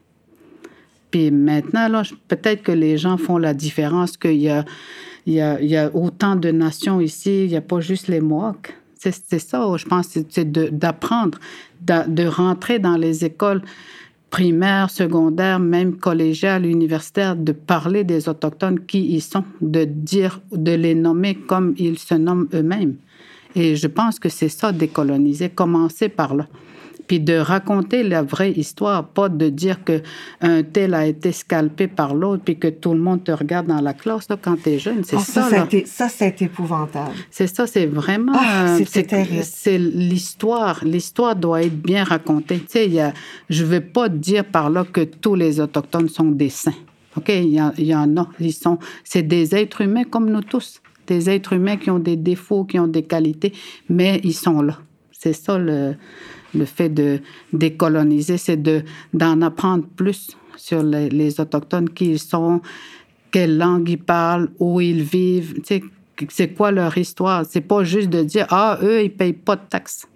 Puis 1.10 1.32
maintenant, 1.32 1.90
peut-être 2.28 2.62
que 2.62 2.72
les 2.72 3.00
gens 3.00 3.18
font 3.18 3.40
la 3.40 3.56
différence, 3.56 4.16
qu'il 4.16 4.40
y 4.40 4.50
a, 4.50 4.64
il 5.26 5.34
y, 5.34 5.42
a, 5.42 5.60
il 5.60 5.70
y 5.70 5.78
a 5.78 5.90
autant 5.96 6.36
de 6.36 6.52
nations 6.52 7.02
ici, 7.02 7.46
il 7.46 7.50
n'y 7.50 7.58
a 7.58 7.62
pas 7.62 7.80
juste 7.80 8.08
les 8.08 8.22
Mohawks. 8.22 8.76
C'est 9.04 9.40
ça, 9.40 9.66
je 9.78 9.86
pense, 9.86 10.10
c'est 10.30 10.52
d'apprendre, 10.52 11.40
de, 11.82 12.26
rentrer 12.28 12.78
dans 12.78 12.98
les 12.98 13.26
écoles 13.26 13.64
primaires, 14.30 14.92
secondaires, 14.92 15.60
même 15.60 15.98
collégiales, 15.98 16.68
universitaires, 16.68 17.36
de 17.36 17.52
parler 17.52 18.04
des 18.04 18.30
Autochtones 18.30 18.86
qui 18.86 19.02
y 19.16 19.20
sont, 19.20 19.44
de 19.60 19.86
dire, 19.86 20.40
de 20.52 20.74
les 20.74 20.94
nommer 20.94 21.34
comme 21.34 21.74
ils 21.78 21.98
se 21.98 22.14
nomment 22.14 22.48
eux-mêmes. 22.54 22.96
Et 23.56 23.76
je 23.76 23.88
pense 23.88 24.20
que 24.20 24.30
c'est 24.30 24.50
ça, 24.50 24.72
décoloniser, 24.72 25.50
commencer 25.50 26.08
par 26.08 26.36
là 26.36 26.48
puis 27.12 27.20
de 27.20 27.34
raconter 27.34 28.04
la 28.04 28.24
vraie 28.24 28.54
histoire, 28.54 29.06
pas 29.06 29.28
de 29.28 29.50
dire 29.50 29.84
que 29.84 30.02
un 30.40 30.64
tel 30.64 30.94
a 30.94 31.06
été 31.06 31.34
scalpé 31.34 31.90
par 31.90 32.16
l'autre, 32.16 32.42
puis 32.46 32.58
que 32.58 32.70
tout 32.70 32.94
le 32.94 33.02
monde 33.02 33.26
te 33.26 33.34
regarde 33.34 33.68
dans 33.68 33.82
la 33.82 33.94
classe 33.94 34.30
là, 34.30 34.38
quand 34.42 34.56
tu 34.56 34.70
es 34.70 34.80
jeune. 34.80 35.04
C'est 35.04 35.18
oh, 35.18 35.20
ça. 35.20 35.50
Ça, 35.50 35.68
ça 35.84 36.08
c'est 36.08 36.42
épouvantable. 36.42 37.12
C'est 37.30 37.48
ça, 37.48 37.68
c'est 37.68 37.86
vraiment. 37.86 38.32
Ah, 38.34 38.78
c'est 38.86 39.78
l'histoire. 39.78 40.86
L'histoire 40.86 41.36
doit 41.36 41.64
être 41.64 41.76
bien 41.76 42.06
racontée. 42.06 42.60
Tu 42.60 42.66
sais, 42.70 42.88
y 42.88 43.02
a, 43.02 43.12
je 43.50 43.66
veux 43.66 43.82
pas 43.82 44.08
dire 44.08 44.46
par 44.46 44.70
là 44.70 44.86
que 44.86 45.02
tous 45.02 45.36
les 45.36 45.60
Autochtones 45.60 46.08
sont 46.08 46.32
des 46.32 46.48
saints. 46.48 46.72
OK? 47.18 47.28
Il 47.28 47.62
y, 47.78 47.84
y, 47.88 47.94
en 47.94 48.16
a. 48.16 48.30
Ils 48.40 48.54
sont. 48.54 48.80
C'est 49.04 49.24
des 49.24 49.54
êtres 49.54 49.82
humains 49.82 50.06
comme 50.06 50.30
nous 50.30 50.44
tous. 50.44 50.82
Des 51.08 51.30
êtres 51.30 51.52
humains 51.52 51.76
qui 51.76 51.90
ont 51.90 52.00
des 52.00 52.16
défauts, 52.16 52.64
qui 52.64 52.80
ont 52.80 52.88
des 52.88 53.04
qualités, 53.04 53.52
mais 53.90 54.22
ils 54.24 54.32
sont 54.32 54.62
là. 54.62 54.78
C'est 55.12 55.34
ça 55.34 55.58
le 55.58 55.96
le 56.54 56.66
fait 56.66 56.90
de 56.90 57.20
décoloniser, 57.54 58.38
c'est 58.38 58.62
de, 58.62 58.84
d'en 59.14 59.42
apprendre 59.42 59.86
plus 59.96 60.36
sur 60.58 60.84
les, 60.84 61.40
Autochtones, 61.40 61.90
qui 61.90 62.12
ils 62.12 62.20
sont, 62.20 62.62
quelle 63.32 63.58
langue 63.58 63.90
ils 63.90 63.98
parlent, 63.98 64.50
où 64.60 64.82
ils 64.82 65.02
vivent, 65.02 65.56
tu 65.56 65.62
sais, 65.66 65.84
c'est 66.30 66.50
quoi 66.50 66.72
leur 66.72 66.98
histoire. 66.98 67.46
C'est 67.50 67.62
pas 67.62 67.84
juste 67.84 68.10
de 68.10 68.24
dire, 68.24 68.46
ah, 68.50 68.78
eux, 68.84 69.04
ils 69.04 69.12
payent 69.12 69.34
pas 69.34 69.56
de 69.56 69.62
taxes. 69.70 70.08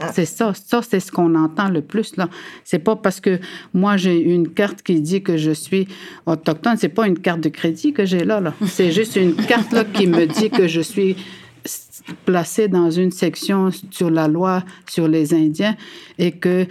Ah. 0.00 0.12
C'est 0.14 0.24
ça, 0.24 0.52
ça 0.54 0.80
c'est 0.82 1.00
ce 1.00 1.12
qu'on 1.12 1.34
entend 1.34 1.68
le 1.68 1.82
plus 1.82 2.16
là. 2.16 2.28
C'est 2.64 2.78
pas 2.78 2.96
parce 2.96 3.20
que 3.20 3.38
moi 3.74 3.98
j'ai 3.98 4.18
une 4.18 4.48
carte 4.48 4.80
qui 4.82 4.98
dit 5.00 5.22
que 5.22 5.36
je 5.36 5.50
suis 5.50 5.88
autochtone, 6.24 6.76
c'est 6.78 6.88
pas 6.88 7.06
une 7.06 7.18
carte 7.18 7.40
de 7.40 7.50
crédit 7.50 7.92
que 7.92 8.06
j'ai 8.06 8.24
là 8.24 8.40
là. 8.40 8.54
C'est 8.66 8.92
juste 8.92 9.16
une 9.16 9.34
carte 9.34 9.72
là 9.72 9.84
qui 9.84 10.06
me 10.06 10.24
dit 10.26 10.48
que 10.48 10.66
je 10.68 10.80
suis 10.80 11.16
placé 12.24 12.68
dans 12.68 12.90
une 12.90 13.10
section 13.10 13.70
sur 13.90 14.10
la 14.10 14.28
loi 14.28 14.62
sur 14.88 15.08
les 15.08 15.34
Indiens 15.34 15.76
et 16.18 16.32
que 16.32 16.66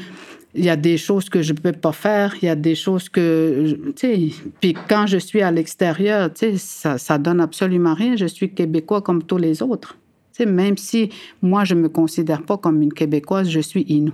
il 0.56 0.66
y 0.66 0.70
a 0.70 0.76
des 0.76 0.98
choses 0.98 1.30
que 1.30 1.42
je 1.42 1.54
peux 1.54 1.72
pas 1.72 1.92
faire, 1.92 2.36
il 2.42 2.46
y 2.46 2.50
a 2.50 2.56
des 2.56 2.74
choses 2.74 3.08
que, 3.08 3.78
tu 3.92 3.94
sais, 3.96 4.30
puis 4.60 4.76
quand 4.88 5.06
je 5.06 5.18
suis 5.18 5.42
à 5.42 5.52
l'extérieur, 5.52 6.34
tu 6.34 6.40
sais, 6.40 6.58
ça, 6.58 6.98
ça 6.98 7.20
donne 7.20 7.40
absolument 7.40 7.94
rien. 7.94 8.16
Je 8.16 8.26
suis 8.26 8.52
québécois 8.52 9.02
comme 9.02 9.24
tous 9.24 9.38
les 9.38 9.62
autres. 9.62 9.98
Tu 10.34 10.44
sais, 10.44 10.46
même 10.48 10.76
si 10.76 11.12
moi, 11.42 11.66
je 11.66 11.76
me 11.76 11.88
considère 11.88 12.42
pas 12.42 12.58
comme 12.58 12.82
une 12.82 12.94
québécoise, 12.94 13.48
je 13.48 13.60
suis 13.60 13.84
inou. 13.84 14.14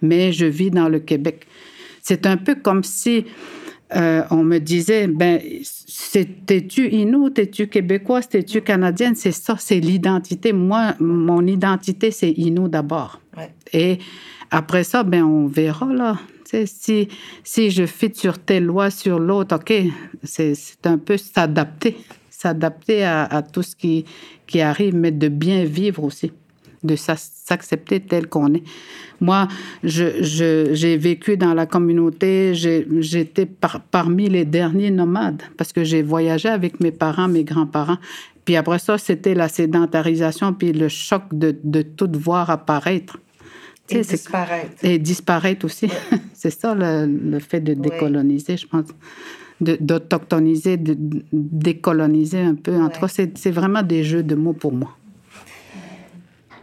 Mais 0.00 0.32
je 0.32 0.46
vis 0.46 0.72
dans 0.72 0.88
le 0.88 0.98
Québec. 0.98 1.46
C'est 2.02 2.26
un 2.26 2.36
peu 2.36 2.56
comme 2.56 2.82
si 2.82 3.24
euh, 3.96 4.22
on 4.30 4.42
me 4.42 4.58
disait, 4.58 5.06
ben, 5.06 5.40
t'es-tu 6.46 6.88
Inou, 6.88 7.30
t'es-tu 7.30 7.68
québécoise, 7.68 8.28
t'es-tu 8.28 8.62
canadienne? 8.62 9.14
C'est 9.14 9.32
ça, 9.32 9.56
c'est 9.58 9.80
l'identité. 9.80 10.52
Moi, 10.52 10.94
mon 11.00 11.46
identité, 11.46 12.10
c'est 12.10 12.30
Inou 12.30 12.68
d'abord. 12.68 13.20
Et 13.72 13.98
après 14.50 14.84
ça, 14.84 15.02
ben, 15.02 15.24
on 15.24 15.46
verra, 15.46 15.92
là. 15.92 16.18
si, 16.66 17.08
si 17.44 17.70
je 17.70 17.86
fit 17.86 18.14
sur 18.14 18.38
telle 18.38 18.64
loi, 18.64 18.90
sur 18.90 19.18
l'autre, 19.18 19.56
OK, 19.56 19.72
c'est 20.22 20.54
un 20.84 20.98
peu 20.98 21.16
s'adapter. 21.16 21.96
S'adapter 22.30 23.04
à, 23.04 23.24
à, 23.24 23.42
tout 23.42 23.62
ce 23.62 23.76
qui, 23.76 24.04
qui 24.46 24.60
arrive, 24.60 24.96
mais 24.96 25.12
de 25.12 25.28
bien 25.28 25.64
vivre 25.64 26.02
aussi 26.02 26.32
de 26.84 26.96
s'accepter 26.96 28.00
tel 28.00 28.28
qu'on 28.28 28.54
est. 28.54 28.62
Moi, 29.20 29.46
j'ai 29.84 30.22
je, 30.22 30.96
vécu 30.96 31.36
dans 31.36 31.54
la 31.54 31.66
communauté, 31.66 32.54
j'étais 32.54 33.48
parmi 33.90 34.28
les 34.28 34.44
derniers 34.44 34.90
nomades 34.90 35.42
parce 35.56 35.72
que 35.72 35.84
j'ai 35.84 36.02
voyagé 36.02 36.48
avec 36.48 36.80
mes 36.80 36.90
parents, 36.90 37.28
mes 37.28 37.44
grands-parents. 37.44 37.98
Puis 38.44 38.56
après 38.56 38.80
ça, 38.80 38.98
c'était 38.98 39.34
la 39.34 39.48
sédentarisation, 39.48 40.52
puis 40.52 40.72
le 40.72 40.88
choc 40.88 41.22
de, 41.30 41.56
de 41.62 41.82
tout 41.82 42.10
voir 42.12 42.50
apparaître. 42.50 43.18
Et 43.88 44.00
disparaître. 44.00 44.84
Et 44.84 44.98
disparaître 44.98 45.64
aussi. 45.64 45.88
c'est 46.34 46.50
ça 46.50 46.74
le, 46.74 47.38
fait 47.38 47.60
de 47.60 47.74
décoloniser, 47.74 48.56
je 48.56 48.66
pense. 48.66 48.86
D'autochtoniser, 49.60 50.76
de, 50.76 50.96
décoloniser 51.32 52.40
un 52.40 52.56
peu. 52.56 52.74
En 52.74 52.88
tout 52.88 53.00
cas, 53.00 53.08
c'est 53.08 53.50
vraiment 53.50 53.82
des 53.82 54.02
jeux 54.02 54.24
de 54.24 54.34
mots 54.34 54.54
pour 54.54 54.72
moi. 54.72 54.96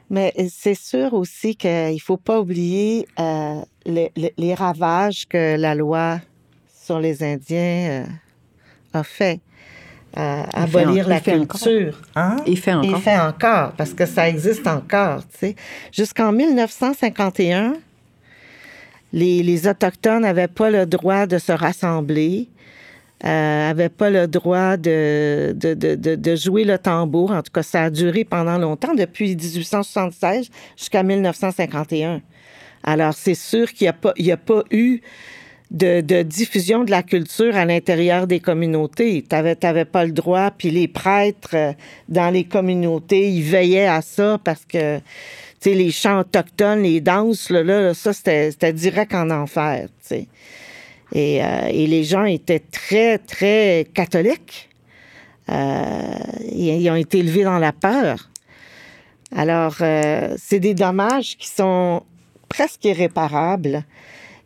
Mais 0.10 0.34
c'est 0.49 0.76
sûr 0.76 1.14
aussi 1.14 1.55
qu'il 1.55 1.93
ne 1.93 1.99
faut 1.99 2.18
pas 2.18 2.39
oublier 2.39 3.07
euh, 3.20 3.62
les, 3.86 4.12
les, 4.16 4.53
ravages 4.55 5.28
que 5.28 5.55
la 5.55 5.76
loi 5.76 6.20
sur 6.84 6.99
les 6.99 7.24
Indiens 7.24 8.03
euh, 8.03 8.05
a 8.93 9.03
fait. 9.03 9.39
Euh, 10.18 10.43
abolir 10.53 11.07
la 11.07 11.20
culture. 11.20 12.01
Hein? 12.16 12.38
Il 12.47 12.57
fait 12.57 12.74
encore. 12.74 12.89
Il 12.89 12.97
fait 12.97 13.20
encore, 13.20 13.72
parce 13.74 13.93
que 13.93 14.07
ça 14.07 14.28
existe 14.28 14.66
encore. 14.66 15.22
Tu 15.34 15.38
sais. 15.38 15.55
Jusqu'en 15.91 16.32
1951, 16.32 17.76
les, 19.14 19.43
les 19.43 19.68
Autochtones 19.68 20.24
n'avaient 20.24 20.47
pas 20.47 20.72
le 20.72 20.88
droit 20.88 21.28
de 21.28 21.38
se 21.38 21.51
rassembler. 21.51 22.49
N'avaient 23.24 23.89
pas 23.89 24.09
le 24.09 24.28
droit 24.28 24.78
de, 24.78 25.53
de, 25.55 25.74
de, 25.74 26.15
de, 26.15 26.36
jouer 26.36 26.63
le 26.63 26.78
tambour. 26.78 27.32
En 27.32 27.41
tout 27.41 27.51
cas, 27.51 27.63
ça 27.63 27.84
a 27.84 27.89
duré 27.89 28.24
pendant 28.24 28.57
longtemps, 28.57 28.93
depuis 28.93 29.36
1876 29.36 30.49
jusqu'à 30.78 31.03
1951. 31.03 32.22
Alors, 32.84 33.13
c'est 33.13 33.36
sûr 33.36 33.72
qu'il 33.74 33.86
n'y 33.86 33.89
a, 33.89 33.93
pas, 33.93 34.13
a 34.17 34.38
pas 34.38 34.63
eu 34.72 35.01
de, 35.72 36.01
de, 36.01 36.24
diffusion 36.24 36.84
de 36.84 36.91
la 36.91 37.03
culture 37.03 37.55
à 37.55 37.65
l'intérieur 37.65 38.26
des 38.26 38.39
communautés. 38.39 39.24
Tu 39.30 39.36
n'avais 39.36 39.86
pas 39.86 40.05
le 40.05 40.11
droit, 40.11 40.51
puis 40.51 40.72
les 40.72 40.88
prêtres 40.88 41.55
euh, 41.55 41.74
dans 42.07 42.30
les 42.30 42.45
communautés, 42.45 43.30
ils 43.30 43.43
veillaient 43.43 43.88
à 43.88 44.01
ça 44.01 44.39
parce 44.43 44.65
que, 44.65 44.97
tu 44.97 45.03
sais, 45.59 45.74
les 45.74 45.91
chants 45.91 46.22
autochtones, 46.22 46.82
les 46.84 47.01
danses, 47.01 47.49
là, 47.49 47.63
là 47.63 47.93
ça, 47.93 48.13
c'était 48.13 48.74
direct 48.74 49.13
en 49.13 49.30
enfer, 49.30 49.88
tu 50.01 50.07
sais. 50.07 50.28
Et, 51.14 51.43
euh, 51.43 51.68
et, 51.70 51.88
les 51.88 52.03
gens 52.03 52.26
étaient 52.26 52.60
très, 52.60 53.18
très 53.18 53.88
catholiques. 53.93 54.70
Euh, 55.49 56.14
ils, 56.51 56.89
ont 56.89 56.95
été 56.95 57.20
élevés 57.20 57.43
dans 57.43 57.57
la 57.57 57.72
peur. 57.72 58.30
Alors, 59.36 59.78
euh, 59.82 60.36
c'est 60.38 60.60
des 60.60 60.76
dommages 60.76 61.36
qui 61.38 61.47
sont 61.47 62.03
presque 62.47 62.86
irréparables. 62.86 63.84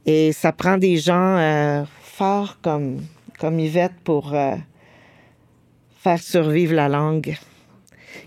Et 0.05 0.31
ça 0.31 0.51
prend 0.51 0.77
des 0.77 0.97
gens 0.97 1.85
forts 2.01 2.57
comme, 2.61 3.01
comme 3.39 3.59
Yvette 3.59 3.95
pour 4.03 4.33
faire 6.03 6.21
survivre 6.21 6.73
la 6.73 6.89
langue, 6.89 7.37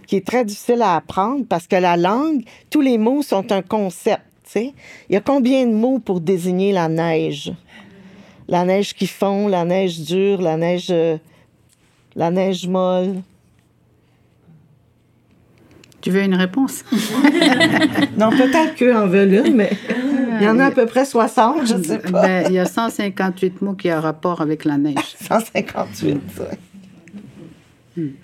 qui 0.07 0.17
est 0.17 0.27
très 0.27 0.47
difficile 0.47 0.81
à 0.81 0.97
apprendre 0.97 1.45
parce 1.47 1.67
que 1.67 1.77
la 1.77 1.99
langue, 1.99 2.43
tous 2.71 2.81
les 2.81 2.97
mots 2.97 3.21
sont 3.21 3.53
un 3.53 3.61
concept. 3.61 4.23
sais. 4.45 4.73
Il 5.11 5.13
y 5.13 5.17
a 5.17 5.21
combien 5.21 5.67
de 5.67 5.75
mots 5.75 5.99
pour 5.99 6.21
désigner 6.21 6.73
la 6.73 6.89
neige? 6.89 7.53
La 8.49 8.65
neige 8.65 8.95
qui 8.95 9.07
fond, 9.07 9.49
la 9.49 9.65
neige 9.65 10.01
dure, 10.01 10.41
la 10.41 10.57
neige, 10.57 10.89
euh, 10.91 11.19
la 12.15 12.31
neige 12.31 12.67
molle. 12.69 13.23
Tu 16.01 16.11
veux 16.11 16.23
une 16.23 16.37
réponse? 16.37 16.85
non, 18.17 18.31
peut-être 18.31 18.77
qu'eux 18.77 18.95
en 18.95 19.09
veulent 19.09 19.47
une, 19.47 19.57
mais 19.57 19.73
il 20.39 20.45
y 20.45 20.49
en 20.49 20.59
a 20.59 20.67
à 20.67 20.71
peu 20.71 20.87
près 20.87 21.05
60, 21.05 21.67
je 21.67 21.75
ne 21.75 21.83
sais 21.83 21.99
pas. 21.99 22.23
Ben, 22.23 22.47
il 22.49 22.53
y 22.53 22.59
a 22.59 22.67
158 22.67 23.63
mots 23.63 23.75
qui 23.75 23.91
ont 23.91 24.01
rapport 24.01 24.41
avec 24.41 24.65
la 24.65 24.79
neige. 24.79 24.95
158, 25.21 26.21
oui. 27.97 28.15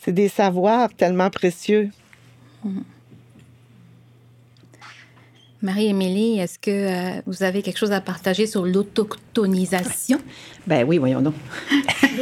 C'est 0.00 0.12
des 0.12 0.28
savoirs 0.28 0.92
tellement 0.94 1.30
précieux. 1.30 1.90
Marie-Émilie, 5.64 6.38
est-ce 6.40 6.58
que 6.58 6.70
euh, 6.70 7.22
vous 7.26 7.42
avez 7.42 7.62
quelque 7.62 7.78
chose 7.78 7.92
à 7.92 8.02
partager 8.02 8.46
sur 8.46 8.66
l'autochtonisation? 8.66 10.20
Ben 10.66 10.86
oui, 10.86 10.98
voyons 10.98 11.22
donc. 11.22 11.32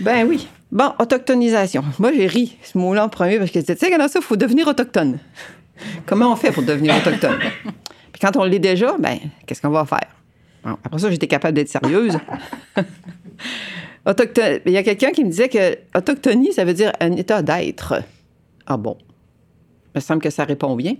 ben 0.00 0.28
oui. 0.28 0.46
Bon, 0.70 0.92
autochtonisation. 1.00 1.82
Moi, 1.98 2.12
j'ai 2.14 2.28
ri 2.28 2.56
ce 2.62 2.78
mot-là 2.78 3.04
en 3.04 3.08
premier 3.08 3.38
parce 3.38 3.50
que 3.50 3.58
tu 3.58 3.64
sais, 3.64 3.74
ça, 3.74 3.88
il 3.88 4.22
faut 4.22 4.36
devenir 4.36 4.68
autochtone. 4.68 5.18
Comment 6.06 6.32
on 6.32 6.36
fait 6.36 6.52
pour 6.52 6.62
devenir 6.62 6.94
autochtone? 6.94 7.38
Puis 8.12 8.20
quand 8.20 8.36
on 8.36 8.44
l'est 8.44 8.60
déjà, 8.60 8.96
ben, 8.96 9.18
qu'est-ce 9.44 9.60
qu'on 9.60 9.70
va 9.70 9.84
faire? 9.86 10.14
Après 10.62 11.00
ça, 11.00 11.10
j'étais 11.10 11.26
capable 11.26 11.54
d'être 11.54 11.68
sérieuse. 11.68 12.16
Autochtone... 14.06 14.60
Il 14.66 14.72
y 14.72 14.76
a 14.76 14.84
quelqu'un 14.84 15.10
qui 15.10 15.24
me 15.24 15.30
disait 15.30 15.48
que 15.48 15.78
autochtonie, 15.96 16.52
ça 16.52 16.64
veut 16.64 16.74
dire 16.74 16.92
un 17.00 17.10
état 17.16 17.42
d'être. 17.42 18.04
Ah 18.66 18.76
bon? 18.76 18.96
Il 19.94 19.98
me 19.98 20.00
semble 20.00 20.22
que 20.22 20.30
ça 20.30 20.44
répond 20.44 20.76
bien. 20.76 20.94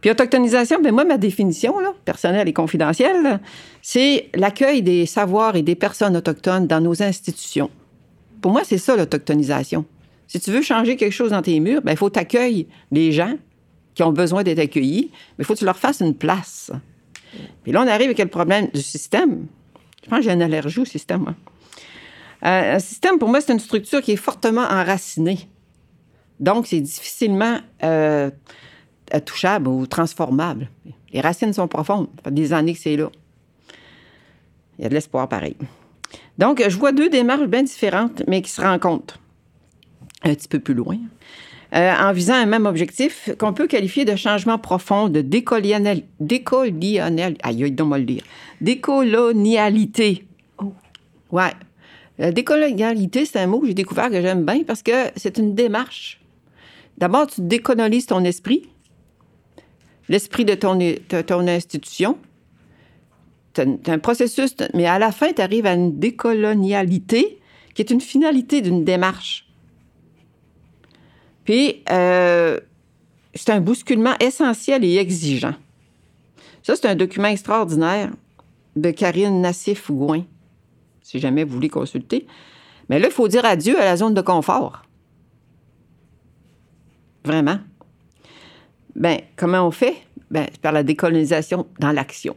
Puis 0.00 0.10
autochtonisation, 0.10 0.80
ben 0.80 0.92
moi, 0.92 1.04
ma 1.04 1.18
définition, 1.18 1.78
là, 1.78 1.92
personnelle 2.04 2.48
et 2.48 2.52
confidentielle, 2.52 3.40
c'est 3.82 4.30
l'accueil 4.34 4.82
des 4.82 5.06
savoirs 5.06 5.56
et 5.56 5.62
des 5.62 5.74
personnes 5.74 6.16
autochtones 6.16 6.66
dans 6.66 6.80
nos 6.80 7.02
institutions. 7.02 7.70
Pour 8.40 8.52
moi, 8.52 8.62
c'est 8.64 8.78
ça 8.78 8.96
l'autochtonisation. 8.96 9.84
Si 10.26 10.40
tu 10.40 10.50
veux 10.50 10.62
changer 10.62 10.96
quelque 10.96 11.12
chose 11.12 11.30
dans 11.30 11.42
tes 11.42 11.58
murs, 11.60 11.82
ben, 11.82 11.92
il 11.92 11.98
faut 11.98 12.08
t'accueillir 12.08 12.66
les 12.90 13.12
gens 13.12 13.34
qui 13.94 14.02
ont 14.02 14.12
besoin 14.12 14.42
d'être 14.42 14.60
accueillis, 14.60 15.10
mais 15.12 15.42
il 15.42 15.44
faut 15.44 15.54
que 15.54 15.58
tu 15.58 15.64
leur 15.64 15.78
fasses 15.78 16.00
une 16.00 16.14
place. 16.14 16.70
Puis 17.62 17.72
là, 17.72 17.82
on 17.82 17.86
arrive 17.86 18.06
avec 18.06 18.18
le 18.18 18.26
problème 18.26 18.68
du 18.72 18.80
système. 18.80 19.46
Je 20.02 20.08
pense 20.08 20.20
que 20.20 20.24
j'ai 20.24 20.32
une 20.32 20.42
allergie 20.42 20.80
au 20.80 20.84
système. 20.84 21.34
Euh, 22.44 22.76
un 22.76 22.78
système, 22.78 23.18
pour 23.18 23.28
moi, 23.28 23.40
c'est 23.40 23.52
une 23.52 23.60
structure 23.60 24.00
qui 24.00 24.12
est 24.12 24.16
fortement 24.16 24.62
enracinée. 24.62 25.48
Donc, 26.38 26.66
c'est 26.66 26.80
difficilement 26.80 27.58
euh, 27.82 28.30
touchable 29.18 29.68
ou 29.68 29.86
transformable. 29.86 30.68
Les 31.12 31.20
racines 31.20 31.52
sont 31.52 31.66
profondes. 31.66 32.08
Ça 32.16 32.24
fait 32.24 32.34
des 32.34 32.52
années 32.52 32.74
que 32.74 32.80
c'est 32.80 32.96
là. 32.96 33.10
Il 34.78 34.82
y 34.82 34.86
a 34.86 34.88
de 34.88 34.94
l'espoir 34.94 35.28
pareil. 35.28 35.56
Donc, 36.38 36.62
je 36.66 36.76
vois 36.76 36.92
deux 36.92 37.10
démarches 37.10 37.46
bien 37.46 37.62
différentes, 37.62 38.22
mais 38.26 38.40
qui 38.42 38.50
se 38.50 38.60
rencontrent 38.60 39.18
un 40.22 40.34
petit 40.34 40.48
peu 40.48 40.60
plus 40.60 40.74
loin. 40.74 40.98
Euh, 41.72 41.92
en 41.94 42.12
visant 42.12 42.34
un 42.34 42.46
même 42.46 42.66
objectif 42.66 43.30
qu'on 43.38 43.52
peut 43.52 43.68
qualifier 43.68 44.04
de 44.04 44.16
changement 44.16 44.58
profond, 44.58 45.08
de 45.08 45.20
décolonial, 45.20 46.02
décolonial, 46.18 47.36
aïe, 47.42 47.58
le 47.58 48.00
dire, 48.00 48.24
décolonialité. 48.60 50.26
Oh. 50.58 50.72
Ouais. 51.30 51.52
La 52.18 52.32
décolonialité, 52.32 53.24
c'est 53.24 53.38
un 53.38 53.46
mot 53.46 53.60
que 53.60 53.68
j'ai 53.68 53.74
découvert 53.74 54.10
que 54.10 54.20
j'aime 54.20 54.44
bien 54.44 54.64
parce 54.66 54.82
que 54.82 55.10
c'est 55.14 55.38
une 55.38 55.54
démarche. 55.54 56.20
D'abord, 56.98 57.28
tu 57.28 57.40
décolonises 57.40 58.06
ton 58.06 58.24
esprit, 58.24 58.68
l'esprit 60.10 60.44
de 60.44 60.54
ton, 60.54 60.78
ton 61.26 61.48
institution. 61.48 62.18
C'est 63.54 63.88
un 63.88 63.98
processus, 63.98 64.54
mais 64.74 64.86
à 64.86 64.98
la 64.98 65.12
fin, 65.12 65.32
tu 65.32 65.40
arrives 65.40 65.66
à 65.66 65.74
une 65.74 65.98
décolonialité 65.98 67.40
qui 67.74 67.82
est 67.82 67.90
une 67.90 68.00
finalité 68.00 68.60
d'une 68.60 68.84
démarche. 68.84 69.46
Puis, 71.44 71.82
euh, 71.90 72.60
c'est 73.34 73.50
un 73.50 73.60
bousculement 73.60 74.14
essentiel 74.20 74.84
et 74.84 74.96
exigeant. 74.96 75.54
Ça, 76.62 76.74
c'est 76.76 76.88
un 76.88 76.96
document 76.96 77.28
extraordinaire 77.28 78.10
de 78.76 78.90
Karine 78.90 79.40
Nassif-Gouin, 79.40 80.24
si 81.02 81.20
jamais 81.20 81.44
vous 81.44 81.54
voulez 81.54 81.68
consulter. 81.68 82.26
Mais 82.88 82.98
là, 82.98 83.08
il 83.08 83.12
faut 83.12 83.28
dire 83.28 83.44
adieu 83.44 83.80
à 83.80 83.84
la 83.84 83.96
zone 83.96 84.14
de 84.14 84.20
confort. 84.20 84.82
Vraiment. 87.24 87.58
Bien, 89.00 89.18
comment 89.34 89.66
on 89.66 89.70
fait? 89.70 89.96
Bien, 90.30 90.46
par 90.60 90.72
la 90.72 90.82
décolonisation 90.82 91.66
dans 91.78 91.90
l'action. 91.90 92.36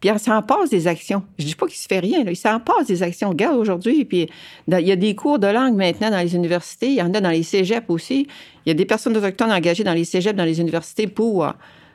Puis 0.00 0.08
ça 0.18 0.38
en 0.38 0.42
passe 0.42 0.70
des 0.70 0.86
actions. 0.86 1.24
Je 1.38 1.44
dis 1.44 1.56
pas 1.56 1.66
qu'il 1.66 1.76
se 1.76 1.88
fait 1.88 1.98
rien, 1.98 2.22
là. 2.22 2.30
il 2.30 2.36
s'en 2.36 2.60
passe 2.60 2.86
des 2.86 3.02
actions. 3.02 3.30
Regarde 3.30 3.56
aujourd'hui, 3.56 4.04
puis 4.04 4.30
il 4.68 4.80
y 4.80 4.92
a 4.92 4.96
des 4.96 5.14
cours 5.16 5.40
de 5.40 5.48
langue 5.48 5.74
maintenant 5.74 6.08
dans 6.08 6.20
les 6.20 6.36
universités, 6.36 6.86
il 6.86 6.94
y 6.94 7.02
en 7.02 7.12
a 7.12 7.20
dans 7.20 7.30
les 7.30 7.42
cégeps 7.42 7.90
aussi. 7.90 8.28
Il 8.64 8.68
y 8.68 8.72
a 8.72 8.74
des 8.74 8.86
personnes 8.86 9.16
autochtones 9.16 9.50
engagées 9.50 9.84
dans 9.84 9.92
les 9.92 10.04
cégeps, 10.04 10.36
dans 10.36 10.44
les 10.44 10.60
universités 10.60 11.08
pour 11.08 11.44
euh, 11.44 11.50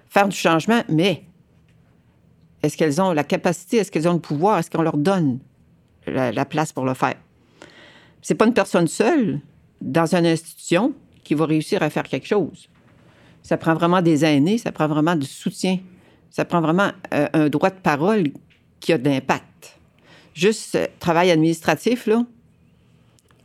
faire 0.09 0.27
du 0.27 0.35
changement, 0.35 0.81
mais 0.89 1.23
est-ce 2.61 2.75
qu'elles 2.75 3.01
ont 3.01 3.13
la 3.13 3.23
capacité, 3.23 3.77
est-ce 3.77 3.89
qu'elles 3.89 4.07
ont 4.07 4.13
le 4.13 4.19
pouvoir, 4.19 4.59
est-ce 4.59 4.69
qu'on 4.69 4.83
leur 4.83 4.97
donne 4.97 5.39
la, 6.05 6.45
place 6.45 6.73
pour 6.73 6.85
le 6.85 6.93
faire? 6.93 7.15
C'est 8.21 8.35
pas 8.35 8.45
une 8.45 8.53
personne 8.53 8.87
seule 8.87 9.39
dans 9.81 10.13
une 10.13 10.25
institution 10.25 10.93
qui 11.23 11.35
va 11.35 11.45
réussir 11.45 11.81
à 11.81 11.89
faire 11.89 12.03
quelque 12.03 12.27
chose. 12.27 12.69
Ça 13.45 13.57
prend 13.57 13.75
vraiment 13.75 14.01
des 14.01 14.25
aînés, 14.25 14.57
ça 14.57 14.71
prend 14.71 14.87
vraiment 14.87 15.15
du 15.15 15.27
soutien 15.27 15.77
ça 16.35 16.43
prend 16.43 16.59
vraiment 16.59 16.91
euh, 17.13 17.29
un 17.31 17.47
droit 17.47 17.69
de 17.69 17.79
parole 17.81 18.25
qui 18.81 18.91
a 18.91 18.97
d'impact. 18.97 19.79
Juste 20.33 20.75
euh, 20.75 20.87
travail 20.99 21.31
administratif, 21.31 22.07
là, 22.07 22.25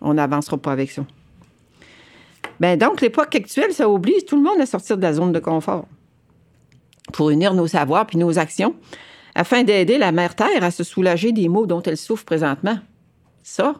on 0.00 0.14
n'avancera 0.14 0.58
pas 0.58 0.72
avec 0.72 0.90
ça. 0.90 1.06
Bien, 2.58 2.76
donc, 2.76 3.00
l'époque 3.00 3.32
actuelle, 3.36 3.72
ça 3.72 3.88
oblige 3.88 4.24
tout 4.26 4.34
le 4.34 4.42
monde 4.42 4.60
à 4.60 4.66
sortir 4.66 4.96
de 4.96 5.02
la 5.02 5.12
zone 5.12 5.30
de 5.30 5.38
confort 5.38 5.86
pour 7.12 7.30
unir 7.30 7.54
nos 7.54 7.68
savoirs 7.68 8.06
puis 8.06 8.18
nos 8.18 8.40
actions 8.40 8.74
afin 9.36 9.62
d'aider 9.62 9.96
la 9.96 10.10
mère 10.10 10.34
Terre 10.34 10.64
à 10.64 10.72
se 10.72 10.82
soulager 10.82 11.30
des 11.30 11.48
maux 11.48 11.66
dont 11.66 11.82
elle 11.82 11.96
souffre 11.96 12.24
présentement. 12.24 12.80
Ça, 13.44 13.76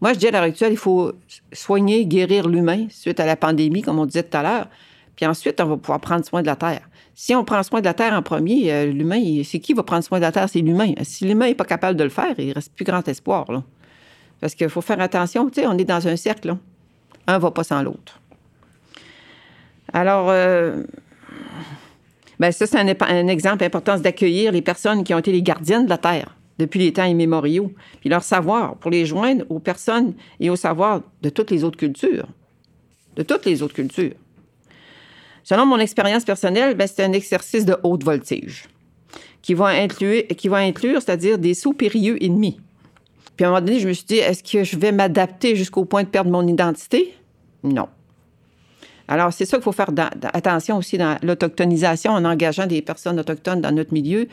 moi, 0.00 0.14
je 0.14 0.20
dis 0.20 0.26
à 0.26 0.30
l'heure 0.30 0.44
actuelle, 0.44 0.72
il 0.72 0.78
faut 0.78 1.12
soigner, 1.52 2.06
guérir 2.06 2.48
l'humain 2.48 2.86
suite 2.88 3.20
à 3.20 3.26
la 3.26 3.36
pandémie, 3.36 3.82
comme 3.82 3.98
on 3.98 4.06
disait 4.06 4.22
tout 4.22 4.38
à 4.38 4.42
l'heure. 4.42 4.68
Puis 5.16 5.26
ensuite, 5.26 5.60
on 5.60 5.66
va 5.66 5.76
pouvoir 5.76 6.00
prendre 6.00 6.24
soin 6.24 6.42
de 6.42 6.46
la 6.46 6.56
Terre. 6.56 6.88
Si 7.14 7.34
on 7.34 7.44
prend 7.44 7.62
soin 7.62 7.80
de 7.80 7.84
la 7.84 7.94
Terre 7.94 8.12
en 8.12 8.22
premier, 8.22 8.72
euh, 8.72 8.86
l'humain, 8.86 9.42
c'est 9.44 9.60
qui 9.60 9.72
va 9.72 9.82
prendre 9.82 10.02
soin 10.02 10.18
de 10.18 10.24
la 10.24 10.32
Terre? 10.32 10.48
C'est 10.48 10.60
l'humain. 10.60 10.92
Si 11.02 11.24
l'humain 11.24 11.46
n'est 11.46 11.54
pas 11.54 11.64
capable 11.64 11.96
de 11.96 12.04
le 12.04 12.10
faire, 12.10 12.34
il 12.38 12.48
ne 12.48 12.54
reste 12.54 12.72
plus 12.74 12.84
grand 12.84 13.06
espoir. 13.06 13.50
Là. 13.52 13.62
Parce 14.40 14.54
qu'il 14.54 14.68
faut 14.68 14.80
faire 14.80 15.00
attention, 15.00 15.48
tu 15.48 15.60
sais, 15.60 15.66
on 15.66 15.78
est 15.78 15.84
dans 15.84 16.06
un 16.08 16.16
cercle. 16.16 16.56
Un 17.26 17.36
ne 17.36 17.38
va 17.38 17.50
pas 17.50 17.64
sans 17.64 17.82
l'autre. 17.82 18.20
Alors, 19.92 20.26
euh, 20.28 20.82
ben 22.40 22.50
ça, 22.50 22.66
c'est 22.66 22.78
un, 22.78 23.28
exemple 23.28 23.64
important 23.64 23.96
d'accueillir 23.98 24.52
les 24.52 24.62
personnes 24.62 25.04
qui 25.04 25.14
ont 25.14 25.18
été 25.18 25.32
les 25.32 25.42
gardiennes 25.42 25.84
de 25.84 25.90
la 25.90 25.98
Terre 25.98 26.36
depuis 26.58 26.80
les 26.80 26.92
temps 26.92 27.04
immémoriaux, 27.04 27.72
puis 28.00 28.08
leur 28.08 28.22
savoir 28.22 28.76
pour 28.76 28.90
les 28.90 29.06
joindre 29.06 29.44
aux 29.48 29.58
personnes 29.58 30.14
et 30.40 30.50
au 30.50 30.56
savoir 30.56 31.00
de 31.22 31.28
toutes 31.28 31.50
les 31.50 31.64
autres 31.64 31.76
cultures. 31.76 32.28
De 33.16 33.22
toutes 33.22 33.44
les 33.44 33.62
autres 33.62 33.74
cultures. 33.74 34.14
Selon 35.44 35.66
mon 35.66 35.78
expérience 35.78 36.24
personnelle, 36.24 36.74
ben, 36.74 36.88
c'est 36.88 37.04
un 37.04 37.12
exercice 37.12 37.64
de 37.64 37.76
haute 37.82 38.02
voltige 38.02 38.64
qui 39.42 39.52
vont 39.52 39.66
inclure, 39.66 40.22
qui 40.38 40.48
vont 40.48 40.56
inclure 40.56 41.02
c'est-à-dire 41.02 41.38
des 41.38 41.52
sauts 41.52 41.74
périlleux 41.74 42.22
ennemis. 42.24 42.58
Puis 43.36 43.44
à 43.44 43.48
un 43.48 43.50
moment 43.52 43.64
donné, 43.64 43.78
je 43.78 43.86
me 43.86 43.92
suis 43.92 44.06
dit, 44.06 44.16
est-ce 44.16 44.42
que 44.42 44.64
je 44.64 44.76
vais 44.78 44.90
m'adapter 44.90 45.54
jusqu'au 45.54 45.84
point 45.84 46.02
de 46.02 46.08
perdre 46.08 46.30
mon 46.30 46.46
identité? 46.46 47.14
Non. 47.62 47.88
Alors, 49.06 49.32
c'est 49.32 49.44
ça 49.44 49.58
qu'il 49.58 49.64
faut 49.64 49.72
faire 49.72 49.90
attention 50.32 50.78
aussi 50.78 50.96
dans 50.96 51.18
l'autochtonisation 51.22 52.12
en 52.12 52.24
engageant 52.24 52.66
des 52.66 52.80
personnes 52.80 53.20
autochtones 53.20 53.60
dans 53.60 53.70
notre 53.70 53.92
milieu, 53.92 54.28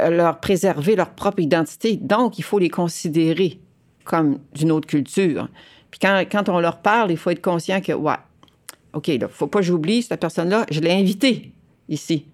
euh, 0.00 0.10
leur 0.10 0.40
préserver 0.40 0.94
leur 0.94 1.10
propre 1.10 1.40
identité. 1.40 1.96
Donc, 1.96 2.38
il 2.38 2.44
faut 2.44 2.58
les 2.58 2.68
considérer 2.68 3.58
comme 4.04 4.40
d'une 4.54 4.72
autre 4.72 4.86
culture. 4.86 5.48
Puis 5.90 6.00
quand, 6.00 6.48
on 6.48 6.60
leur 6.60 6.78
parle, 6.78 7.10
il 7.10 7.16
faut 7.16 7.30
être 7.30 7.40
conscient 7.40 7.80
que, 7.80 7.92
ouais, 7.92 8.14
OK, 8.98 9.06
il 9.06 9.20
ne 9.20 9.28
faut 9.28 9.46
pas 9.46 9.60
que 9.60 9.64
j'oublie 9.64 10.02
cette 10.02 10.18
personne-là, 10.18 10.66
je 10.72 10.80
l'ai 10.80 10.90
invitée 10.90 11.52
ici. 11.88 12.26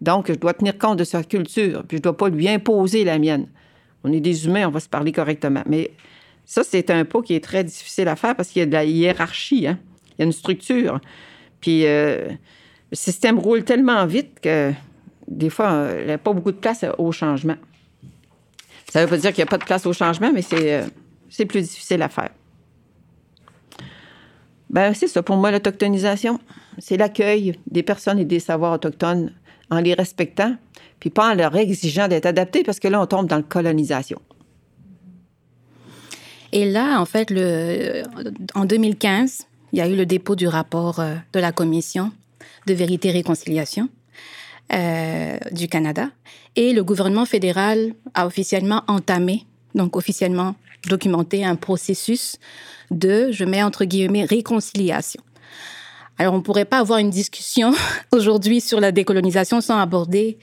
Donc, 0.00 0.28
je 0.28 0.34
dois 0.34 0.54
tenir 0.54 0.78
compte 0.78 1.00
de 1.00 1.04
sa 1.04 1.24
culture, 1.24 1.82
puis 1.82 1.96
je 1.96 2.00
ne 2.00 2.02
dois 2.02 2.16
pas 2.16 2.28
lui 2.28 2.48
imposer 2.48 3.02
la 3.02 3.18
mienne. 3.18 3.48
On 4.04 4.12
est 4.12 4.20
des 4.20 4.46
humains, 4.46 4.68
on 4.68 4.70
va 4.70 4.78
se 4.78 4.88
parler 4.88 5.10
correctement. 5.10 5.64
Mais 5.66 5.90
ça, 6.44 6.62
c'est 6.62 6.90
un 6.90 7.04
pas 7.04 7.22
qui 7.22 7.34
est 7.34 7.42
très 7.42 7.64
difficile 7.64 8.06
à 8.06 8.14
faire 8.14 8.36
parce 8.36 8.50
qu'il 8.50 8.60
y 8.60 8.62
a 8.62 8.66
de 8.66 8.72
la 8.72 8.84
hiérarchie, 8.84 9.66
hein? 9.66 9.80
il 10.10 10.20
y 10.20 10.22
a 10.22 10.24
une 10.26 10.32
structure. 10.32 11.00
Puis 11.60 11.86
euh, 11.86 12.28
le 12.92 12.96
système 12.96 13.40
roule 13.40 13.64
tellement 13.64 14.06
vite 14.06 14.38
que 14.40 14.72
des 15.26 15.50
fois, 15.50 15.88
il 15.98 16.06
n'y 16.06 16.12
a 16.12 16.18
pas 16.18 16.32
beaucoup 16.32 16.52
de 16.52 16.56
place 16.56 16.84
au 16.98 17.10
changement. 17.10 17.56
Ça 18.92 19.00
ne 19.00 19.06
veut 19.06 19.10
pas 19.10 19.16
dire 19.16 19.32
qu'il 19.32 19.42
n'y 19.42 19.48
a 19.48 19.50
pas 19.50 19.58
de 19.58 19.64
place 19.64 19.86
au 19.86 19.92
changement, 19.92 20.32
mais 20.32 20.44
euh, 20.52 20.86
c'est 21.28 21.46
plus 21.46 21.62
difficile 21.62 22.00
à 22.02 22.08
faire. 22.08 22.30
Ben, 24.72 24.94
c'est 24.94 25.06
ça 25.06 25.22
pour 25.22 25.36
moi, 25.36 25.50
l'autochtonisation. 25.50 26.40
C'est 26.78 26.96
l'accueil 26.96 27.58
des 27.70 27.82
personnes 27.82 28.18
et 28.18 28.24
des 28.24 28.40
savoirs 28.40 28.72
autochtones 28.72 29.32
en 29.70 29.78
les 29.80 29.94
respectant, 29.94 30.56
puis 30.98 31.10
pas 31.10 31.32
en 31.32 31.34
leur 31.34 31.54
exigeant 31.56 32.08
d'être 32.08 32.26
adaptés, 32.26 32.62
parce 32.62 32.80
que 32.80 32.88
là, 32.88 33.00
on 33.00 33.06
tombe 33.06 33.26
dans 33.26 33.36
la 33.36 33.42
colonisation. 33.42 34.20
Et 36.52 36.70
là, 36.70 37.00
en 37.00 37.06
fait, 37.06 37.30
le, 37.30 38.02
en 38.54 38.64
2015, 38.64 39.46
il 39.72 39.78
y 39.78 39.82
a 39.82 39.88
eu 39.88 39.96
le 39.96 40.04
dépôt 40.04 40.36
du 40.36 40.46
rapport 40.46 41.00
euh, 41.00 41.14
de 41.32 41.40
la 41.40 41.52
Commission 41.52 42.12
de 42.66 42.74
vérité 42.74 43.08
et 43.08 43.12
réconciliation 43.12 43.88
euh, 44.72 45.38
du 45.50 45.68
Canada. 45.68 46.10
Et 46.56 46.72
le 46.72 46.84
gouvernement 46.84 47.24
fédéral 47.24 47.94
a 48.14 48.26
officiellement 48.26 48.82
entamé, 48.86 49.46
donc 49.74 49.96
officiellement 49.96 50.54
documenté 50.88 51.44
un 51.44 51.56
processus 51.56 52.38
de, 52.92 53.30
je 53.32 53.44
mets 53.44 53.62
entre 53.62 53.84
guillemets, 53.84 54.24
réconciliation. 54.24 55.22
Alors, 56.18 56.34
on 56.34 56.38
ne 56.38 56.42
pourrait 56.42 56.64
pas 56.64 56.78
avoir 56.78 56.98
une 56.98 57.10
discussion 57.10 57.72
aujourd'hui 58.12 58.60
sur 58.60 58.80
la 58.80 58.92
décolonisation 58.92 59.60
sans 59.60 59.78
aborder 59.78 60.38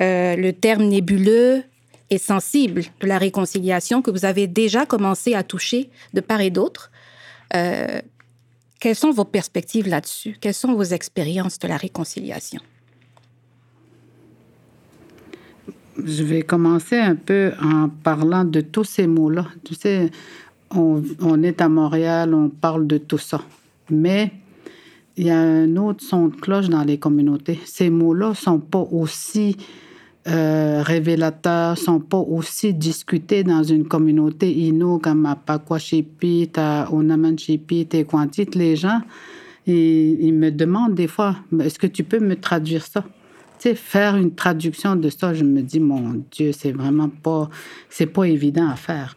euh, 0.00 0.36
le 0.36 0.52
terme 0.52 0.84
nébuleux 0.84 1.62
et 2.10 2.18
sensible 2.18 2.82
de 3.00 3.06
la 3.06 3.18
réconciliation 3.18 4.02
que 4.02 4.10
vous 4.10 4.24
avez 4.24 4.46
déjà 4.46 4.84
commencé 4.84 5.34
à 5.34 5.42
toucher 5.42 5.90
de 6.12 6.20
part 6.20 6.40
et 6.40 6.50
d'autre. 6.50 6.90
Euh, 7.54 8.00
quelles 8.80 8.96
sont 8.96 9.10
vos 9.10 9.24
perspectives 9.24 9.88
là-dessus? 9.88 10.36
Quelles 10.40 10.54
sont 10.54 10.74
vos 10.74 10.82
expériences 10.82 11.58
de 11.58 11.68
la 11.68 11.76
réconciliation? 11.76 12.60
Je 16.04 16.22
vais 16.22 16.42
commencer 16.42 16.98
un 16.98 17.14
peu 17.14 17.52
en 17.62 17.88
parlant 17.88 18.44
de 18.44 18.60
tous 18.60 18.84
ces 18.84 19.06
mots-là. 19.06 19.46
Tu 19.64 19.74
sais, 19.74 20.10
on, 20.74 21.42
est 21.42 21.60
à 21.60 21.68
Montréal, 21.68 22.34
on 22.34 22.48
parle 22.48 22.86
de 22.86 22.98
tout 22.98 23.18
ça. 23.18 23.40
Mais 23.90 24.32
il 25.16 25.26
y 25.26 25.30
a 25.30 25.38
un 25.38 25.76
autre 25.76 26.02
son 26.04 26.28
de 26.28 26.36
cloche 26.36 26.68
dans 26.68 26.84
les 26.84 26.98
communautés. 26.98 27.58
Ces 27.64 27.90
mots-là 27.90 28.34
sont 28.34 28.60
pas 28.60 28.86
aussi 28.90 29.56
euh, 30.28 30.82
révélateurs, 30.82 31.76
sont 31.76 31.98
pas 31.98 32.18
aussi 32.18 32.72
discutés 32.74 33.42
dans 33.42 33.62
une 33.62 33.86
communauté 33.86 34.52
ino 34.52 34.98
comme 34.98 35.26
à 35.26 35.34
Pakwashipit, 35.34 36.52
à 36.56 36.92
Onamanchipit 36.92 37.88
et 37.92 38.04
Kwantit. 38.04 38.50
Les 38.54 38.76
gens, 38.76 39.00
ils, 39.66 40.32
me 40.32 40.50
demandent 40.50 40.94
des 40.94 41.08
fois, 41.08 41.36
est-ce 41.60 41.78
que 41.78 41.86
tu 41.86 42.04
peux 42.04 42.20
me 42.20 42.36
traduire 42.36 42.84
ça? 42.84 43.04
Tu 43.58 43.74
faire 43.74 44.16
une 44.16 44.34
traduction 44.34 44.96
de 44.96 45.10
ça, 45.10 45.34
je 45.34 45.44
me 45.44 45.60
dis, 45.60 45.80
mon 45.80 46.22
Dieu, 46.30 46.52
c'est 46.52 46.72
vraiment 46.72 47.10
pas, 47.10 47.50
c'est 47.90 48.06
pas 48.06 48.24
évident 48.24 48.68
à 48.68 48.76
faire. 48.76 49.16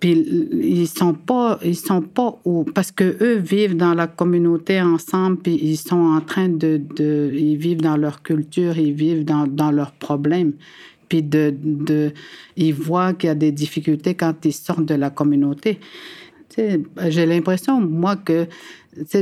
Puis 0.00 0.12
ils 0.52 0.86
sont 0.86 1.14
pas, 1.14 1.58
ils 1.64 1.76
sont 1.76 2.02
pas 2.02 2.38
où, 2.44 2.64
parce 2.64 2.92
que 2.92 3.16
eux 3.20 3.38
vivent 3.38 3.76
dans 3.76 3.94
la 3.94 4.06
communauté 4.06 4.80
ensemble, 4.80 5.38
puis 5.38 5.58
ils 5.60 5.76
sont 5.76 5.96
en 5.96 6.20
train 6.20 6.48
de, 6.48 6.80
ils 7.34 7.56
vivent 7.56 7.80
dans 7.80 7.96
leur 7.96 8.22
culture, 8.22 8.78
ils 8.78 8.92
vivent 8.92 9.24
dans, 9.24 9.70
leurs 9.72 9.92
problèmes. 9.92 10.52
Puis 11.08 11.22
de, 11.22 12.12
ils 12.56 12.74
voient 12.74 13.12
qu'il 13.14 13.28
y 13.28 13.30
a 13.30 13.34
des 13.34 13.50
difficultés 13.50 14.14
quand 14.14 14.44
ils 14.44 14.52
sortent 14.52 14.84
de 14.84 14.94
la 14.94 15.10
communauté. 15.10 15.80
J'ai 16.56 17.26
l'impression, 17.26 17.80
moi, 17.80 18.16
que 18.16 18.46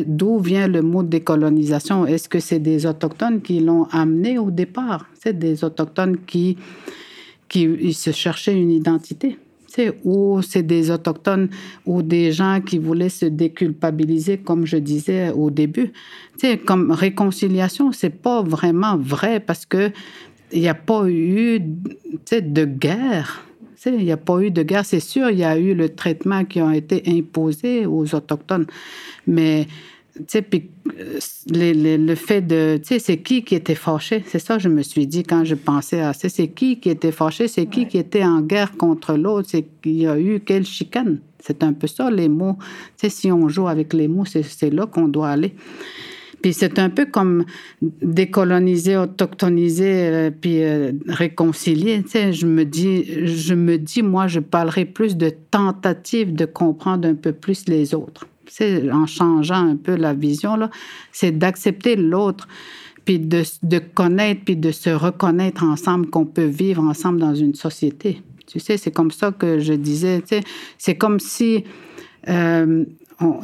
d'où 0.06 0.38
vient 0.38 0.68
le 0.68 0.82
mot 0.82 1.02
décolonisation? 1.02 2.06
Est-ce 2.06 2.28
que 2.28 2.40
c'est 2.40 2.58
des 2.58 2.86
Autochtones 2.86 3.40
qui 3.40 3.60
l'ont 3.60 3.84
amené 3.92 4.38
au 4.38 4.50
départ? 4.50 5.06
C'est 5.14 5.38
des 5.38 5.64
Autochtones 5.64 6.18
qui, 6.26 6.56
qui 7.48 7.92
se 7.92 8.10
cherchaient 8.10 8.54
une 8.54 8.70
identité 8.70 9.38
ou 10.04 10.42
c'est 10.42 10.62
des 10.62 10.90
autochtones 10.90 11.48
ou 11.84 12.02
des 12.02 12.32
gens 12.32 12.60
qui 12.64 12.78
voulaient 12.78 13.08
se 13.08 13.26
déculpabiliser, 13.26 14.38
comme 14.38 14.66
je 14.66 14.76
disais 14.76 15.30
au 15.30 15.50
début. 15.50 15.92
sais, 16.36 16.58
comme 16.58 16.90
réconciliation, 16.90 17.92
c'est 17.92 18.10
pas 18.10 18.42
vraiment 18.42 18.96
vrai 18.96 19.40
parce 19.40 19.66
que 19.66 19.90
il 20.52 20.60
n'y 20.60 20.68
a 20.68 20.74
pas 20.74 21.08
eu 21.08 21.60
de 21.60 22.64
guerre. 22.64 23.42
Il 23.84 24.04
n'y 24.04 24.12
a 24.12 24.16
pas 24.16 24.40
eu 24.40 24.50
de 24.50 24.62
guerre. 24.62 24.84
C'est 24.84 25.00
sûr, 25.00 25.30
il 25.30 25.38
y 25.38 25.44
a 25.44 25.58
eu 25.58 25.74
le 25.74 25.90
traitement 25.90 26.44
qui 26.44 26.60
a 26.60 26.74
été 26.74 27.02
imposé 27.06 27.86
aux 27.86 28.14
Autochtones. 28.14 28.66
Mais 29.26 29.66
puis 30.48 30.70
euh, 30.98 31.18
le 32.06 32.14
fait 32.14 32.40
de, 32.40 32.78
tu 32.78 32.86
sais, 32.86 32.98
c'est 32.98 33.18
qui 33.18 33.42
qui 33.42 33.54
était 33.54 33.74
fâché? 33.74 34.22
C'est 34.26 34.38
ça, 34.38 34.58
je 34.58 34.68
me 34.68 34.82
suis 34.82 35.06
dit 35.06 35.22
quand 35.22 35.44
je 35.44 35.54
pensais 35.54 36.00
à 36.00 36.12
ça. 36.12 36.28
C'est 36.28 36.48
qui 36.48 36.80
qui 36.80 36.90
était 36.90 37.12
fâché? 37.12 37.48
C'est 37.48 37.66
qui 37.66 37.86
qui 37.86 37.98
était 37.98 38.24
en 38.24 38.40
guerre 38.40 38.76
contre 38.76 39.14
l'autre? 39.14 39.48
C'est 39.50 39.66
qu'il 39.82 39.96
y 39.96 40.06
a 40.06 40.18
eu 40.18 40.40
quelle 40.40 40.64
chicane? 40.64 41.20
C'est 41.40 41.62
un 41.62 41.72
peu 41.72 41.86
ça, 41.86 42.10
les 42.10 42.28
mots. 42.28 42.56
Tu 42.96 43.08
sais, 43.08 43.08
si 43.08 43.32
on 43.32 43.48
joue 43.48 43.68
avec 43.68 43.92
les 43.92 44.08
mots, 44.08 44.24
c'est 44.24 44.70
là 44.70 44.86
qu'on 44.86 45.08
doit 45.08 45.28
aller. 45.28 45.54
Puis 46.42 46.52
c'est 46.52 46.78
un 46.78 46.90
peu 46.90 47.06
comme 47.06 47.44
décoloniser, 47.80 48.96
autochtoniser, 48.96 50.08
euh, 50.08 50.30
puis 50.30 50.62
euh, 50.62 50.92
réconcilier. 51.08 52.02
Tu 52.02 52.10
sais, 52.10 52.32
je 52.32 52.46
me 52.46 52.64
dis, 52.64 53.26
je 53.26 53.54
me 53.54 53.78
dis, 53.78 54.02
moi, 54.02 54.26
je 54.26 54.40
parlerai 54.40 54.84
plus 54.84 55.16
de 55.16 55.30
tentative 55.50 56.34
de 56.34 56.44
comprendre 56.44 57.08
un 57.08 57.14
peu 57.14 57.32
plus 57.32 57.68
les 57.68 57.94
autres 57.94 58.26
en 58.92 59.06
changeant 59.06 59.68
un 59.68 59.76
peu 59.76 59.96
la 59.96 60.14
vision, 60.14 60.56
là, 60.56 60.70
c'est 61.12 61.36
d'accepter 61.36 61.96
l'autre, 61.96 62.48
puis 63.04 63.18
de, 63.18 63.42
de, 63.62 63.78
connaître, 63.78 64.42
puis 64.44 64.56
de 64.56 64.72
se 64.72 64.90
reconnaître 64.90 65.62
ensemble 65.62 66.10
qu'on 66.10 66.26
peut 66.26 66.44
vivre 66.44 66.82
ensemble 66.82 67.20
dans 67.20 67.34
une 67.34 67.54
société. 67.54 68.20
Tu 68.46 68.60
sais, 68.60 68.76
c'est 68.76 68.90
comme 68.90 69.10
ça 69.10 69.32
que 69.32 69.58
je 69.58 69.72
disais, 69.72 70.20
tu 70.20 70.28
sais, 70.28 70.40
c'est 70.78 70.96
comme 70.96 71.20
si 71.20 71.64
euh, 72.28 72.84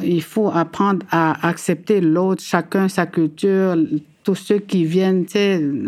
il 0.01 0.21
faut 0.21 0.49
apprendre 0.49 1.05
à 1.09 1.47
accepter 1.47 2.01
l'autre, 2.01 2.43
chacun 2.43 2.87
sa 2.87 3.05
culture, 3.05 3.75
tous 4.23 4.35
ceux 4.35 4.59
qui 4.59 4.85
viennent, 4.85 5.25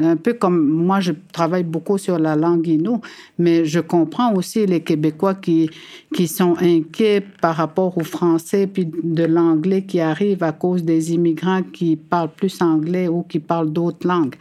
un 0.03 0.17
peu 0.17 0.33
comme 0.33 0.67
moi, 0.67 0.99
je 0.99 1.13
travaille 1.31 1.63
beaucoup 1.63 1.97
sur 1.97 2.19
la 2.19 2.35
langue 2.35 2.67
inou, 2.67 3.01
mais 3.39 3.65
je 3.65 3.79
comprends 3.79 4.33
aussi 4.33 4.65
les 4.65 4.81
Québécois 4.81 5.35
qui, 5.35 5.69
qui 6.13 6.27
sont 6.27 6.55
inquiets 6.59 7.21
par 7.41 7.55
rapport 7.55 7.97
au 7.97 8.03
français 8.03 8.67
puis 8.67 8.85
de 8.85 9.23
l'anglais 9.23 9.83
qui 9.83 9.99
arrive 9.99 10.43
à 10.43 10.51
cause 10.51 10.83
des 10.83 11.13
immigrants 11.13 11.63
qui 11.63 11.95
parlent 11.95 12.33
plus 12.35 12.61
anglais 12.61 13.07
ou 13.07 13.23
qui 13.23 13.39
parlent 13.39 13.71
d'autres 13.71 14.07
langues. 14.07 14.35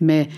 Mais, 0.00 0.28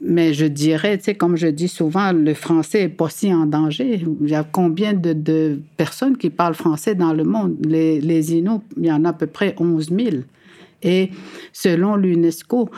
mais 0.00 0.34
je 0.34 0.46
dirais, 0.46 0.98
tu 0.98 1.04
sais, 1.04 1.14
comme 1.14 1.36
je 1.36 1.46
dis 1.46 1.68
souvent, 1.68 2.12
le 2.12 2.34
français 2.34 2.82
n'est 2.82 2.88
pas 2.88 3.08
si 3.08 3.32
en 3.32 3.46
danger. 3.46 4.04
Il 4.20 4.28
y 4.28 4.34
a 4.34 4.44
combien 4.44 4.92
de, 4.92 5.60
personnes 5.76 6.16
qui 6.16 6.30
parlent 6.30 6.54
français 6.54 6.94
dans 6.94 7.12
le 7.12 7.24
monde? 7.24 7.56
Les, 7.64 8.00
les 8.00 8.34
il 8.34 8.44
y 8.78 8.92
en 8.92 9.04
a 9.04 9.10
à 9.10 9.12
peu 9.12 9.26
près 9.26 9.54
11 9.58 9.90
000. 9.90 10.16
Et 10.82 11.10
selon 11.52 11.96
l'UNESCO, 11.96 12.70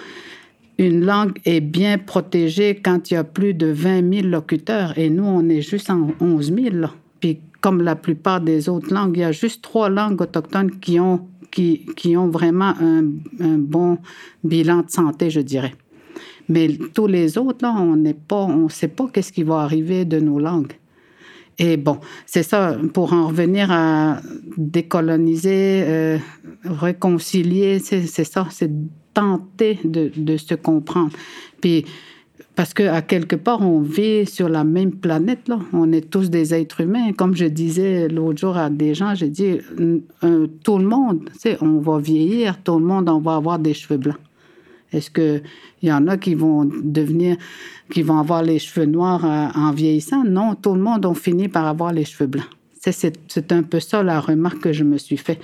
une 0.78 1.04
langue 1.04 1.38
est 1.44 1.60
bien 1.60 1.98
protégée 1.98 2.80
quand 2.82 3.10
il 3.10 3.14
y 3.14 3.16
a 3.16 3.24
plus 3.24 3.54
de 3.54 3.66
20 3.66 4.12
000 4.14 4.26
locuteurs 4.26 4.98
et 4.98 5.10
nous, 5.10 5.24
on 5.24 5.48
est 5.48 5.62
juste 5.62 5.90
en 5.90 6.08
11 6.20 6.54
000. 6.54 6.76
Puis 7.20 7.40
comme 7.60 7.82
la 7.82 7.94
plupart 7.94 8.40
des 8.40 8.68
autres 8.68 8.92
langues, 8.92 9.16
il 9.16 9.20
y 9.20 9.24
a 9.24 9.32
juste 9.32 9.62
trois 9.62 9.88
langues 9.88 10.20
autochtones 10.20 10.78
qui 10.80 10.98
ont, 10.98 11.28
qui, 11.50 11.86
qui 11.96 12.16
ont 12.16 12.28
vraiment 12.28 12.74
un, 12.80 13.04
un, 13.40 13.58
bon 13.58 13.98
bilan 14.42 14.82
de 14.82 14.90
santé, 14.90 15.30
je 15.30 15.40
dirais. 15.40 15.74
Mais 16.48 16.76
tous 16.94 17.06
les 17.06 17.38
autres, 17.38 17.58
là, 17.62 17.74
on 17.78 17.92
on 18.30 18.64
ne 18.64 18.68
sait 18.68 18.88
pas 18.88 19.08
qu'est-ce 19.12 19.32
qui 19.32 19.44
va 19.44 19.60
arriver 19.60 20.04
de 20.04 20.18
nos 20.18 20.40
langues. 20.40 20.72
Et 21.58 21.76
bon, 21.76 21.98
c'est 22.26 22.42
ça, 22.42 22.76
pour 22.94 23.12
en 23.12 23.28
revenir 23.28 23.70
à 23.70 24.20
décoloniser, 24.56 25.82
euh, 25.86 26.18
réconcilier, 26.64 27.78
c'est 27.78 28.06
ça, 28.24 28.46
c'est 28.50 28.70
tenter 29.14 29.78
de, 29.84 30.10
de, 30.16 30.36
se 30.38 30.54
comprendre. 30.54 31.12
Puis 31.60 31.84
Parce 32.54 32.74
qu'à 32.74 33.00
quelque 33.02 33.36
part, 33.36 33.62
on 33.62 33.80
vit 33.80 34.26
sur 34.26 34.48
la 34.48 34.64
même 34.64 34.92
planète. 34.92 35.48
Là. 35.48 35.58
On 35.72 35.90
est 35.92 36.10
tous 36.10 36.28
des 36.28 36.52
êtres 36.52 36.82
humains. 36.82 37.12
Comme 37.12 37.34
je 37.34 37.46
disais 37.46 38.08
l'autre 38.08 38.40
jour 38.40 38.56
à 38.56 38.68
des 38.68 38.94
gens, 38.94 39.14
j'ai 39.14 39.28
dit, 39.28 39.58
tout 40.62 40.78
le 40.78 40.84
monde, 40.84 41.30
on 41.60 41.78
va 41.78 41.98
vieillir, 41.98 42.62
tout 42.62 42.78
le 42.78 42.84
monde, 42.84 43.08
on 43.08 43.20
va 43.20 43.36
avoir 43.36 43.58
des 43.58 43.74
cheveux 43.74 43.98
blancs. 43.98 44.18
Est-ce 44.92 45.10
qu'il 45.10 45.42
y 45.82 45.92
en 45.92 46.06
a 46.06 46.16
qui 46.16 46.34
vont 46.34 46.64
devenir, 46.64 47.36
qui 47.90 48.02
vont 48.02 48.18
avoir 48.18 48.42
les 48.42 48.58
cheveux 48.58 48.86
noirs 48.86 49.24
euh, 49.24 49.48
en 49.58 49.72
vieillissant? 49.72 50.24
Non, 50.24 50.54
tout 50.54 50.74
le 50.74 50.80
monde 50.80 51.06
a 51.06 51.14
fini 51.14 51.48
par 51.48 51.66
avoir 51.66 51.92
les 51.92 52.04
cheveux 52.04 52.26
blancs. 52.26 52.48
C'est 52.80 53.52
un 53.52 53.62
peu 53.62 53.78
ça 53.78 54.02
la 54.02 54.20
remarque 54.20 54.60
que 54.60 54.72
je 54.72 54.82
me 54.82 54.98
suis 54.98 55.16
fait. 55.16 55.38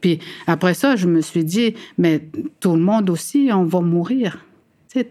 Puis 0.00 0.18
après 0.46 0.74
ça, 0.74 0.96
je 0.96 1.06
me 1.06 1.20
suis 1.20 1.44
dit, 1.44 1.74
mais 1.98 2.26
tout 2.58 2.72
le 2.72 2.80
monde 2.80 3.10
aussi, 3.10 3.50
on 3.52 3.64
va 3.64 3.80
mourir. 3.80 4.44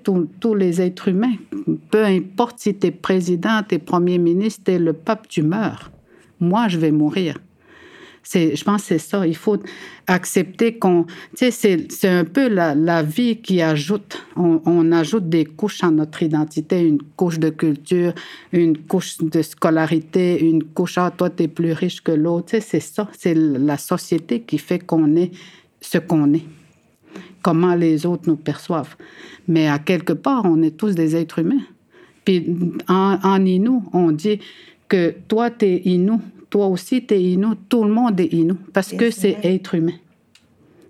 Tous 0.04 0.56
les 0.56 0.82
êtres 0.82 1.08
humains. 1.08 1.36
Peu 1.90 2.04
importe 2.04 2.60
si 2.60 2.76
tu 2.76 2.88
es 2.88 2.92
président, 2.92 3.62
tu 3.68 3.76
es 3.76 3.80
premier 3.80 4.18
ministre, 4.18 4.64
tu 4.66 4.78
le 4.78 4.92
peuple, 4.92 5.28
tu 5.30 5.42
meurs. 5.42 5.90
Moi, 6.42 6.68
je 6.68 6.78
vais 6.78 6.92
mourir. 6.92 7.38
Je 8.34 8.64
pense 8.64 8.82
que 8.82 8.88
c'est 8.88 9.00
ça. 9.00 9.26
Il 9.26 9.36
faut 9.36 9.58
accepter 10.08 10.78
qu'on. 10.78 11.06
Tu 11.36 11.52
sais, 11.52 11.88
c'est 11.90 12.08
un 12.08 12.26
peu 12.26 12.48
la, 12.48 13.04
vie 13.04 13.38
qui 13.38 13.62
ajoute. 13.62 14.24
On, 14.36 14.92
ajoute 14.92 15.30
des 15.30 15.46
couches 15.46 15.84
à 15.84 15.92
notre 15.92 16.22
identité, 16.24 16.82
une 16.82 17.02
couche 17.16 17.40
de 17.40 17.50
culture, 17.50 18.14
une 18.52 18.78
couche 18.78 19.18
de 19.20 19.42
scolarité, 19.42 20.44
une 20.44 20.64
couche. 20.64 20.98
Ah, 20.98 21.12
toi, 21.16 21.30
tu 21.30 21.44
es 21.44 21.48
plus 21.48 21.72
riche 21.72 22.02
que 22.02 22.12
l'autre. 22.12 22.48
Tu 22.48 22.58
sais, 22.58 22.62
c'est 22.62 22.80
ça. 22.80 23.10
C'est 23.18 23.34
la 23.36 23.78
société 23.78 24.42
qui 24.42 24.58
fait 24.58 24.80
qu'on 24.80 25.16
est 25.16 25.32
ce 25.82 25.98
qu'on 25.98 26.34
est 26.34 26.46
comment 27.42 27.76
les 27.76 28.06
autres 28.06 28.24
nous 28.28 28.36
perçoivent. 28.36 28.96
Mais 29.48 29.68
à 29.68 29.80
quelque 29.80 30.14
part, 30.14 30.44
on 30.46 30.62
est 30.62 30.78
tous 30.78 30.96
des 30.96 31.16
êtres 31.16 31.40
humains. 31.40 31.64
Puis 32.26 32.46
en, 32.88 33.18
en 33.24 33.46
Inou, 33.46 33.84
on 33.94 34.12
dit 34.12 34.40
que 34.88 35.16
toi, 35.28 35.50
tu 35.50 35.66
es 35.66 35.82
Inou, 35.86 36.22
toi 36.50 36.68
aussi, 36.68 37.06
tu 37.06 37.14
es 37.14 37.22
Inou, 37.22 37.56
tout 37.68 37.84
le 37.84 37.92
monde 37.92 38.20
est 38.20 38.34
Inou, 38.34 38.58
parce 38.74 38.94
que 38.94 39.12
c'est 39.12 39.38
être 39.44 39.76
humain. 39.76 39.94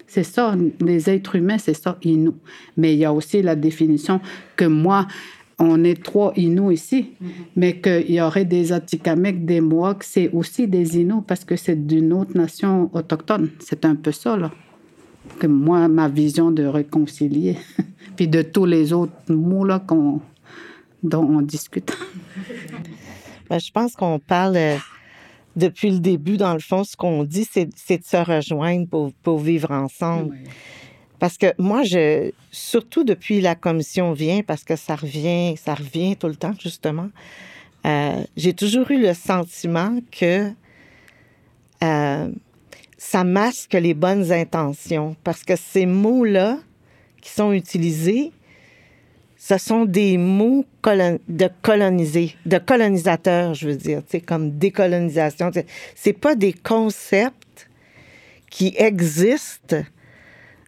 C'est 0.08 0.24
ça, 0.24 0.56
les 0.82 1.10
êtres 1.10 1.36
humains, 1.36 1.58
c'est 1.58 1.74
ça, 1.74 1.98
Inou. 2.04 2.36
Mais 2.78 2.94
il 2.94 3.00
y 3.00 3.06
a 3.06 3.14
aussi 3.14 3.42
la 3.42 3.56
définition 3.56 4.22
que 4.56 4.66
moi, 4.66 5.08
on 5.60 5.84
est 5.84 6.02
trois 6.02 6.34
Inou 6.36 6.72
ici, 6.72 7.12
mm-hmm. 7.22 7.28
mais 7.58 7.80
qu'il 7.80 8.12
y 8.12 8.22
aurait 8.22 8.46
des 8.46 8.72
Atikamekw, 8.72 9.46
des 9.46 9.62
Mohawks, 9.62 10.04
c'est 10.04 10.30
aussi 10.32 10.68
des 10.68 10.98
Inou 10.98 11.22
parce 11.22 11.46
que 11.46 11.56
c'est 11.56 11.86
d'une 11.86 12.14
autre 12.14 12.36
nation 12.36 12.90
autochtone. 12.94 13.50
C'est 13.60 13.86
un 13.86 13.96
peu 13.96 14.12
ça, 14.12 14.38
là 14.38 14.52
que 15.38 15.48
moi, 15.48 15.88
ma 15.88 16.08
vision 16.08 16.52
de 16.52 16.66
réconcilier, 16.66 17.58
puis 18.16 18.28
de 18.28 18.42
tous 18.42 18.66
les 18.66 18.94
autres 18.94 19.14
mots 19.30 19.66
là, 19.66 19.80
qu'on, 19.80 20.22
dont 21.04 21.24
on 21.24 21.42
discute. 21.42 21.96
Ben, 23.50 23.60
je 23.60 23.72
pense 23.72 23.96
qu'on 23.96 24.20
parle 24.20 24.58
euh, 24.58 24.78
depuis 25.60 25.92
le 25.92 26.00
début, 26.00 26.38
dans 26.38 26.54
le 26.54 26.60
fond, 26.60 26.84
ce 26.84 26.96
qu'on 26.96 27.24
dit, 27.24 27.48
c'est, 27.50 27.66
de 27.66 28.04
se 28.04 28.18
rejoindre 28.18 28.88
pour, 28.88 29.12
pour 29.22 29.40
vivre 29.40 29.72
ensemble. 29.72 30.38
Parce 31.20 31.38
que 31.38 31.54
moi, 31.58 31.84
je, 31.84 32.32
surtout 32.52 33.04
depuis 33.04 33.42
la 33.42 33.56
commission 33.56 34.14
vient, 34.14 34.42
parce 34.42 34.64
que 34.64 34.76
ça 34.76 34.96
revient, 34.96 35.56
ça 35.58 35.76
revient 35.76 36.16
tout 36.16 36.28
le 36.28 36.36
temps, 36.36 36.54
justement, 36.60 37.10
euh, 37.86 38.24
j'ai 38.36 38.54
toujours 38.54 38.90
eu 38.92 39.02
le 39.02 39.14
sentiment 39.14 40.00
que 40.12 40.52
euh, 41.84 42.30
ça 42.98 43.24
masque 43.24 43.74
les 43.74 43.94
bonnes 43.94 44.32
intentions 44.34 45.16
parce 45.24 45.44
que 45.44 45.56
ces 45.56 45.86
mots-là 45.86 46.58
qui 47.22 47.30
sont 47.30 47.54
utilisés, 47.54 48.32
ce 49.42 49.58
sont 49.58 49.86
des 49.86 50.18
mots 50.18 50.66
de 50.84 51.50
coloniser, 51.62 52.36
de 52.46 52.58
colonisateurs, 52.58 53.54
je 53.54 53.70
veux 53.70 53.76
dire, 53.78 54.02
comme 54.28 54.58
décolonisation. 54.58 55.50
C'est 55.96 56.14
pas 56.14 56.36
des 56.36 56.52
concepts 56.52 57.70
qui 58.52 58.76
existent 58.78 59.78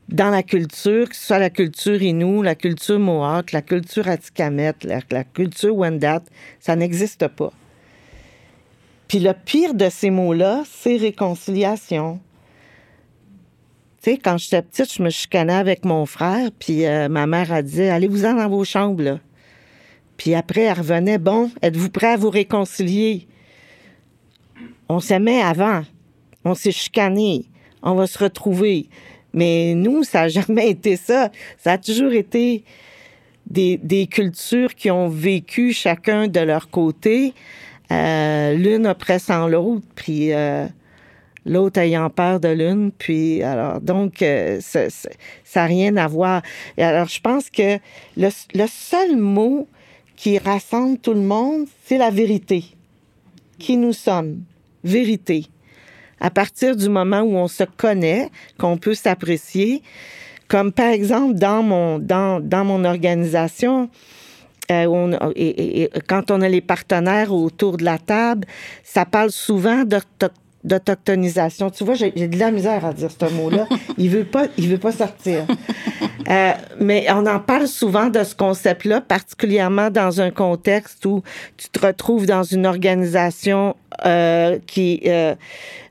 dans 0.07 0.29
la 0.29 0.41
culture, 0.41 1.09
que 1.09 1.15
ce 1.15 1.25
soit 1.25 1.39
la 1.39 1.49
culture 1.49 2.01
Innu, 2.01 2.43
la 2.43 2.55
culture 2.55 2.97
Mohawk, 2.97 3.51
la 3.51 3.61
culture 3.61 4.07
Atikamet, 4.07 4.73
la, 4.83 4.99
la 5.11 5.23
culture 5.25 5.75
Wendat, 5.75 6.23
ça 6.61 6.77
n'existe 6.77 7.27
pas. 7.27 7.51
Puis 9.09 9.19
le 9.19 9.33
pire 9.33 9.73
de 9.73 9.89
ces 9.89 10.11
mots-là, 10.11 10.63
c'est 10.65 10.95
réconciliation. 10.95 12.21
Tu 14.01 14.09
sais, 14.09 14.17
quand 14.17 14.37
j'étais 14.39 14.63
petite, 14.63 14.91
je 14.91 15.03
me 15.03 15.11
chicanais 15.11 15.53
avec 15.53 15.85
mon 15.85 16.07
frère, 16.07 16.49
puis 16.57 16.87
euh, 16.87 17.07
ma 17.07 17.27
mère 17.27 17.53
a 17.53 17.61
dit 17.61 17.83
Allez-vous-en 17.83 18.33
dans 18.33 18.49
vos 18.49 18.63
chambres. 18.63 19.19
Puis 20.17 20.33
après, 20.33 20.61
elle 20.61 20.77
revenait 20.79 21.19
Bon, 21.19 21.51
êtes-vous 21.61 21.91
prêt 21.91 22.13
à 22.13 22.17
vous 22.17 22.31
réconcilier? 22.31 23.27
On 24.89 24.99
s'aimait 24.99 25.43
avant. 25.43 25.83
On 26.43 26.55
s'est 26.55 26.71
chicané. 26.71 27.45
On 27.83 27.93
va 27.93 28.07
se 28.07 28.17
retrouver. 28.17 28.89
Mais 29.33 29.75
nous, 29.75 30.03
ça 30.03 30.21
n'a 30.21 30.27
jamais 30.29 30.71
été 30.71 30.95
ça. 30.95 31.29
Ça 31.59 31.73
a 31.73 31.77
toujours 31.77 32.11
été 32.11 32.63
des, 33.45 33.77
des 33.77 34.07
cultures 34.07 34.73
qui 34.73 34.89
ont 34.89 35.09
vécu 35.09 35.73
chacun 35.73 36.27
de 36.27 36.39
leur 36.39 36.71
côté 36.71 37.35
euh, 37.91 38.53
l'une 38.55 38.87
oppressant 38.87 39.47
l'autre, 39.47 39.85
puis 39.93 40.33
euh, 40.33 40.65
l'autre 41.45 41.79
ayant 41.79 42.09
peur 42.09 42.39
de 42.39 42.49
l'une. 42.49 42.91
Puis, 42.91 43.41
alors, 43.43 43.81
donc, 43.81 44.21
euh, 44.21 44.59
ça 44.61 44.87
n'a 45.55 45.65
rien 45.65 45.97
à 45.97 46.07
voir. 46.07 46.41
Et 46.77 46.83
alors, 46.83 47.07
je 47.07 47.19
pense 47.19 47.49
que 47.49 47.77
le, 48.17 48.29
seul 48.67 49.17
mot 49.17 49.67
qui 50.15 50.37
rassemble 50.37 50.97
tout 50.97 51.13
le 51.13 51.21
monde, 51.21 51.65
c'est 51.85 51.97
la 51.97 52.09
vérité. 52.09 52.65
Qui 53.59 53.77
nous 53.77 53.93
sommes. 53.93 54.43
Vérité. 54.83 55.45
À 56.19 56.29
partir 56.29 56.75
du 56.75 56.89
moment 56.89 57.21
où 57.21 57.35
on 57.35 57.47
se 57.47 57.63
connaît, 57.63 58.29
qu'on 58.57 58.77
peut 58.77 58.93
s'apprécier, 58.93 59.81
comme 60.47 60.71
par 60.71 60.89
exemple 60.89 61.35
dans 61.35 61.63
mon, 61.63 61.97
dans, 61.97 62.39
dans 62.39 62.63
mon 62.63 62.83
organisation, 62.83 63.89
euh, 64.71 65.31
et, 65.35 65.89
quand 66.07 66.31
on 66.31 66.41
a 66.41 66.49
les 66.49 66.61
partenaires 66.61 67.33
autour 67.33 67.77
de 67.77 67.83
la 67.83 67.97
table, 67.97 68.47
ça 68.83 69.05
parle 69.05 69.31
souvent 69.31 69.83
d'autochtonisation. 70.63 71.69
Tu 71.69 71.83
vois, 71.83 71.95
j'ai 71.95 72.11
de 72.11 72.37
la 72.37 72.51
misère 72.51 72.85
à 72.85 72.93
dire 72.93 73.09
ce 73.11 73.33
mot-là. 73.33 73.67
Il 73.97 74.09
veut 74.09 74.25
pas, 74.25 74.47
il 74.57 74.69
veut 74.69 74.77
pas 74.77 74.91
sortir. 74.91 75.45
Euh, 76.29 76.51
mais 76.79 77.07
on 77.09 77.25
en 77.25 77.39
parle 77.39 77.67
souvent 77.67 78.07
de 78.07 78.23
ce 78.23 78.35
concept-là, 78.35 79.01
particulièrement 79.01 79.89
dans 79.89 80.21
un 80.21 80.31
contexte 80.31 81.05
où 81.05 81.23
tu 81.57 81.67
te 81.69 81.85
retrouves 81.85 82.25
dans 82.25 82.43
une 82.43 82.65
organisation 82.65 83.75
euh, 84.05 84.59
qui 84.67 85.01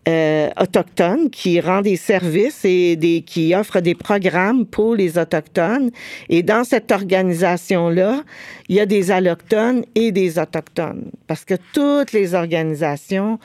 euh, 0.08 0.48
autochtones 0.58 1.28
qui 1.28 1.60
rend 1.60 1.82
des 1.82 1.96
services 1.96 2.64
et 2.64 3.22
qui 3.26 3.54
offre 3.54 3.80
des 3.80 3.94
programmes 3.94 4.64
pour 4.64 4.94
les 4.94 5.18
autochtones. 5.18 5.90
Et 6.30 6.42
dans 6.42 6.64
cette 6.64 6.90
organisation-là, 6.90 8.22
il 8.68 8.76
y 8.76 8.80
a 8.80 8.86
des 8.86 9.10
allochtones 9.10 9.84
et 9.94 10.10
des 10.10 10.38
autochtones, 10.38 11.10
parce 11.26 11.44
que 11.44 11.54
toutes 11.74 12.12
les 12.12 12.34
organisations 12.34 13.38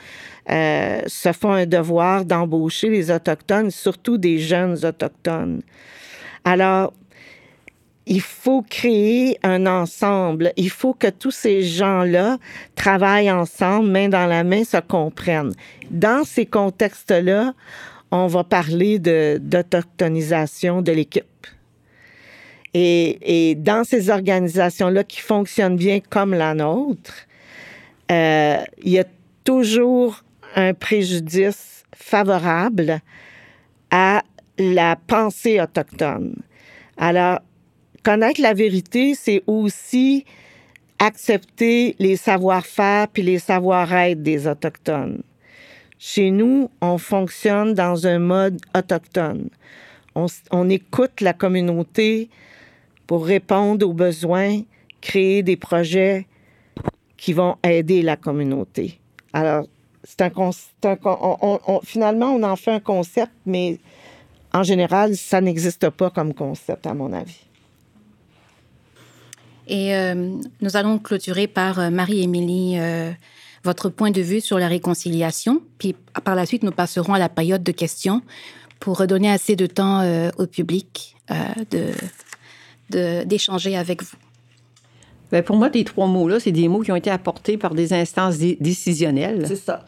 euh, 0.48 1.00
se 1.06 1.32
font 1.32 1.52
un 1.52 1.66
devoir 1.66 2.24
d'embaucher 2.24 2.88
les 2.88 3.10
autochtones, 3.10 3.70
surtout 3.70 4.16
des 4.18 4.38
jeunes 4.38 4.84
autochtones. 4.84 5.62
Alors, 6.44 6.92
il 8.06 8.20
faut 8.20 8.62
créer 8.62 9.36
un 9.42 9.66
ensemble. 9.66 10.52
Il 10.56 10.70
faut 10.70 10.94
que 10.94 11.08
tous 11.08 11.32
ces 11.32 11.62
gens-là 11.62 12.38
travaillent 12.76 13.32
ensemble, 13.32 13.88
main 13.88 14.08
dans 14.08 14.26
la 14.26 14.44
main, 14.44 14.62
se 14.62 14.76
comprennent. 14.76 15.54
Dans 15.90 16.24
ces 16.24 16.46
contextes-là, 16.46 17.52
on 18.12 18.28
va 18.28 18.44
parler 18.44 19.00
d'autochtonisation 19.00 20.82
de, 20.82 20.92
l'équipe. 20.92 21.24
Et, 22.72 23.56
dans 23.58 23.82
ces 23.82 24.10
organisations-là 24.10 25.02
qui 25.02 25.20
fonctionnent 25.20 25.76
bien 25.76 25.98
comme 25.98 26.32
la 26.32 26.54
nôtre, 26.54 27.14
euh, 28.12 28.58
il 28.84 28.92
y 28.92 28.98
a 29.00 29.04
toujours 29.42 30.22
un 30.54 30.74
préjudice 30.74 31.84
favorable 31.94 33.00
à 33.90 34.22
la 34.58 34.96
pensée 34.96 35.60
autochtone. 35.60 36.36
Alors, 36.96 37.40
connaître 38.02 38.40
la 38.40 38.54
vérité, 38.54 39.14
c'est 39.14 39.42
aussi 39.46 40.24
accepter 40.98 41.94
les 41.98 42.16
savoir-faire 42.16 43.08
puis 43.08 43.22
les 43.22 43.38
savoir-être 43.38 44.22
des 44.22 44.46
Autochtones. 44.46 45.22
Chez 45.98 46.30
nous, 46.30 46.70
on 46.80 46.98
fonctionne 46.98 47.74
dans 47.74 48.06
un 48.06 48.18
mode 48.18 48.60
autochtone. 48.76 49.48
On, 50.14 50.70
écoute 50.70 51.20
la 51.20 51.34
communauté 51.34 52.30
pour 53.06 53.26
répondre 53.26 53.86
aux 53.86 53.92
besoins, 53.92 54.62
créer 55.02 55.42
des 55.42 55.56
projets 55.56 56.26
qui 57.18 57.34
vont 57.34 57.56
aider 57.62 58.00
la 58.02 58.16
communauté. 58.16 58.98
Alors, 59.34 59.66
c'est 60.06 60.22
un, 60.22 60.30
finalement, 61.82 62.26
on 62.26 62.42
en 62.44 62.54
fait 62.54 62.70
un 62.70 62.80
concept, 62.80 63.32
mais 63.44 63.80
en 64.54 64.62
général, 64.62 65.16
ça 65.16 65.40
n'existe 65.40 65.90
pas 65.90 66.10
comme 66.10 66.32
concept, 66.32 66.86
à 66.86 66.94
mon 66.94 67.12
avis. 67.12 67.40
Et 69.66 69.92
nous 70.60 70.76
allons 70.76 71.00
clôturer 71.00 71.48
par 71.48 71.90
Marie-Émilie 71.90 72.78
votre 73.64 73.88
point 73.88 74.12
de 74.12 74.22
vue 74.22 74.40
sur 74.40 74.60
la 74.60 74.68
réconciliation. 74.68 75.60
Puis 75.78 75.96
par 76.22 76.36
la 76.36 76.46
suite, 76.46 76.62
nous 76.62 76.70
passerons 76.70 77.14
à 77.14 77.18
la 77.18 77.28
période 77.28 77.64
de 77.64 77.72
questions 77.72 78.22
pour 78.78 78.98
redonner 78.98 79.28
assez 79.28 79.56
de 79.56 79.66
temps 79.66 80.04
au 80.38 80.46
public 80.46 81.16
de, 82.90 83.24
d'échanger 83.24 83.76
avec 83.76 84.04
vous. 84.04 84.16
Bien, 85.32 85.42
pour 85.42 85.56
moi, 85.56 85.68
les 85.68 85.84
trois 85.84 86.06
mots-là, 86.06 86.40
c'est 86.40 86.52
des 86.52 86.68
mots 86.68 86.80
qui 86.80 86.92
ont 86.92 86.96
été 86.96 87.10
apportés 87.10 87.56
par 87.56 87.74
des 87.74 87.92
instances 87.92 88.38
décisionnelles. 88.38 89.44
C'est 89.48 89.56
ça. 89.56 89.84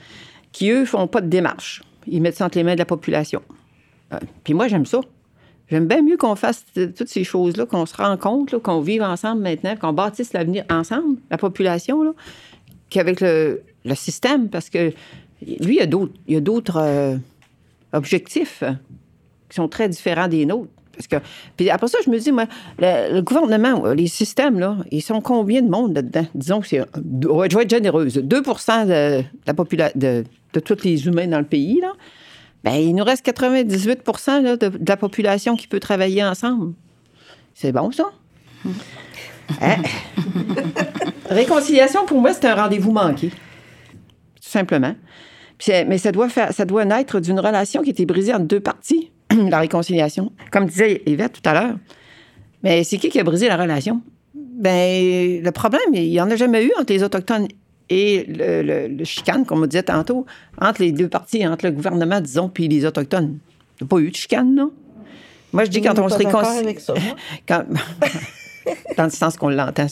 Qui, 0.52 0.70
eux, 0.70 0.84
font 0.84 1.06
pas 1.06 1.20
de 1.20 1.28
démarche. 1.28 1.82
Ils 2.06 2.20
mettent 2.20 2.36
ça 2.36 2.46
entre 2.46 2.58
les 2.58 2.64
mains 2.64 2.74
de 2.74 2.78
la 2.78 2.84
population. 2.84 3.42
Euh, 4.12 4.18
puis 4.42 4.54
moi, 4.54 4.68
j'aime 4.68 4.86
ça. 4.86 5.00
J'aime 5.70 5.86
bien 5.86 6.02
mieux 6.02 6.16
qu'on 6.16 6.34
fasse 6.34 6.64
toutes 6.74 7.08
ces 7.08 7.24
choses-là, 7.24 7.66
qu'on 7.66 7.84
se 7.84 7.94
rencontre, 7.94 8.58
qu'on 8.58 8.80
vive 8.80 9.02
ensemble 9.02 9.42
maintenant, 9.42 9.76
qu'on 9.76 9.92
bâtisse 9.92 10.32
l'avenir 10.32 10.64
ensemble, 10.70 11.18
la 11.30 11.36
population, 11.36 12.14
qu'avec 12.88 13.20
le, 13.20 13.62
le, 13.84 13.94
système, 13.94 14.48
parce 14.48 14.70
que 14.70 14.92
lui, 15.42 15.78
il 15.78 16.32
y 16.32 16.36
a 16.36 16.40
d'autres 16.40 16.78
euh, 16.78 17.16
objectifs 17.92 18.64
qui 19.50 19.56
sont 19.56 19.68
très 19.68 19.90
différents 19.90 20.28
des 20.28 20.46
nôtres. 20.46 20.70
Parce 20.98 21.06
que, 21.06 21.16
puis 21.56 21.70
après 21.70 21.86
ça, 21.86 21.98
je 22.04 22.10
me 22.10 22.18
dis, 22.18 22.32
moi, 22.32 22.46
le, 22.78 23.20
gouvernement, 23.20 23.86
les 23.92 24.08
systèmes, 24.08 24.58
là, 24.58 24.76
ils 24.90 25.00
sont 25.00 25.20
combien 25.20 25.62
de 25.62 25.70
monde 25.70 25.94
là-dedans? 25.94 26.26
Disons 26.34 26.60
que 26.60 26.66
c'est. 26.66 26.82
Je 26.96 27.56
vais 27.56 27.62
être 27.62 27.70
généreuse. 27.70 28.18
2% 28.18 28.86
de 28.86 29.24
la 29.46 29.54
population, 29.54 29.98
de, 29.98 30.24
de 30.52 30.60
tous 30.60 30.82
les 30.82 31.06
humains 31.06 31.28
dans 31.28 31.38
le 31.38 31.46
pays, 31.46 31.80
là. 31.80 31.92
Bien, 32.64 32.74
il 32.74 32.94
nous 32.94 33.04
reste 33.04 33.24
98% 33.24 34.58
de, 34.58 34.88
la 34.88 34.96
population 34.96 35.56
qui 35.56 35.68
peut 35.68 35.80
travailler 35.80 36.24
ensemble. 36.24 36.74
C'est 37.54 37.72
bon, 37.72 37.90
ça? 37.90 38.04
Hein? 39.62 39.76
Réconciliation, 41.30 42.04
pour 42.04 42.20
moi, 42.20 42.34
c'est 42.34 42.44
un 42.44 42.54
rendez-vous 42.54 42.92
manqué. 42.92 43.30
Tout 43.30 43.36
simplement. 44.40 44.94
mais 45.66 45.96
ça 45.96 46.12
doit, 46.12 46.28
faire, 46.28 46.52
ça 46.52 46.66
doit 46.66 46.84
naître 46.84 47.18
d'une 47.18 47.40
relation 47.40 47.80
qui 47.80 47.88
a 47.88 47.92
été 47.92 48.04
brisée 48.04 48.34
en 48.34 48.40
deux 48.40 48.60
parties. 48.60 49.10
la 49.50 49.60
réconciliation. 49.60 50.32
Comme 50.50 50.66
disait 50.66 51.02
Yvette 51.06 51.40
tout 51.40 51.48
à 51.48 51.54
l'heure. 51.54 51.76
Mais 52.62 52.84
c'est 52.84 52.98
qui 52.98 53.08
qui 53.08 53.20
a 53.20 53.24
brisé 53.24 53.48
la 53.48 53.56
relation? 53.56 54.02
Ben, 54.34 55.42
le 55.42 55.50
problème, 55.52 55.94
il 55.94 56.10
n'y 56.10 56.20
en 56.20 56.30
a 56.30 56.36
jamais 56.36 56.64
eu 56.64 56.72
entre 56.78 56.92
les 56.92 57.02
Autochtones 57.02 57.46
et 57.88 58.26
le, 58.28 59.04
chicane, 59.04 59.46
comme 59.46 59.62
on 59.62 59.66
disait 59.66 59.84
tantôt, 59.84 60.26
entre 60.60 60.82
les 60.82 60.92
deux 60.92 61.08
parties, 61.08 61.46
entre 61.46 61.66
le 61.66 61.72
gouvernement, 61.72 62.20
disons, 62.20 62.48
puis 62.48 62.68
les 62.68 62.84
Autochtones. 62.84 63.38
Il 63.80 63.84
n'y 63.84 63.86
a 63.86 63.88
pas 63.88 63.98
eu 63.98 64.10
de 64.10 64.16
chicane, 64.16 64.54
non? 64.54 64.72
Moi, 65.52 65.64
je 65.64 65.70
dis 65.70 65.80
quand 65.80 65.98
on 65.98 66.08
se 66.08 66.16
réconcilie. 66.16 66.76
quand... 67.48 67.64
dans 68.96 69.04
le 69.04 69.10
sens 69.10 69.36
qu'on 69.36 69.48
l'entend. 69.48 69.86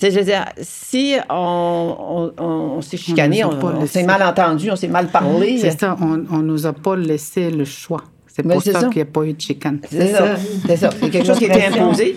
Je 0.00 0.08
veux 0.08 0.24
dire, 0.24 0.44
si 0.60 1.16
on, 1.28 2.78
s'est 2.82 2.96
chicané, 2.96 3.44
on, 3.44 3.86
s'est 3.86 4.04
mal 4.04 4.22
entendu, 4.22 4.70
on 4.70 4.76
s'est 4.76 4.88
mal 4.88 5.08
parlé. 5.08 5.58
C'est 5.58 5.78
ça, 5.78 5.96
on 6.00 6.16
ne 6.16 6.42
nous 6.42 6.66
a 6.66 6.72
pas 6.72 6.96
laissé 6.96 7.50
le 7.50 7.64
choix. 7.64 8.02
C'est 8.34 8.42
pour 8.42 8.62
ça, 8.62 8.84
qu'il 8.84 8.96
n'y 8.96 9.02
a 9.02 9.04
pas 9.04 9.24
eu 9.24 9.34
de 9.34 9.40
chicane. 9.40 9.78
C'est 9.90 10.12
ça. 10.12 10.36
C'est 10.66 10.76
ça. 10.76 10.90
C'est 10.98 11.10
quelque 11.10 11.26
chose 11.26 11.38
qui 11.38 11.50
a 11.50 11.54
été 11.54 11.78
imposé. 11.78 12.16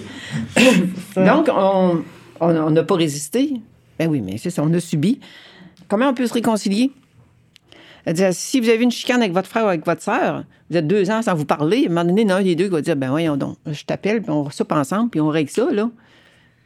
Donc, 1.15 1.49
on 2.39 2.71
n'a 2.71 2.83
pas 2.83 2.95
résisté. 2.95 3.53
Ben 3.99 4.09
oui, 4.09 4.21
mais 4.21 4.37
c'est 4.37 4.49
ça, 4.49 4.63
on 4.63 4.73
a 4.73 4.79
subi. 4.79 5.19
Comment 5.87 6.09
on 6.09 6.13
peut 6.13 6.27
se 6.27 6.33
réconcilier? 6.33 6.91
Si 8.31 8.59
vous 8.59 8.69
avez 8.69 8.83
une 8.83 8.91
chicane 8.91 9.21
avec 9.21 9.33
votre 9.33 9.47
frère 9.47 9.65
ou 9.65 9.67
avec 9.67 9.85
votre 9.85 10.01
soeur, 10.01 10.43
vous 10.69 10.77
êtes 10.77 10.87
deux 10.87 11.09
ans 11.09 11.21
sans 11.21 11.33
vous 11.35 11.45
parler, 11.45 11.85
à 11.87 11.91
un 11.91 11.93
moment 11.93 12.05
donné, 12.05 12.23
l'un 12.23 12.41
des 12.41 12.55
deux 12.55 12.69
va 12.69 12.81
dire 12.81 12.95
Ben 12.95 13.09
voyons 13.09 13.35
donc, 13.35 13.57
je 13.65 13.83
t'appelle, 13.83 14.21
puis 14.21 14.31
on 14.31 14.49
soupe 14.49 14.71
ensemble, 14.71 15.09
puis 15.09 15.21
on 15.21 15.29
règle 15.29 15.49
ça, 15.49 15.67
là. 15.71 15.89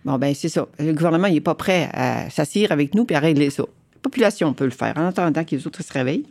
Bon, 0.05 0.17
ben 0.17 0.33
c'est 0.33 0.49
ça. 0.49 0.67
Le 0.79 0.93
gouvernement, 0.93 1.27
il 1.27 1.35
n'est 1.35 1.41
pas 1.41 1.55
prêt 1.55 1.89
à 1.93 2.29
s'assire 2.29 2.71
avec 2.71 2.93
nous 2.95 3.05
puis 3.05 3.15
à 3.15 3.19
régler 3.19 3.49
ça. 3.49 3.63
La 3.63 4.01
population 4.01 4.53
peut 4.53 4.65
le 4.65 4.71
faire 4.71 4.93
en 4.97 5.07
attendant 5.07 5.43
que 5.43 5.55
les 5.55 5.67
autres 5.67 5.83
se 5.83 5.91
réveillent. 5.91 6.25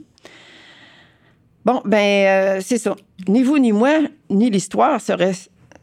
Bon, 1.68 1.82
ben 1.84 1.98
euh, 1.98 2.60
c'est 2.64 2.78
ça. 2.78 2.96
Ni 3.28 3.42
vous, 3.42 3.58
ni 3.58 3.72
moi, 3.72 3.98
ni 4.30 4.48
l'histoire, 4.48 4.98
serait, 5.02 5.34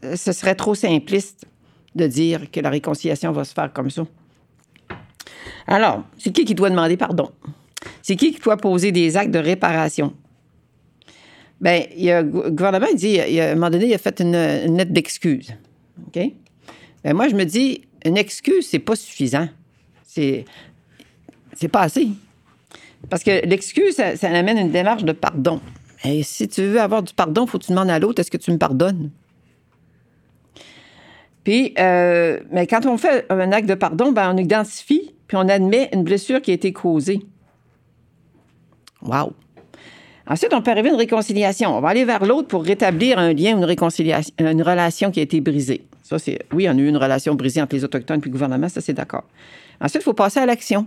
ce 0.02 0.32
serait 0.32 0.56
trop 0.56 0.74
simpliste 0.74 1.44
de 1.94 2.08
dire 2.08 2.50
que 2.50 2.58
la 2.58 2.70
réconciliation 2.70 3.30
va 3.30 3.44
se 3.44 3.54
faire 3.54 3.72
comme 3.72 3.88
ça. 3.88 4.04
Alors, 5.68 6.02
c'est 6.18 6.32
qui 6.32 6.44
qui 6.44 6.56
doit 6.56 6.70
demander 6.70 6.96
pardon? 6.96 7.30
C'est 8.02 8.16
qui 8.16 8.32
qui 8.32 8.40
doit 8.40 8.56
poser 8.56 8.90
des 8.90 9.16
actes 9.16 9.30
de 9.30 9.38
réparation? 9.38 10.12
Bien, 11.60 11.84
il 11.96 12.08
le 12.08 12.50
gouvernement, 12.50 12.88
il 12.90 12.96
dit, 12.96 13.20
à 13.20 13.52
un 13.52 13.54
moment 13.54 13.70
donné, 13.70 13.86
il 13.86 13.94
a 13.94 13.98
fait 13.98 14.20
une, 14.20 14.32
lettre 14.76 14.92
d'excuse. 14.92 15.54
OK? 16.08 16.20
Bien, 17.04 17.14
moi, 17.14 17.28
je 17.28 17.36
me 17.36 17.44
dis, 17.44 17.82
une 18.04 18.16
excuse, 18.16 18.66
c'est 18.66 18.80
pas 18.80 18.96
suffisant. 18.96 19.48
C'est, 20.02 20.46
c'est 21.52 21.68
pas 21.68 21.82
assez. 21.82 22.08
Parce 23.10 23.22
que 23.22 23.46
l'excuse, 23.46 23.94
ça, 23.94 24.28
amène 24.28 24.58
une 24.58 24.70
démarche 24.70 25.04
de 25.04 25.12
pardon. 25.12 25.60
Et 26.04 26.22
si 26.22 26.48
tu 26.48 26.62
veux 26.62 26.80
avoir 26.80 27.02
du 27.02 27.14
pardon, 27.14 27.46
faut 27.46 27.58
que 27.58 27.64
tu 27.64 27.72
demandes 27.72 27.90
à 27.90 27.98
l'autre 27.98 28.20
est-ce 28.20 28.30
que 28.30 28.36
tu 28.36 28.50
me 28.50 28.58
pardonnes? 28.58 29.10
Puis, 31.44 31.74
euh, 31.78 32.40
mais 32.50 32.66
quand 32.66 32.86
on 32.86 32.98
fait 32.98 33.24
un 33.30 33.52
acte 33.52 33.68
de 33.68 33.74
pardon, 33.74 34.12
ben, 34.12 34.32
on 34.34 34.36
identifie 34.36 35.14
puis 35.26 35.36
on 35.36 35.48
admet 35.48 35.88
une 35.92 36.04
blessure 36.04 36.40
qui 36.40 36.50
a 36.50 36.54
été 36.54 36.72
causée. 36.72 37.20
Wow! 39.02 39.32
Ensuite, 40.28 40.52
on 40.54 40.62
peut 40.62 40.72
arriver 40.72 40.88
à 40.88 40.92
une 40.92 40.98
réconciliation. 40.98 41.76
On 41.76 41.80
va 41.80 41.90
aller 41.90 42.04
vers 42.04 42.24
l'autre 42.24 42.48
pour 42.48 42.64
rétablir 42.64 43.18
un 43.18 43.32
lien, 43.32 43.56
une 43.56 43.64
réconciliation, 43.64 44.34
une 44.38 44.62
relation 44.62 45.10
qui 45.10 45.20
a 45.20 45.22
été 45.22 45.40
brisée. 45.40 45.86
Ça, 46.02 46.18
c'est, 46.18 46.40
oui, 46.52 46.68
on 46.68 46.72
a 46.72 46.80
eu 46.80 46.88
une 46.88 46.96
relation 46.96 47.34
brisée 47.34 47.60
entre 47.60 47.74
les 47.76 47.84
Autochtones 47.84 48.20
et 48.20 48.24
le 48.24 48.30
gouvernement, 48.30 48.68
ça, 48.68 48.80
c'est 48.80 48.92
d'accord. 48.92 49.24
Ensuite, 49.80 50.02
il 50.02 50.04
faut 50.04 50.14
passer 50.14 50.40
à 50.40 50.46
l'action. 50.46 50.86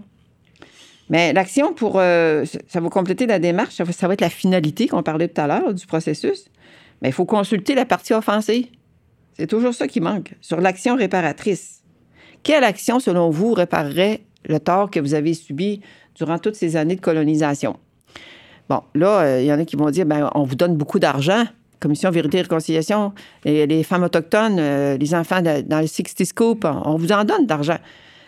Mais 1.10 1.34
l'action, 1.34 1.74
pour 1.74 1.94
euh, 1.96 2.46
ça 2.68 2.80
va 2.80 2.90
compléter 2.90 3.26
la 3.26 3.40
démarche, 3.40 3.76
ça 3.76 4.08
va, 4.08 4.14
être 4.14 4.22
la 4.22 4.30
finalité 4.30 4.88
qu'on 4.88 5.04
parlait 5.04 5.28
tout 5.28 5.42
à 5.42 5.48
l'heure 5.48 5.74
du 5.74 5.86
processus. 5.86 6.46
Mais 7.02 7.10
il 7.10 7.14
faut 7.14 7.26
consulter 7.26 7.76
la 7.76 7.86
partie 7.86 8.14
offensée. 8.14 8.72
C'est 9.34 9.48
toujours 9.48 9.74
ça 9.74 9.88
qui 9.88 10.02
manque. 10.02 10.36
Sur 10.42 10.62
l'action 10.62 10.96
réparatrice. 10.96 11.84
Quelle 12.44 12.64
action, 12.64 13.00
selon 13.00 13.30
vous, 13.30 13.54
réparerait 13.54 14.22
le 14.48 14.60
tort 14.60 14.92
que 14.92 15.00
vous 15.00 15.14
avez 15.14 15.34
subi 15.34 15.82
durant 16.16 16.38
toutes 16.38 16.56
ces 16.56 16.76
années 16.76 16.96
de 16.96 17.02
colonisation? 17.02 17.78
Bon, 18.70 18.82
là, 18.94 19.22
euh, 19.22 19.42
il 19.42 19.48
y 19.48 19.54
en 19.54 19.60
a 19.60 19.66
qui 19.66 19.76
vont 19.76 19.90
dire, 19.90 20.06
ben, 20.06 20.30
on 20.36 20.44
vous 20.44 20.56
donne 20.56 20.78
beaucoup 20.78 21.00
d'argent. 21.00 21.46
Commission 21.80 22.12
Vérité 22.12 22.40
et 22.40 22.42
Réconciliation, 22.42 23.14
et 23.46 23.66
les 23.66 23.84
femmes 23.84 24.04
autochtones, 24.04 24.58
euh, 24.60 24.98
les 24.98 25.16
enfants 25.16 25.42
dans 25.42 25.80
le 25.80 25.88
60 25.88 26.26
Scoop, 26.26 26.66
on 26.66 26.98
vous 26.98 27.14
en 27.14 27.24
donne 27.24 27.46
d'argent. 27.46 27.78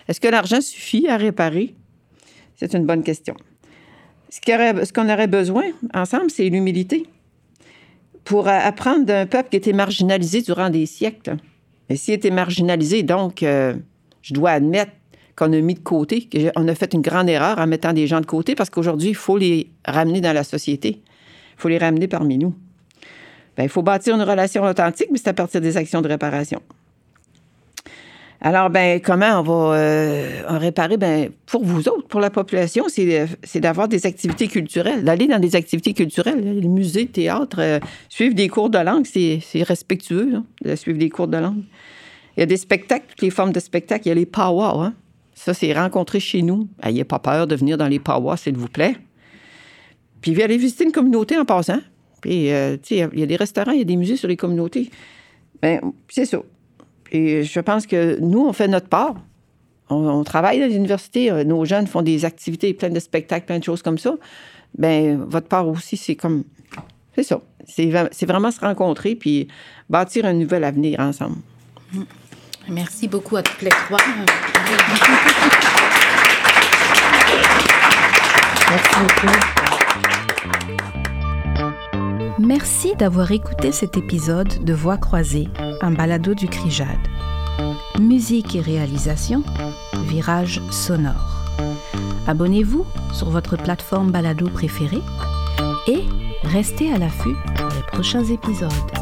Est-ce 0.08 0.22
que 0.22 0.30
l'argent 0.30 0.62
suffit 0.62 1.10
à 1.10 1.18
réparer? 1.18 1.76
C'est 2.68 2.78
une 2.78 2.86
bonne 2.86 3.04
question. 3.04 3.36
Ce 4.30 4.94
qu'on 4.94 5.10
aurait 5.10 5.28
besoin 5.28 5.64
ensemble, 5.96 6.30
c'est 6.30 6.48
l'humilité 6.48 7.08
pour 8.24 8.48
apprendre 8.48 9.04
d'un 9.04 9.26
peuple 9.26 9.50
qui 9.50 9.58
était 9.58 9.74
marginalisé 9.74 10.42
durant 10.44 10.70
des 10.70 10.86
siècles. 10.86 11.38
Et 11.90 11.96
s'il 11.96 12.14
était 12.14 12.30
marginalisé, 12.30 13.02
donc, 13.02 13.42
euh, 13.42 13.74
je 14.22 14.36
dois 14.36 14.52
admettre 14.52 14.92
qu'on 15.36 15.52
a 15.52 15.60
mis 15.60 15.74
de 15.74 15.80
côté, 15.80 16.30
qu'on 16.30 16.68
a 16.68 16.76
fait 16.76 16.94
une 16.94 17.02
grande 17.02 17.30
erreur 17.30 17.58
en 17.58 17.66
mettant 17.66 17.94
des 17.94 18.06
gens 18.06 18.22
de 18.22 18.28
côté 18.28 18.54
parce 18.54 18.70
qu'aujourd'hui, 18.70 19.10
il 19.10 19.16
faut 19.16 19.38
les 19.38 19.72
ramener 19.84 20.22
dans 20.22 20.34
la 20.34 20.44
société. 20.44 21.02
Il 21.02 21.58
faut 21.58 21.70
les 21.70 21.80
ramener 21.80 22.08
parmi 22.08 22.38
nous. 22.38 22.54
Bien, 23.58 23.66
il 23.66 23.70
faut 23.70 23.82
bâtir 23.82 24.16
une 24.16 24.22
relation 24.22 24.64
authentique, 24.64 25.10
mais 25.12 25.18
c'est 25.18 25.30
à 25.30 25.34
partir 25.34 25.62
des 25.62 25.78
actions 25.78 26.02
de 26.02 26.08
réparation. 26.08 26.62
Alors, 28.44 28.72
ben, 28.72 29.00
comment 29.00 29.40
on 29.40 29.44
va 29.44 29.78
euh, 29.78 30.42
en 30.50 30.58
réparer? 30.58 30.98
Ben, 30.98 31.30
pour 31.46 31.64
vous 31.64 31.88
autres, 31.88 32.08
pour 32.08 32.20
la 32.20 32.32
population, 32.32 32.86
c'est 32.90 33.60
d'avoir 33.60 33.88
des 33.88 34.08
activités 34.08 34.48
culturelles, 34.48 35.04
d'aller 35.04 35.28
dans 35.28 35.38
des 35.38 35.56
activités 35.56 35.94
culturelles, 35.94 36.60
les 36.60 36.68
musées, 36.68 37.06
théâtre, 37.06 37.58
euh, 37.60 37.80
suivre 38.10 38.34
des 38.34 38.50
cours 38.50 38.72
de 38.72 38.80
langue, 38.80 39.06
c'est 39.06 39.42
respectueux, 39.62 40.34
hein, 40.36 40.44
de 40.66 40.76
suivre 40.76 40.98
des 40.98 41.10
cours 41.10 41.28
de 41.28 41.38
langue. 41.38 41.62
Il 42.36 42.40
y 42.40 42.44
a 42.44 42.48
des 42.48 42.58
spectacles, 42.58 43.06
toutes 43.10 43.22
les 43.22 43.30
formes 43.30 43.52
de 43.52 43.60
spectacles. 43.60 44.08
Il 44.08 44.10
y 44.10 44.12
a 44.14 44.16
les 44.16 44.26
powwows. 44.26 44.82
Hein. 44.82 44.94
Ça, 45.36 45.54
c'est 45.54 45.72
rencontrer 45.74 46.20
chez 46.20 46.42
nous. 46.42 46.68
N'ayez 46.84 47.04
pas 47.04 47.20
peur 47.20 47.46
de 47.46 47.56
venir 47.56 47.78
dans 47.78 47.88
les 47.88 48.00
powwows, 48.00 48.38
s'il 48.38 48.58
vous 48.58 48.70
plaît. 48.70 48.96
Puis, 50.22 50.42
aller 50.42 50.58
visiter 50.58 50.86
une 50.86 50.92
communauté 50.92 51.38
en 51.38 51.46
passant. 51.46 51.80
Puis, 52.22 52.52
euh, 52.52 52.78
tu 52.78 52.96
sais, 52.96 53.10
il 53.14 53.20
y 53.20 53.24
a 53.24 53.26
des 53.28 53.36
restaurants, 53.36 53.72
il 53.72 53.80
y 53.80 53.82
a 53.82 53.86
des 53.86 53.98
musées 53.98 54.16
sur 54.16 54.28
les 54.28 54.38
communautés. 54.38 54.90
Bien, 55.62 55.80
c'est 56.10 56.26
ça. 56.26 56.42
Et 57.12 57.44
je 57.44 57.60
pense 57.60 57.86
que 57.86 58.20
nous, 58.20 58.46
on 58.46 58.54
fait 58.54 58.68
notre 58.68 58.88
part. 58.88 59.16
On, 59.90 60.24
travaille 60.24 60.64
à 60.64 60.68
l'université, 60.68 61.30
euh, 61.30 61.44
nos 61.44 61.66
jeunes 61.66 61.86
font 61.86 62.02
des 62.02 62.24
activités, 62.24 62.74
plein 62.74 62.90
de 62.90 63.00
spectacles, 63.00 63.46
plein 63.46 63.60
de 63.60 63.64
choses 63.64 63.82
comme 63.82 63.98
ça. 63.98 64.16
Bien, 64.78 65.20
votre 65.28 65.50
part 65.50 65.68
aussi, 65.68 65.98
c'est 65.98 66.16
comme. 66.16 66.46
C'est 67.14 67.24
ça. 67.24 67.42
C'est 67.68 68.26
vraiment 68.26 68.52
se 68.52 68.62
rencontrer 68.62 69.16
puis 69.16 69.50
bâtir 69.90 70.26
un 70.26 70.34
nouvel 70.34 70.64
avenir 70.64 71.02
ensemble. 71.02 71.38
Mm. 71.92 72.04
Merci 72.70 73.08
beaucoup 73.10 73.36
à 73.36 73.44
toutes 73.44 73.62
les 73.62 73.70
trois. 73.70 74.00
Merci 78.70 78.96
beaucoup. 79.02 79.61
Merci 82.44 82.96
d'avoir 82.96 83.32
écouté 83.32 83.72
cet 83.72 83.98
épisode 83.98 84.64
de 84.64 84.74
Voix 84.74 84.98
croisée, 84.98 85.48
un 85.80 85.92
balado 85.92 86.34
du 86.34 86.48
CRIJAD. 86.48 86.98
Musique 88.00 88.56
et 88.56 88.62
réalisation, 88.62 89.44
Virage 90.08 90.60
sonore. 90.72 91.46
Abonnez-vous 92.26 92.84
sur 93.14 93.30
votre 93.30 93.58
plateforme 93.58 94.10
balado 94.10 94.50
préférée 94.50 95.04
et 95.88 96.02
restez 96.42 96.92
à 96.92 96.98
l'affût 96.98 97.36
pour 97.56 97.68
les 97.68 97.84
prochains 97.92 98.26
épisodes. 98.26 99.01